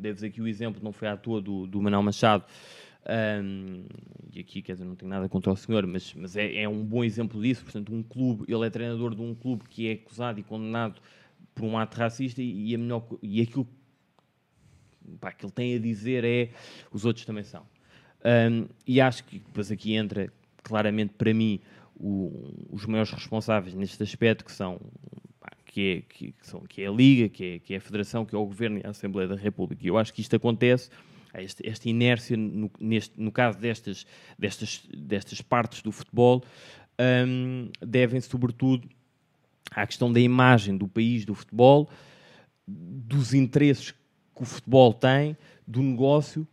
[0.00, 2.44] deves aqui o exemplo, não foi à toa do, do Manuel Machado,
[3.42, 3.84] um,
[4.32, 6.84] e aqui, quer dizer, não tenho nada contra o senhor, mas, mas é, é, um
[6.84, 7.64] bom exemplo disso.
[7.64, 11.00] Portanto, um clube, ele é treinador de um clube que é acusado e condenado
[11.54, 13.66] por um ato racista e, e, melhor, e aquilo
[15.20, 16.50] pá, que ele tem a dizer é
[16.92, 17.66] os outros também são.
[18.24, 20.30] Um, e acho que depois aqui entra
[20.62, 21.58] claramente para mim
[21.96, 24.78] o, os maiores responsáveis neste aspecto, que são
[25.70, 28.34] que é, que, são, que é a Liga, que é, que é a Federação, que
[28.34, 29.84] é o Governo e a Assembleia da República.
[29.84, 30.90] E eu acho que isto acontece,
[31.32, 34.04] esta, esta inércia, no, neste, no caso destas,
[34.36, 36.42] destas, destas partes do futebol,
[37.26, 38.88] um, devem sobretudo
[39.70, 41.88] à questão da imagem do país do futebol,
[42.66, 46.46] dos interesses que o futebol tem, do negócio.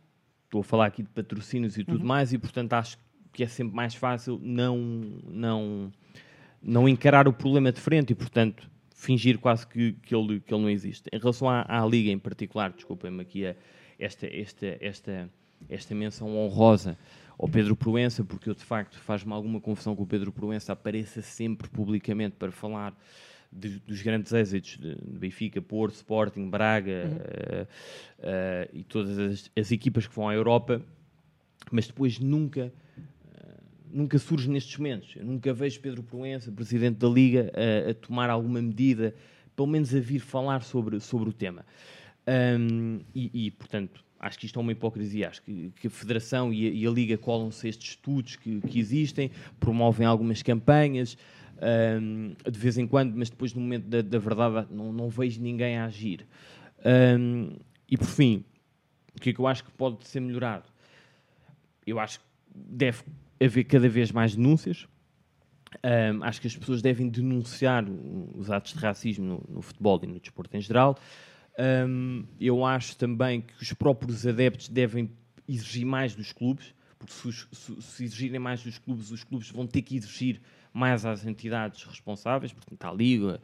[0.44, 2.06] Estou a falar aqui de patrocínios e tudo uhum.
[2.06, 2.96] mais, e portanto acho
[3.32, 4.78] que é sempre mais fácil não,
[5.26, 5.92] não,
[6.62, 10.62] não encarar o problema de frente e, portanto, fingir quase que, que, ele, que ele
[10.62, 11.08] não existe.
[11.12, 13.54] Em relação à, à Liga em particular, desculpem-me aqui a,
[13.96, 15.30] esta, esta, esta,
[15.70, 16.98] esta menção honrosa
[17.38, 21.22] ao Pedro Proença, porque eu de facto faz-me alguma confusão que o Pedro Proença apareça
[21.22, 22.92] sempre publicamente para falar
[23.52, 27.14] de, dos grandes êxitos de, de, Benfica, Porto, Sporting, Braga uhum.
[27.14, 30.82] uh, uh, e todas as, as, equipas que vão à Europa,
[31.70, 32.72] mas depois nunca
[33.90, 35.14] nunca surge nestes momentos.
[35.16, 39.14] Eu nunca vejo Pedro Proença, presidente da Liga, a, a, tomar alguma medida,
[39.54, 41.64] pelo menos a vir falar sobre, sobre o tema.
[42.26, 45.28] Um, e, e, portanto, acho que isto é uma hipocrisia.
[45.28, 48.60] Acho que, que a Federação e a, e a Liga colam-se a estes estudos que,
[48.60, 51.16] que, existem, promovem algumas campanhas,
[52.00, 55.40] um, de vez em quando, mas depois, no momento da, da verdade, não, não, vejo
[55.40, 56.26] ninguém a agir.
[57.18, 57.56] Um,
[57.88, 58.44] e, por fim,
[59.16, 60.64] o que é que eu acho que pode ser melhorado?
[61.86, 63.02] Eu acho que deve
[63.40, 64.86] haver cada vez mais denúncias.
[65.84, 67.84] Um, acho que as pessoas devem denunciar
[68.34, 70.96] os atos de racismo no, no futebol e no desporto em geral.
[71.58, 75.10] Um, eu acho também que os próprios adeptos devem
[75.46, 79.66] exigir mais dos clubes, porque se, se, se, exigirem mais dos clubes, os clubes vão
[79.66, 80.40] ter que exigir
[80.72, 83.40] mais às entidades responsáveis, portanto, à Liga,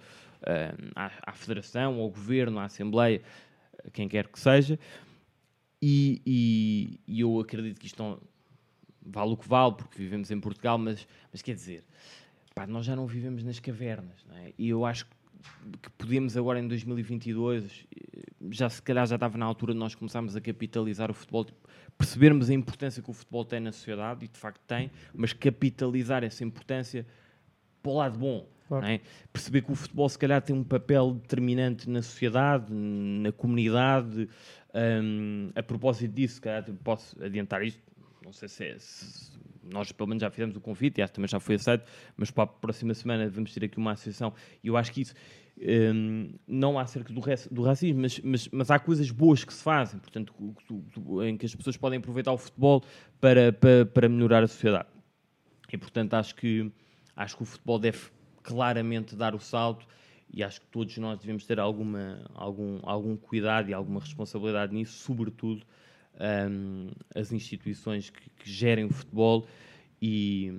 [0.94, 3.22] à, à Federação, ao Governo, à Assembleia,
[3.92, 4.78] quem quer que seja.
[5.82, 8.18] E, e- e eu acredito que isto não
[9.04, 11.84] vale o que vale, porque vivemos em Portugal, mas, mas quer dizer,
[12.54, 14.52] pá, nós já não vivemos nas cavernas, é?
[14.58, 19.44] E eu acho que podemos agora em 2022, eh, já se calhar já estava na
[19.44, 21.68] altura de nós começarmos a capitalizar o futebol, tipo,
[21.98, 26.24] percebermos a importância que o futebol tem na sociedade, e de facto tem, mas capitalizar
[26.24, 27.06] essa importância
[27.82, 28.48] para o lado bom.
[28.66, 28.86] Claro.
[28.86, 29.00] é?
[29.30, 34.28] Perceber que o futebol se calhar tem um papel determinante na sociedade, na comunidade.
[35.02, 37.80] hum, a propósito disso, se calhar posso adiantar isto,
[38.24, 39.32] não sei se, é, se-
[39.62, 41.84] nós pelo menos já fizemos o convite e acho que também já foi aceito,
[42.16, 44.32] mas para a próxima semana vamos ter aqui uma associação
[44.62, 45.14] e eu acho que isso
[45.94, 47.20] hum, não há acerca do,
[47.50, 50.34] do racismo, mas, mas, mas há coisas boas que se fazem, portanto,
[51.26, 52.82] em que as pessoas podem aproveitar o futebol
[53.20, 54.88] para, para, para melhorar a sociedade.
[55.72, 56.70] E portanto acho que
[57.16, 57.98] acho que o futebol deve
[58.42, 59.86] claramente dar o salto
[60.32, 64.98] e acho que todos nós devemos ter alguma, algum, algum cuidado e alguma responsabilidade nisso,
[64.98, 65.64] sobretudo
[66.20, 69.46] hum, as instituições que, que gerem o futebol
[70.00, 70.52] e,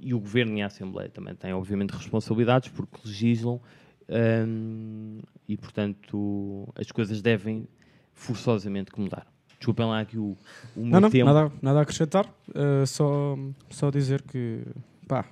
[0.00, 3.60] e o governo e a Assembleia também têm, obviamente, responsabilidades porque legislam
[4.08, 7.66] hum, e, portanto, as coisas devem
[8.12, 9.26] forçosamente mudar.
[9.58, 10.36] Desculpem lá aqui o,
[10.76, 11.24] o meu Não, não, tempo.
[11.24, 12.26] nada, nada a acrescentar.
[12.48, 13.36] Uh, só,
[13.70, 14.62] só dizer que,
[15.08, 15.24] pá,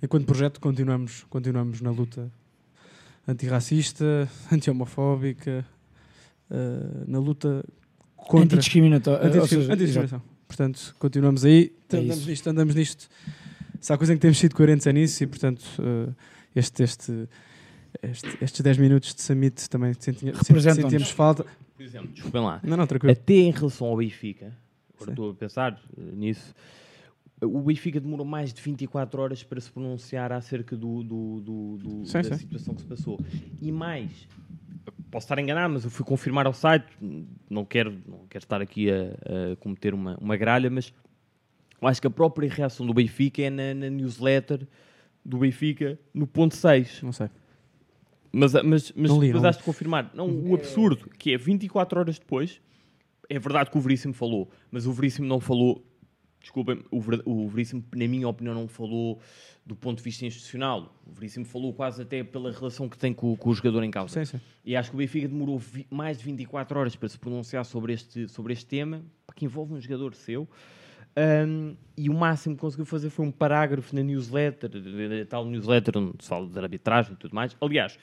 [0.00, 2.30] enquanto projeto continuamos, continuamos na luta
[3.26, 5.66] antirracista, anti-homofóbica,
[6.54, 7.64] uh, na luta
[8.16, 8.44] contra...
[8.44, 10.22] Antidiscriminatória, antidiscriminação.
[10.46, 12.28] Portanto, continuamos aí, É andamos isso.
[12.30, 13.08] nisto, andamos nisto.
[13.80, 16.14] Se há coisa em que temos sido coerentes é nisso e, portanto, uh,
[16.54, 17.28] este, este,
[18.02, 21.44] este- estes 10 minutos de summit também sentíamos falta.
[21.76, 22.60] Por exemplo, desculpem lá.
[22.62, 23.12] Não, não, tranquilo.
[23.12, 24.52] Até em relação ao Benfica,
[24.94, 26.54] agora estou a pensar eh, nisso,
[27.42, 32.06] o Benfica demorou mais de 24 horas para se pronunciar acerca do, do- do- do-
[32.06, 32.36] Sim, da sim.
[32.36, 33.18] situação que se passou.
[33.60, 34.10] E mais,
[35.14, 36.86] posso estar enganado, mas eu fui confirmar ao site,
[37.48, 40.92] não quero, não quero estar aqui a, a cometer uma, uma gralha, mas
[41.80, 44.66] eu acho que a própria reação do Benfica é na, na newsletter
[45.24, 47.02] do Benfica, no ponto 6.
[47.02, 47.30] Não sei.
[48.32, 50.10] Mas, mas, mas Não li, depois has de confirmar.
[50.14, 52.60] Não, o absurdo, que é 24 horas depois,
[53.28, 55.80] é verdade que o Veríssimo falou, mas o Veríssimo não falou,
[56.44, 59.20] desculpem, o, Ver- o Veríssimo, na minha opinião, não falou
[59.66, 60.94] do ponto de vista institucional.
[61.06, 64.24] O Veríssimo falou quase até pela relação que tem com, com o jogador em causa.
[64.24, 64.44] Sim, sim.
[64.64, 67.92] E acho que o Benfica demorou vi- mais de 24 horas para se pronunciar sobre
[67.94, 69.02] este, sobre este tema,
[69.34, 70.48] que envolve um jogador seu.
[71.16, 74.68] Um, e o máximo que conseguiu fazer foi um parágrafo na newsletter,
[75.22, 77.56] a tal newsletter onde se fala de arbitragem e tudo mais.
[77.60, 77.96] Aliás,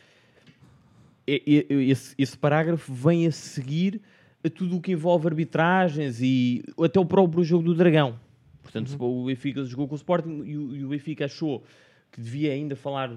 [1.27, 4.01] esse, esse parágrafo vem a seguir
[4.43, 8.19] a tudo o que envolve arbitragens e até o próprio jogo do Dragão.
[8.61, 11.63] Portanto, se o Benfica jogou com o Sporting e o, e o Benfica achou
[12.11, 13.09] que devia ainda falar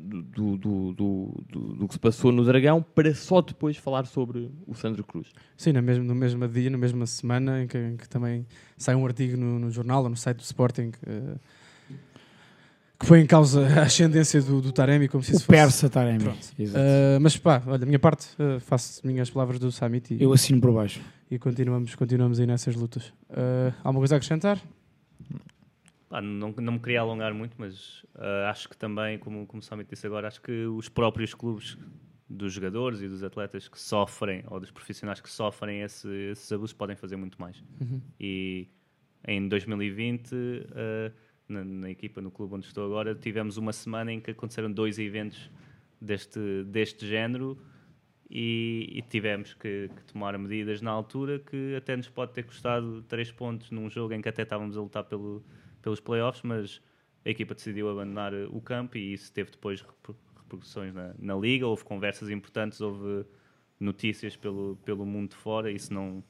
[0.00, 4.74] do, do, do, do- que se passou no Dragão para só depois falar sobre o
[4.74, 5.28] Sandro Cruz.
[5.56, 8.46] Sim, no mesmo, no mesmo dia, na mesma semana, em que, em que também
[8.76, 11.34] sai um artigo no, no jornal ou no site do Sporting eh,
[13.00, 15.58] que põe em causa a ascendência do, do Taremi, como se O isso fosse.
[15.58, 16.24] persa Taremi.
[16.58, 20.32] Eh, mas pá, olha, da minha parte, eh, faço minhas palavras do Summit e Eu
[20.32, 21.00] assino por baixo.
[21.30, 23.12] E continuamos, continuamos aí nessas lutas.
[23.30, 24.58] Eh, alguma coisa a acrescentar?
[26.08, 29.62] Pá, não, não me queria alongar muito, mas ah, acho que também, como, como o
[29.62, 31.76] Samit disse agora, acho que os próprios clubes
[32.30, 36.72] dos jogadores e dos atletas que sofrem, ou dos profissionais que sofrem esse- esses abusos,
[36.72, 37.62] podem fazer muito mais.
[37.80, 38.00] Uhum.
[38.18, 38.68] E
[39.26, 40.34] em 2020,
[40.74, 41.12] ah,
[41.46, 44.98] na, na equipa, no clube onde estou agora, tivemos uma semana em que aconteceram dois
[44.98, 45.50] eventos
[46.00, 47.58] deste, deste género
[48.30, 53.02] e, e tivemos que, que tomar medidas na altura que até nos pode ter custado
[53.02, 55.42] três pontos num jogo em que até estávamos a lutar pelo,
[55.80, 56.82] pelos playoffs, mas
[57.24, 61.66] a equipa decidiu abandonar o campo e isso teve depois reper- repercussões na, na liga,
[61.66, 63.24] houve conversas importantes, houve
[63.80, 66.22] notícias pelo, pelo mundo de fora e se não,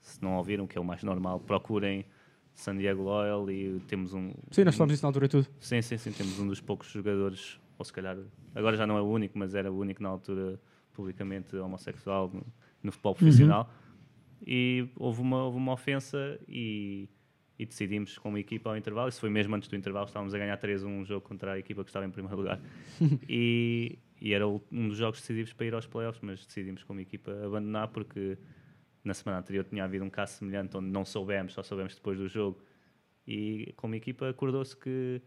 [0.00, 2.06] se não ouviram, que é o mais normal, procurem
[2.54, 4.32] San Diego Loyal e temos um...
[4.50, 5.48] Sim, nós falamos isso na altura e tudo.
[5.58, 8.16] Sim, sim, sim, temos um dos poucos jogadores, ou se calhar,
[8.54, 10.60] agora já não é o único, mas era o único na altura
[10.92, 12.46] publicamente homossexual no,
[12.82, 13.70] no futebol profissional.
[14.46, 17.08] E houve uma, houve uma ofensa e,
[17.58, 20.58] e decidimos como equipa ao intervalo, isso foi mesmo antes do intervalo, estávamos a ganhar
[20.58, 22.60] 3-1 um jogo contra a equipa que estava em primeiro lugar.
[23.28, 27.32] e, e era um dos jogos decisivos para ir aos playoffs, mas decidimos como equipa
[27.44, 28.36] abandonar porque
[29.04, 32.28] na semana anterior tinha havido um caso semelhante onde não soubemos, só soubemos depois do
[32.28, 32.62] jogo.
[33.26, 35.22] E como equipa acordou-se que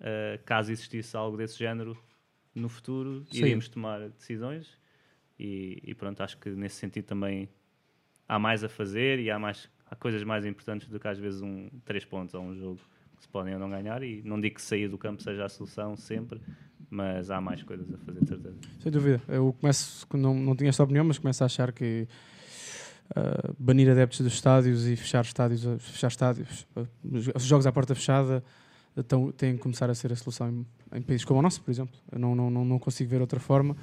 [0.00, 1.96] uh, caso existisse algo desse género
[2.54, 3.38] no futuro, Sim.
[3.38, 4.78] iríamos tomar decisões.
[5.38, 7.48] E, e pronto, acho que nesse sentido também
[8.28, 11.40] há mais a fazer e há, mais, há coisas mais importantes do que às vezes
[11.40, 12.80] um três pontos a um jogo
[13.16, 14.02] que se podem ou não ganhar.
[14.02, 16.40] E não digo que sair do campo seja a solução sempre,
[16.90, 18.56] mas há mais coisas a fazer, de certeza.
[18.80, 19.22] Sem dúvida.
[19.28, 22.08] Eu começo, não, não tinha esta opinião, mas começo a achar que
[23.10, 26.66] uh, banir adeptos dos estádios e fechar estádios, fechar estádios,
[27.04, 28.42] os jogos à porta fechada
[28.96, 30.66] então, têm que começar a ser a solução em,
[30.98, 31.94] em países como o nosso, por exemplo.
[32.10, 33.76] Eu não, não, não consigo ver outra forma.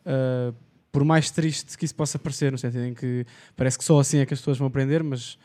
[0.00, 0.54] Uh,
[0.92, 4.18] por mais triste que isso possa parecer, no sentido em que parece que só assim
[4.18, 5.38] é que as pessoas vão aprender, mas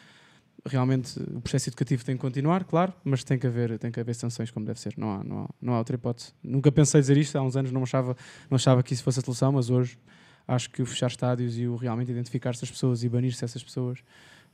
[0.66, 4.14] realmente o processo educativo tem que continuar, claro, mas tem que haver, tem que haver
[4.14, 6.34] sanções como deve ser, não há, não há, não há outra hipótese.
[6.44, 8.16] Nunca pensei dizer isto, há uns anos não achava,
[8.50, 9.98] não achava que isso fosse a solução, mas hoje
[10.46, 14.00] acho que o fechar estádios e o realmente identificar essas pessoas e banir-se essas pessoas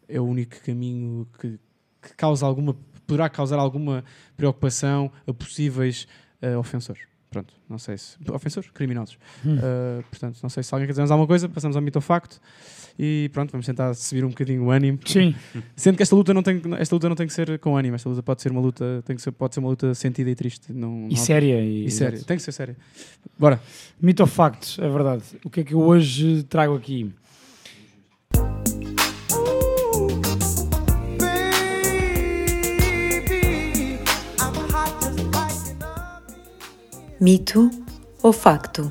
[0.08, 1.60] é o único caminho que,
[2.02, 2.76] que causa alguma,
[3.08, 4.04] poderá causar alguma
[4.36, 6.08] preocupação a possíveis
[6.42, 7.13] uh, ofensores.
[7.34, 8.16] Pronto, não sei se.
[8.32, 8.70] Ofensores?
[8.72, 9.18] Criminosos.
[9.46, 9.56] Hum.
[9.58, 12.02] Uh, portanto, não sei se alguém quer dizer mais alguma coisa, passamos ao mito ou
[12.02, 12.40] facto.
[12.98, 15.00] E pronto, vamos tentar subir um bocadinho o ânimo.
[15.04, 15.34] Sim.
[15.76, 18.08] Sendo que esta luta não tem, esta luta não tem que ser com ânimo, esta
[18.08, 20.72] luta pode ser uma luta, tem que ser, pode ser uma luta sentida e triste.
[20.72, 22.22] Não, E não- séria, e- E, séria.
[22.22, 22.78] Tem que ser séria.
[23.38, 23.60] Bora.
[24.00, 25.24] Mito ou facto, é verdade.
[25.44, 27.12] O que é que eu hoje trago aqui?
[37.24, 37.62] Mito
[38.22, 38.84] ou facto?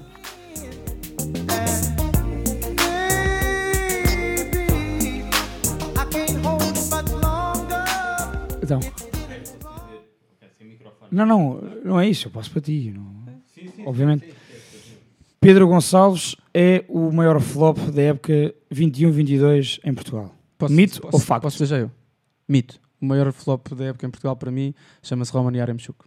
[8.62, 8.80] Então.
[11.10, 12.90] Não, não, não é isso, eu passo para ti.
[12.94, 13.12] não-
[13.86, 14.32] Obviamente.
[15.40, 20.34] Pedro Gonçalves é o maior flop da época 21-22 em Portugal.
[20.56, 21.42] Posso- Mito posso- ou facto?
[21.42, 21.90] Posso dizer já eu?
[22.48, 22.80] Mito.
[23.00, 24.72] O maior flop da época em Portugal para mim
[25.02, 25.98] chama-se Roman Yaremchuk.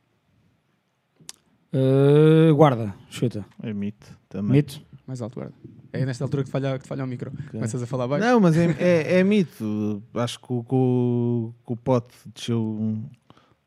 [1.77, 3.45] Uh, guarda, chuta.
[3.61, 4.53] É mito também.
[4.57, 4.81] Mito?
[5.05, 5.53] Mais alto, guarda.
[5.91, 7.31] É nesta altura que te falha, que te falha o micro.
[7.51, 8.25] Começas a falar baixo.
[8.25, 10.01] Não, mas é, é, é mito.
[10.13, 13.03] Acho que o, que o, que o Pote desceu um-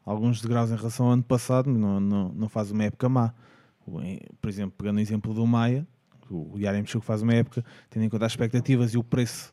[0.05, 3.33] alguns degraus em relação ao ano passado, mas não, não, não faz uma época má.
[3.87, 4.01] O-
[4.41, 5.87] Por exemplo, pegando o exemplo do Maia,
[6.31, 9.53] o o Yaremchuk faz uma época, tendo em conta as expectativas e o preço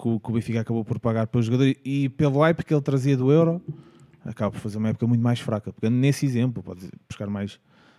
[0.00, 2.82] que o, que o Benfica acabou por pagar pelo jogador e pelo hype que ele
[2.82, 3.60] trazia do Euro,
[4.24, 5.72] acaba por fazer uma época muito mais fraca.
[5.72, 7.58] Pegando nesse exemplo, pode buscar mais,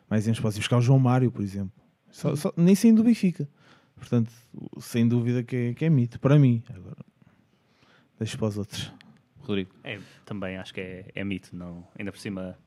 [0.10, 1.72] mais exemplos, pode buscar o João Mário, por exemplo.
[2.10, 3.48] Só- só- nem saindo do Benfica.
[3.96, 4.32] Portanto,
[4.80, 6.62] sem dúvida que é, que é mito, para mim.
[6.70, 6.98] Agora,
[8.20, 8.94] deixo para os outros.
[9.40, 9.72] Rodrigo.
[9.84, 11.88] É, também acho que é, é mito, não.
[11.98, 12.58] Ainda por cima,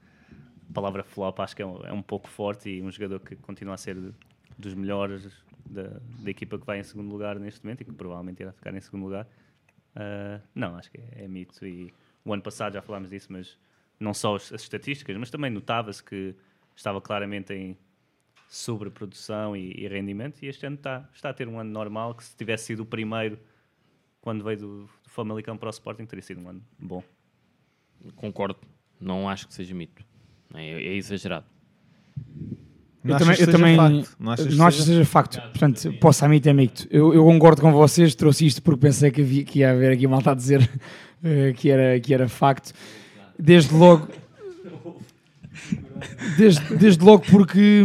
[0.68, 3.36] a palavra flop acho que é um, é um pouco forte e um jogador que
[3.36, 3.96] continua a ser
[4.58, 5.30] dos melhores
[5.68, 8.74] da, da equipa que vai em segundo lugar neste momento e que provavelmente irá ficar
[8.74, 9.26] em segundo lugar.
[9.94, 11.64] Ah, não, acho que é, é mito.
[11.66, 11.92] E
[12.24, 13.56] o ano passado já falámos disso, mas
[13.98, 16.34] não só as, as estatísticas, mas também notava-se que
[16.80, 17.76] estava claramente em
[18.48, 20.42] sobreprodução e, e rendimento.
[20.42, 22.14] E este ano está, está a ter um ano normal.
[22.14, 23.38] Que se tivesse sido o primeiro
[24.20, 27.02] quando veio do, do Famalicão para o Sporting, teria sido um ano bom.
[28.16, 28.58] Concordo.
[29.00, 30.02] Não acho que seja mito.
[30.54, 31.46] É, é exagerado.
[33.02, 34.16] Não eu também, eu também facto?
[34.18, 35.40] Não que acho que seja- facto.
[35.40, 36.86] Portanto, posso a mito é mito.
[36.90, 40.06] Eu, eu concordo com vocês, trouxe isto porque pensei que, havia, que ia haver aqui
[40.06, 40.68] malta a dizer
[41.24, 42.72] eh, que, era, que era facto.
[43.38, 44.08] Desde logo.
[46.36, 47.84] Desde, desde logo porque,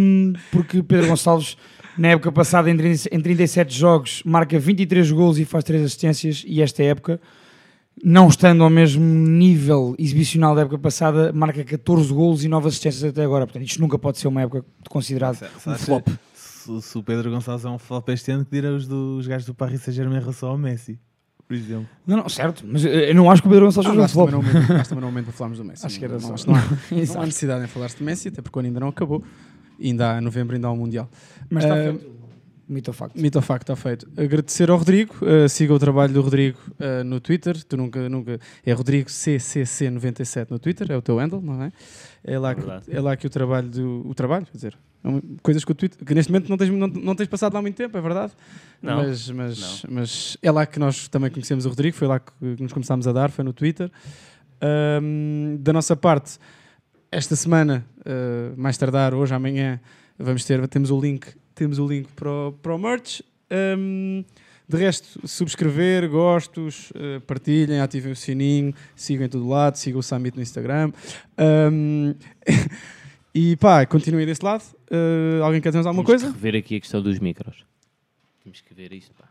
[0.52, 1.58] porque Pedro Gonçalves,
[1.98, 6.44] na época passada, em 30 em 37 jogos, marca 23 golos e faz 3 assistências,
[6.46, 7.20] e esta época,
[8.04, 13.04] não estando ao mesmo nível exibicional da época passada, marca 14 golos e 9 assistências
[13.04, 13.46] até agora.
[13.46, 16.08] Portanto, isto nunca pode ser uma época considerada um flop.
[16.34, 19.46] Se, se o Pedro Gonçalves é um flop este ano, que dirá os dos gajos
[19.46, 21.00] do Paris Saint-Germain em relação ao Messi,
[21.48, 21.88] por exemplo.
[22.08, 24.08] Não, não, certo, mas eu eu não acho que o Pedro Gonçalves Ah, seja um
[24.08, 24.30] flop.
[24.32, 25.86] também não é o momento- também não o momento para falarmos do Messi.
[25.86, 26.52] Acho que era não, só.
[26.52, 26.62] não, há,
[27.16, 29.24] não há necessidade em falar-se de Messi, até porque o ano ainda não acabou.
[29.82, 31.10] Ainda há, em novembro ainda há um Mundial.
[31.50, 32.16] Mas está Ah, feito.
[32.68, 33.16] Mito ou facto?
[33.16, 34.08] Mito ou facto, está feito.
[34.18, 38.40] Agradecer ao Rodrigo, uh, siga o trabalho do Rodrigo uh, no Twitter, tu nunca, nunca,
[38.66, 41.72] é Rodrigo CCC97 no Twitter, é o teu handle, não é?
[42.24, 44.76] É lá, que, é lá que o trabalho, do, o trabalho, quer dizer,
[45.42, 47.76] coisas que o Twitter, que neste momento não tens, não, não tens passado lá muito
[47.76, 48.34] tempo, é verdade?
[48.82, 52.32] Não, Mas, mas, mas é lá que nós também conhecemos o Rodrigo, foi lá que
[52.60, 53.92] nos começámos a dar, foi no Twitter.
[54.62, 56.40] Ahm, da nossa parte,
[57.12, 59.80] esta semana, uh, mais tardar, hoje, amanhã,
[60.18, 63.22] vamos ter, temos o link, temos o link para o, para o merch.
[63.78, 64.24] Um,
[64.68, 70.04] de resto, subscrever, gostos, uh, partilhem, ativem o sininho, sigam em todo lado, sigam o
[70.04, 70.92] Summit no Instagram.
[71.38, 72.16] Um,
[73.36, 74.64] e pá, continuem desse lado.
[74.90, 76.34] Uh, alguém quer dizer mais alguma Temos coisa?
[76.34, 77.66] que rever aqui a questão dos micros.
[78.42, 79.26] Temos que ver isto, pá.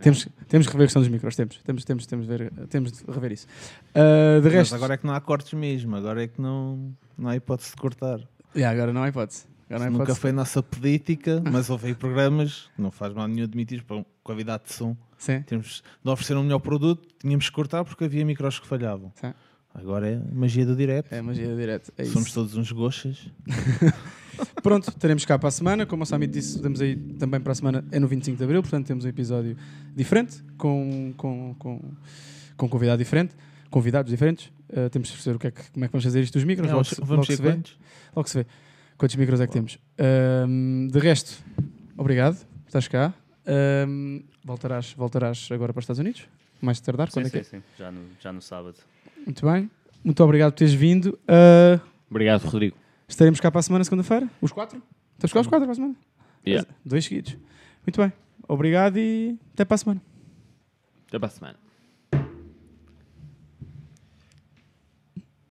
[0.00, 2.92] Temos, temos que rever a questão dos micros, temos, temos, temos, temos, de ver, temos
[2.92, 3.48] de rever isso.
[3.90, 6.94] Uh, de Mas resto, agora é que não há cortes mesmo, agora é que não,
[7.18, 8.20] não há hipótese de cortar.
[8.54, 9.44] Yeah, agora não há hipótese.
[9.68, 13.44] Agora não há Nunca foi nossa política, mas houve aí programas, não faz mal nenhum
[13.44, 14.96] admitir, para qualidade de som.
[15.18, 15.42] Sim.
[15.42, 19.12] Temos de oferecer um melhor produto, tínhamos que cortar porque havia micros que falhavam.
[19.16, 19.32] Sim.
[19.74, 21.12] Agora é magia do direto.
[21.12, 21.92] É magia do direto.
[21.96, 22.34] É Somos isso.
[22.34, 23.26] todos uns gochas.
[24.62, 25.86] Pronto, teremos cá para a semana.
[25.86, 28.62] Como o Samit disse, temos aí também para a semana, é no 25 de Abril,
[28.62, 29.56] portanto temos um episódio
[29.94, 31.80] diferente, com, com, com,
[32.56, 33.34] com convidado diferente,
[33.70, 34.46] convidados diferentes.
[34.70, 36.44] Uh, temos de perceber o que é que, como é que vamos fazer isto dos
[36.44, 36.68] micros.
[36.68, 37.50] É, logo, vamos- se- vamos logo ver se vê.
[37.52, 37.78] quantos.
[38.16, 38.46] Logo se vê.
[38.96, 39.78] Quantos micros é que temos?
[40.48, 41.42] Um, de resto,
[41.96, 43.12] obrigado por estás cá.
[43.86, 46.22] Um, voltarás, voltarás agora para os Estados Unidos?
[46.60, 47.08] Mais tardar?
[47.10, 47.44] Sim, Quando é sim, que é?
[47.44, 47.62] sim.
[47.78, 48.76] Já no, já no sábado.
[49.24, 49.70] Muito bem.
[50.04, 51.18] Muito obrigado por teres vindo.
[51.28, 51.80] Uh,
[52.10, 52.76] Obrigado, Rodrigo.
[53.08, 54.28] Estaremos cá para a semana, segunda-feira?
[54.40, 54.82] Os quatro?
[55.14, 55.94] Estamos cá os quatro para a semana?
[56.46, 56.68] Yeah.
[56.84, 57.36] Dois seguidos.
[57.86, 58.12] Muito bem.
[58.48, 60.02] Obrigado e até para a semana.
[61.08, 61.58] Até para a semana.